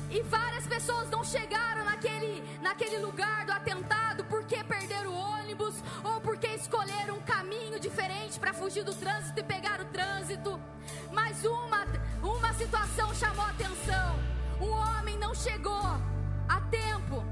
E 0.10 0.22
várias 0.22 0.66
pessoas 0.66 1.10
não 1.10 1.26
chegaram 1.26 1.84
naquele, 1.84 2.42
naquele 2.62 3.00
lugar 3.00 3.46
do 3.46 3.52
atentado 3.52 4.24
porque 4.30 4.64
perderam 4.64 5.12
o 5.12 5.40
ônibus 5.40 5.76
ou 6.06 6.22
porque 6.22 6.48
escolheram 6.48 7.18
um 7.18 7.22
caminho 7.22 7.82
diferente 7.82 8.40
para 8.40 8.54
fugir 8.54 8.86
do 8.86 8.96
trânsito 8.96 9.42
e 9.42 9.44
pegar 9.44 9.82
o 9.82 9.86
trânsito. 9.88 10.58
Mas 11.12 11.44
uma, 11.44 11.86
uma 12.24 12.54
situação 12.54 13.14
chamou 13.14 13.46
atenção: 13.48 14.20
um 14.62 14.70
homem 14.70 15.18
não 15.18 15.36
chegou 15.36 15.84
a 16.48 16.62
tempo 16.70 17.26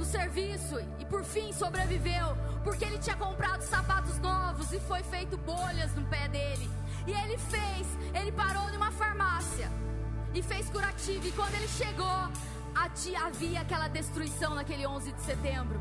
no 0.00 0.06
serviço 0.06 0.80
e 0.98 1.04
por 1.04 1.22
fim 1.22 1.52
sobreviveu, 1.52 2.34
porque 2.64 2.86
ele 2.86 2.98
tinha 2.98 3.14
comprado 3.16 3.60
sapatos 3.60 4.18
novos 4.18 4.72
e 4.72 4.80
foi 4.80 5.02
feito 5.02 5.36
bolhas 5.36 5.94
no 5.94 6.06
pé 6.06 6.26
dele. 6.26 6.70
E 7.06 7.10
ele 7.10 7.36
fez, 7.36 7.86
ele 8.14 8.32
parou 8.32 8.66
numa 8.72 8.90
farmácia 8.92 9.70
e 10.32 10.42
fez 10.42 10.70
curativo. 10.70 11.26
E 11.26 11.32
quando 11.32 11.54
ele 11.54 11.68
chegou, 11.68 12.30
havia 12.74 13.60
aquela 13.60 13.88
destruição 13.88 14.54
naquele 14.54 14.86
11 14.86 15.12
de 15.12 15.20
setembro. 15.20 15.78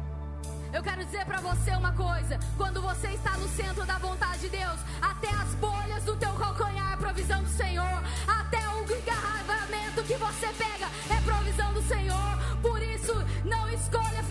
Eu 0.74 0.84
quero 0.84 1.06
dizer 1.06 1.26
para 1.26 1.40
você 1.40 1.72
uma 1.72 1.94
coisa: 1.94 2.38
quando 2.58 2.82
você 2.82 3.08
está 3.08 3.38
no 3.38 3.48
centro 3.48 3.86
da 3.86 3.98
vontade 4.00 4.40
de 4.42 4.50
Deus, 4.50 4.80
até 5.02 5.30
as 5.30 5.56
bolhas 5.56 6.04
do 6.04 6.18
teu 6.18 6.34
calcanhar 6.34 6.92
é 6.92 6.98
provisão 6.98 7.42
do 7.42 7.50
Senhor, 7.50 8.04
até 8.28 8.60
o 8.68 8.84
engarrafamento 8.84 10.04
que 10.04 10.16
você 10.16 10.48
pega 10.58 10.88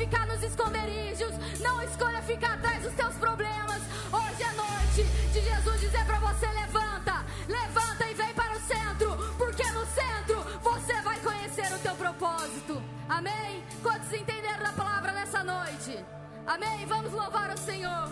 ficar 0.09 0.27
nos 0.27 0.43
esconderijos, 0.43 1.33
não 1.61 1.83
escolha 1.83 2.23
ficar 2.23 2.55
atrás 2.55 2.83
dos 2.83 2.95
teus 2.95 3.15
problemas. 3.17 3.83
Hoje 4.11 4.43
é 4.43 4.53
noite 4.53 5.05
de 5.33 5.41
Jesus 5.41 5.81
dizer 5.81 6.05
para 6.07 6.19
você: 6.19 6.47
levanta, 6.47 7.27
levanta 7.47 8.11
e 8.11 8.15
vem 8.15 8.35
para 8.35 8.57
o 8.57 8.61
centro, 8.61 9.35
porque 9.37 9.65
no 9.71 9.87
centro 9.87 10.43
você 10.63 11.01
vai 11.03 11.21
conhecer 11.21 11.73
o 11.75 11.79
teu 11.81 11.95
propósito. 11.95 12.83
Amém? 13.09 13.63
Quantos 13.83 14.11
entenderam 14.13 14.67
a 14.67 14.73
palavra 14.73 15.13
nessa 15.13 15.45
noite? 15.45 16.03
Amém? 16.47 16.87
Vamos 16.87 17.13
louvar 17.13 17.53
o 17.53 17.59
Senhor. 17.59 18.11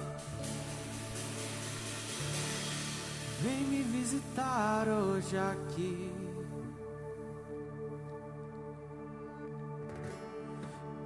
Vem 3.41 3.65
me 3.65 3.83
visitar 3.83 4.87
hoje 4.89 5.37
aqui. 5.39 6.36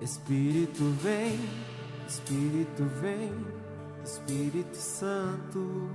Espírito 0.00 0.84
vem, 1.02 1.38
Espírito 2.06 2.84
vem, 3.00 3.32
Espírito 4.04 4.76
Santo. 4.76 5.88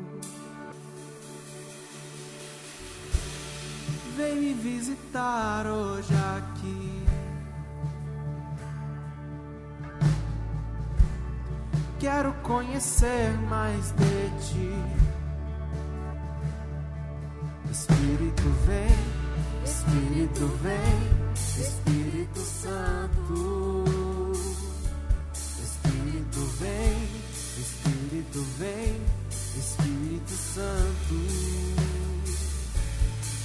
Vem 4.16 4.36
me 4.36 4.54
visitar 4.54 5.68
hoje 5.68 6.14
aqui. 6.38 7.04
Quero 12.00 12.34
conhecer 12.44 13.32
mais 13.50 13.92
de 13.92 14.30
ti. 14.48 15.10
Espírito 17.70 18.50
vem, 18.66 18.88
Espírito 19.64 20.48
vem, 20.64 21.34
Espírito 21.36 22.40
Santo. 22.40 23.59
Espírito 28.20 28.46
vem, 28.58 29.02
Espírito 29.58 30.32
Santo. 30.54 31.16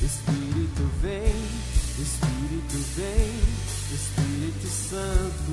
Espírito 0.03 0.91
vem, 1.01 1.37
Espírito 1.97 2.77
vem, 2.97 3.31
Espírito 3.93 4.67
Santo. 4.67 5.53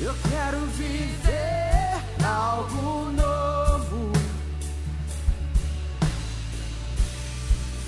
Eu 0.00 0.14
quero 0.28 0.66
viver 0.66 2.02
algo 2.24 3.12
novo. 3.12 4.12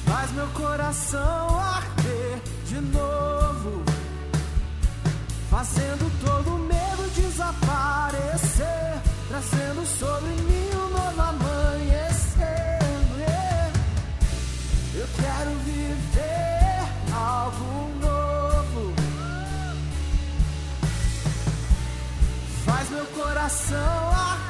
Faz 0.07 0.31
meu 0.31 0.47
coração 0.49 1.59
arder 1.59 2.41
de 2.69 2.81
novo, 2.81 3.83
fazendo 5.51 6.09
todo 6.25 6.51
medo 6.53 6.60
trazendo 9.31 9.87
sobre 9.87 10.29
mim 10.43 10.71
um 10.75 10.89
novo 10.89 11.23
amanhecer. 11.23 12.81
Eu 14.93 15.07
quero 15.23 15.51
viver 15.65 17.15
algo 17.15 17.89
novo. 18.01 18.93
Faz 22.67 22.91
meu 22.91 23.07
coração 23.07 24.11
arder 24.11 24.50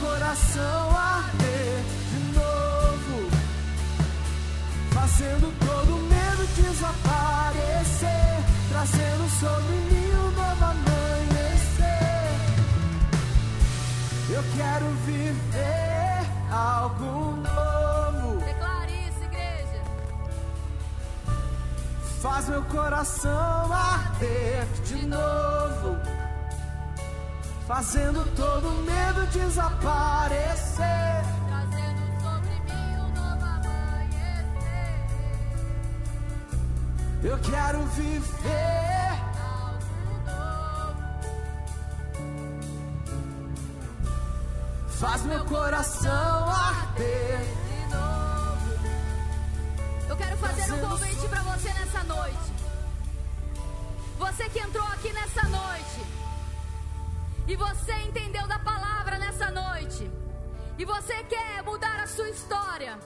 coração 0.00 0.96
arder 0.96 1.82
de 2.10 2.20
novo, 2.34 3.30
fazendo 4.92 5.52
todo 5.58 5.92
medo 6.08 6.46
desaparecer, 6.56 8.42
trazendo 8.70 9.28
sobre 9.38 9.74
mim 9.90 10.10
um 10.14 10.30
novo 10.30 10.64
amanhecer. 10.64 11.90
Eu 14.30 14.42
quero 14.56 14.86
viver 15.04 16.26
algo 16.50 17.36
novo. 17.36 18.44
Declare 18.44 19.08
isso, 19.08 19.22
igreja. 19.24 19.82
Faz 22.22 22.48
meu 22.48 22.62
coração 22.64 23.72
arder 23.72 24.66
de 24.86 25.06
novo, 25.06 25.98
fazendo 27.70 28.24
todo 28.34 28.68
medo 28.82 29.24
desaparecer. 29.28 31.22
Trazendo 31.46 32.02
sobre 32.20 32.50
mim 32.66 32.96
um 32.96 33.08
novo 33.14 33.44
amanhecer. 33.44 34.96
Eu 37.22 37.38
quero 37.38 37.86
viver 37.86 39.20
Faz 44.88 45.22
meu 45.22 45.44
coração 45.46 46.50
arder 46.50 47.38
de 47.38 47.94
novo. 47.94 48.70
Eu 50.08 50.16
quero 50.16 50.36
fazer 50.38 50.72
um 50.72 50.88
convite 50.88 51.28
para 51.28 51.42
você 51.42 51.72
nessa 51.72 52.02
noite. 52.02 52.52
Você 54.18 54.48
que 54.50 54.58
entrou 54.58 54.86
aqui 54.88 55.12
nessa 55.12 55.42
noite. 55.48 55.89
E 57.50 57.56
você 57.56 57.92
entendeu 58.08 58.46
da 58.46 58.60
palavra 58.60 59.18
nessa 59.18 59.50
noite. 59.50 60.08
E 60.78 60.84
você 60.84 61.24
quer 61.24 61.64
mudar 61.64 61.98
a 61.98 62.06
sua 62.06 62.28
história. 62.30 62.96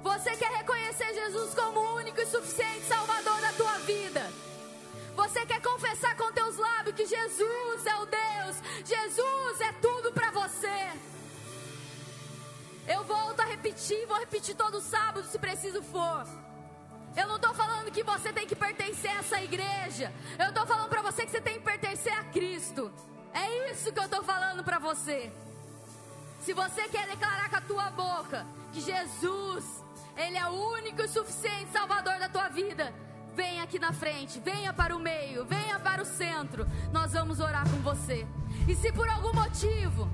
Você 0.00 0.30
quer 0.36 0.52
reconhecer 0.58 1.12
Jesus 1.12 1.54
como 1.54 1.80
o 1.80 1.96
único 1.96 2.20
e 2.20 2.26
suficiente 2.26 2.82
Salvador 2.82 3.40
da 3.40 3.52
tua 3.54 3.76
vida. 3.78 4.30
Você 5.16 5.44
quer 5.44 5.60
confessar 5.60 6.16
com 6.16 6.30
teus 6.30 6.56
lábios 6.56 6.94
que 6.94 7.04
Jesus 7.04 7.84
é 7.84 7.96
o 7.96 8.06
Deus, 8.06 8.56
Jesus 8.84 9.60
é 9.60 9.72
tudo 9.82 10.12
para 10.12 10.30
você. 10.30 10.92
Eu 12.86 13.02
volto 13.02 13.40
a 13.40 13.44
repetir, 13.44 14.06
vou 14.06 14.20
repetir 14.20 14.54
todo 14.54 14.80
sábado 14.80 15.26
se 15.26 15.36
preciso 15.36 15.82
for. 15.82 16.24
Eu 17.16 17.26
não 17.26 17.34
estou 17.34 17.52
falando 17.54 17.90
que 17.90 18.04
você 18.04 18.32
tem 18.32 18.46
que 18.46 18.54
pertencer 18.54 19.10
a 19.10 19.18
essa 19.18 19.42
igreja. 19.42 20.12
Eu 20.38 20.50
estou 20.50 20.64
falando 20.64 20.88
para 20.88 21.02
você 21.02 21.26
que 21.26 21.32
você 21.32 21.40
tem 21.40 21.54
que 21.54 21.64
pertencer 21.64 22.12
a 22.12 22.22
Cristo. 22.22 22.92
É 23.32 23.70
isso 23.70 23.92
que 23.92 23.98
eu 23.98 24.04
estou 24.04 24.22
falando 24.22 24.62
para 24.64 24.78
você. 24.78 25.32
Se 26.40 26.52
você 26.52 26.88
quer 26.88 27.06
declarar 27.06 27.50
com 27.50 27.56
a 27.56 27.60
tua 27.60 27.90
boca 27.90 28.46
que 28.72 28.80
Jesus, 28.80 29.64
Ele 30.16 30.36
é 30.36 30.46
o 30.46 30.72
único 30.72 31.02
e 31.02 31.08
suficiente 31.08 31.70
Salvador 31.72 32.18
da 32.18 32.28
tua 32.28 32.48
vida, 32.48 32.92
venha 33.34 33.62
aqui 33.62 33.78
na 33.78 33.92
frente, 33.92 34.40
venha 34.40 34.72
para 34.72 34.96
o 34.96 34.98
meio, 34.98 35.44
venha 35.44 35.78
para 35.78 36.02
o 36.02 36.06
centro. 36.06 36.66
Nós 36.92 37.12
vamos 37.12 37.38
orar 37.40 37.68
com 37.68 37.78
você. 37.78 38.26
E 38.66 38.74
se 38.74 38.92
por 38.92 39.08
algum 39.08 39.32
motivo 39.32 40.08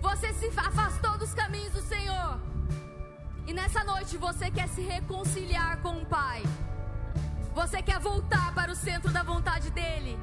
você 0.00 0.32
se 0.34 0.46
afastou 0.58 1.18
dos 1.18 1.34
caminhos 1.34 1.72
do 1.72 1.80
Senhor, 1.80 2.40
e 3.46 3.52
nessa 3.52 3.82
noite 3.84 4.16
você 4.18 4.50
quer 4.50 4.68
se 4.68 4.82
reconciliar 4.82 5.80
com 5.80 6.02
o 6.02 6.06
Pai, 6.06 6.42
você 7.54 7.82
quer 7.82 7.98
voltar 7.98 8.54
para 8.54 8.70
o 8.70 8.76
centro 8.76 9.10
da 9.10 9.22
vontade 9.22 9.70
dEle, 9.70 10.18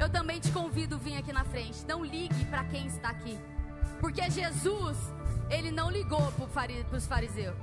eu 0.00 0.08
também 0.08 0.40
te 0.40 0.50
convido 0.50 0.94
a 0.94 0.98
vir 0.98 1.18
aqui 1.18 1.30
na 1.30 1.44
frente. 1.44 1.84
Não 1.86 2.02
ligue 2.02 2.44
para 2.46 2.64
quem 2.64 2.86
está 2.86 3.10
aqui. 3.10 3.38
Porque 4.00 4.30
Jesus, 4.30 4.96
ele 5.50 5.70
não 5.70 5.90
ligou 5.90 6.32
para 6.32 6.96
os 6.96 7.06
fariseus. 7.06 7.54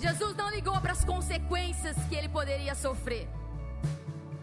Jesus 0.00 0.36
não 0.36 0.50
ligou 0.50 0.78
para 0.80 0.90
as 0.90 1.04
consequências 1.04 1.96
que 2.08 2.16
ele 2.16 2.28
poderia 2.28 2.74
sofrer. 2.74 3.28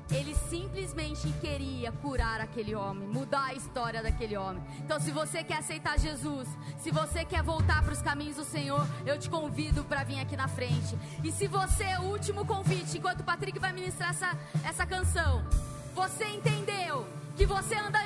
Ele 0.10 0.34
simplesmente 0.50 1.28
queria 1.42 1.92
curar 1.92 2.40
aquele 2.40 2.74
homem, 2.74 3.08
mudar 3.08 3.48
a 3.48 3.54
história 3.54 4.02
daquele 4.02 4.38
homem. 4.38 4.64
Então, 4.80 4.98
se 5.00 5.12
você 5.12 5.44
quer 5.44 5.58
aceitar 5.58 6.00
Jesus, 6.00 6.48
se 6.80 6.90
você 6.90 7.26
quer 7.26 7.44
voltar 7.44 7.84
para 7.84 7.94
os 7.94 8.02
caminhos 8.02 8.38
do 8.38 8.46
Senhor, 8.46 8.86
eu 9.06 9.18
te 9.20 9.30
convido 9.30 9.84
para 9.84 10.06
vir 10.06 10.22
aqui 10.22 10.38
na 10.38 10.48
frente. 10.48 10.98
E 11.22 11.32
se 11.34 11.48
você, 11.48 11.98
o 12.00 12.04
último 12.04 12.46
convite, 12.46 12.98
enquanto 12.98 13.22
o 13.22 13.26
Patrick 13.26 13.60
vai 13.60 13.74
ministrar 13.74 14.12
essa, 14.12 14.38
essa 14.66 14.86
canção, 14.86 15.46
você 15.94 16.26
entendeu 16.26 17.21
que 17.42 17.46
você 17.48 17.74
anda 17.74 18.00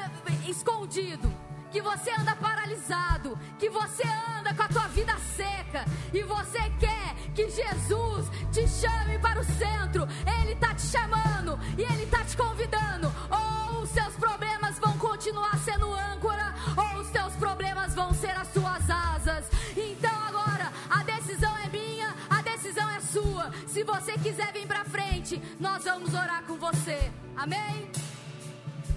escondido, 0.48 1.30
que 1.70 1.82
você 1.82 2.10
anda 2.18 2.34
paralisado, 2.38 3.38
que 3.60 3.70
você 3.70 4.04
anda 4.40 4.54
com 4.54 4.64
a 4.64 4.68
tua 4.70 4.88
vida 4.88 5.14
seca 5.36 5.84
e 6.14 6.24
você 6.24 6.62
quer 6.80 7.14
que 7.36 7.50
Jesus 7.50 8.30
te 8.54 8.66
chame 8.66 9.20
para 9.20 9.42
o 9.42 9.44
centro. 9.44 10.08
Ele 10.40 10.54
está 10.54 10.74
te 10.74 10.84
chamando 10.84 11.60
e 11.78 11.82
ele 11.82 12.04
está 12.04 12.24
te 12.24 12.38
convidando. 12.38 13.12
Ou 13.30 13.82
os 13.82 13.90
seus 13.90 14.16
problemas 14.16 14.80
vão 14.80 14.98
continuar 14.98 15.58
sendo 15.58 15.94
âncora, 15.94 16.56
ou 16.78 17.02
os 17.02 17.08
seus 17.08 17.34
problemas 17.34 17.94
vão 17.94 18.14
ser 18.14 18.38
as 18.38 18.48
suas 18.54 18.90
asas. 18.90 19.50
Então 19.76 20.18
agora 20.30 20.72
a 20.90 21.04
decisão 21.04 21.54
é 21.58 21.68
minha, 21.68 22.16
a 22.30 22.42
decisão 22.42 22.90
é 22.90 23.02
sua. 23.02 23.52
Se 23.68 23.84
você 23.84 24.14
quiser 24.14 24.54
vir 24.54 24.66
para 24.66 24.86
frente, 24.86 25.42
nós 25.60 25.84
vamos 25.84 26.14
orar 26.14 26.42
com 26.44 26.56
você. 26.56 27.12
Amém? 27.36 27.92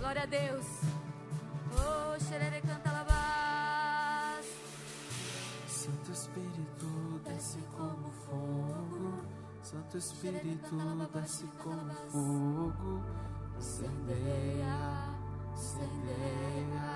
Glória 0.08 0.22
a 0.22 0.26
Deus. 0.26 0.64
Oh, 1.76 2.18
xerere 2.18 2.62
canta 2.62 2.90
labás. 2.90 4.46
Santo 5.66 6.12
Espírito 6.12 7.20
desce 7.26 7.58
como 7.76 8.10
fogo, 8.24 9.22
Santo 9.62 9.98
Espírito 9.98 11.10
desce 11.12 11.44
como 11.62 11.92
fogo, 12.10 13.02
incendeia, 13.58 15.14
incendeia. 15.54 16.88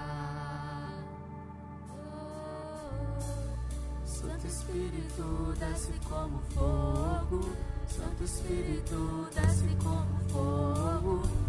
Santo 4.07 4.47
Espírito 4.47 5.55
desce 5.59 5.93
como 6.09 6.39
fogo, 6.55 7.41
Santo 7.87 8.25
Espírito 8.25 9.29
desce 9.35 9.77
como 9.85 10.19
fogo, 10.31 11.41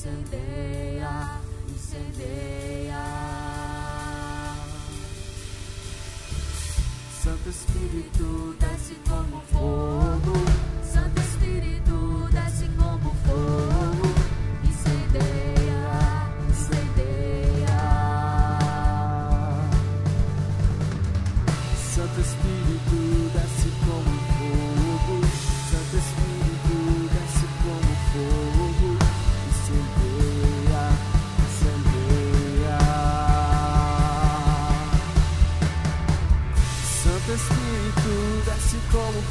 incendeia, 0.00 1.40
incendeia. 1.68 3.04
Santo 7.22 7.50
Espírito 7.50 8.56
desce 8.58 8.94
como 9.06 9.42
fogo, 9.52 10.32
Santo 10.82 11.19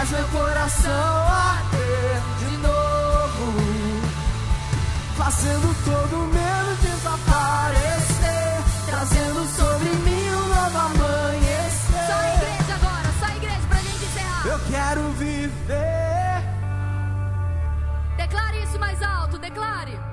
Faz 0.00 0.12
meu 0.12 0.28
coração 0.28 1.26
arder 1.28 2.22
de 2.38 2.56
novo. 2.56 3.52
Fazendo 5.14 5.84
todo 5.84 6.16
medo 6.32 6.74
desaparecer. 6.80 8.62
Trazendo 8.86 9.46
sobre 9.54 9.90
mim 9.90 10.30
um 10.30 10.48
novo 10.48 10.78
amanhecer. 10.78 12.06
Só 12.06 12.14
a 12.14 12.34
igreja 12.34 12.74
agora, 12.76 13.12
só 13.20 13.26
a 13.26 13.36
igreja 13.36 13.60
pra 13.68 13.76
gente 13.76 14.04
encerrar. 14.06 14.46
Eu 14.46 14.58
quero 14.70 15.12
viver. 15.18 16.44
Declare 18.16 18.62
isso 18.62 18.78
mais 18.78 19.02
alto, 19.02 19.36
declare. 19.38 20.09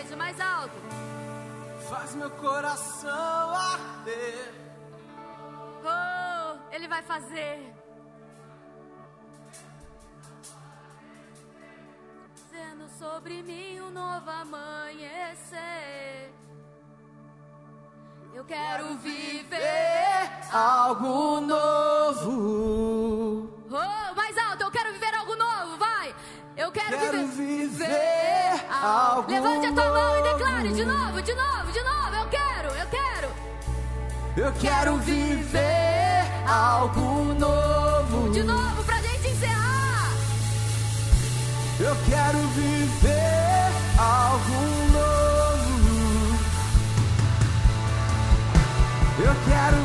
Igreja, 0.00 0.16
mais 0.16 0.40
alto. 0.40 0.74
Faz 1.88 2.14
meu 2.14 2.30
coração 2.30 3.10
arder. 3.54 4.54
Oh, 5.84 6.58
ele 6.74 6.88
vai 6.88 7.02
fazer. 7.02 7.74
Sendo 12.50 12.88
sobre 12.98 13.42
mim 13.42 13.80
um 13.80 13.90
novo 13.90 14.30
amanhecer. 14.30 15.60
Eu 18.32 18.44
quero 18.44 18.96
viver. 18.98 19.58
algo 20.52 21.40
novo. 21.40 22.30
Oh, 23.68 24.14
mais 24.14 24.29
Eu 26.60 26.70
quero, 26.72 26.98
Quero 26.98 27.26
viver. 27.28 27.86
viver 27.88 28.66
algo 28.70 29.30
Levante 29.32 29.66
a 29.66 29.72
tua 29.72 29.84
mão 29.92 30.18
e 30.18 30.22
novo. 30.22 30.34
declare 30.34 30.68
de 30.68 30.84
novo, 30.84 31.22
de 31.22 31.34
novo, 31.34 31.72
de 31.72 31.82
novo. 31.82 32.14
Eu 32.20 32.26
quero, 32.28 32.68
eu 32.68 32.86
quero. 32.86 33.28
Eu 34.36 34.52
quero 34.60 34.96
viver 34.98 36.22
algo 36.46 37.34
novo. 37.38 38.30
De 38.30 38.42
novo 38.42 38.84
pra 38.84 38.96
gente 39.00 39.28
encerrar. 39.28 40.10
Eu 41.80 41.96
quero 42.10 42.38
viver 42.48 43.72
algo 43.98 44.60
novo. 44.92 46.38
Eu 49.18 49.34
quero 49.48 49.76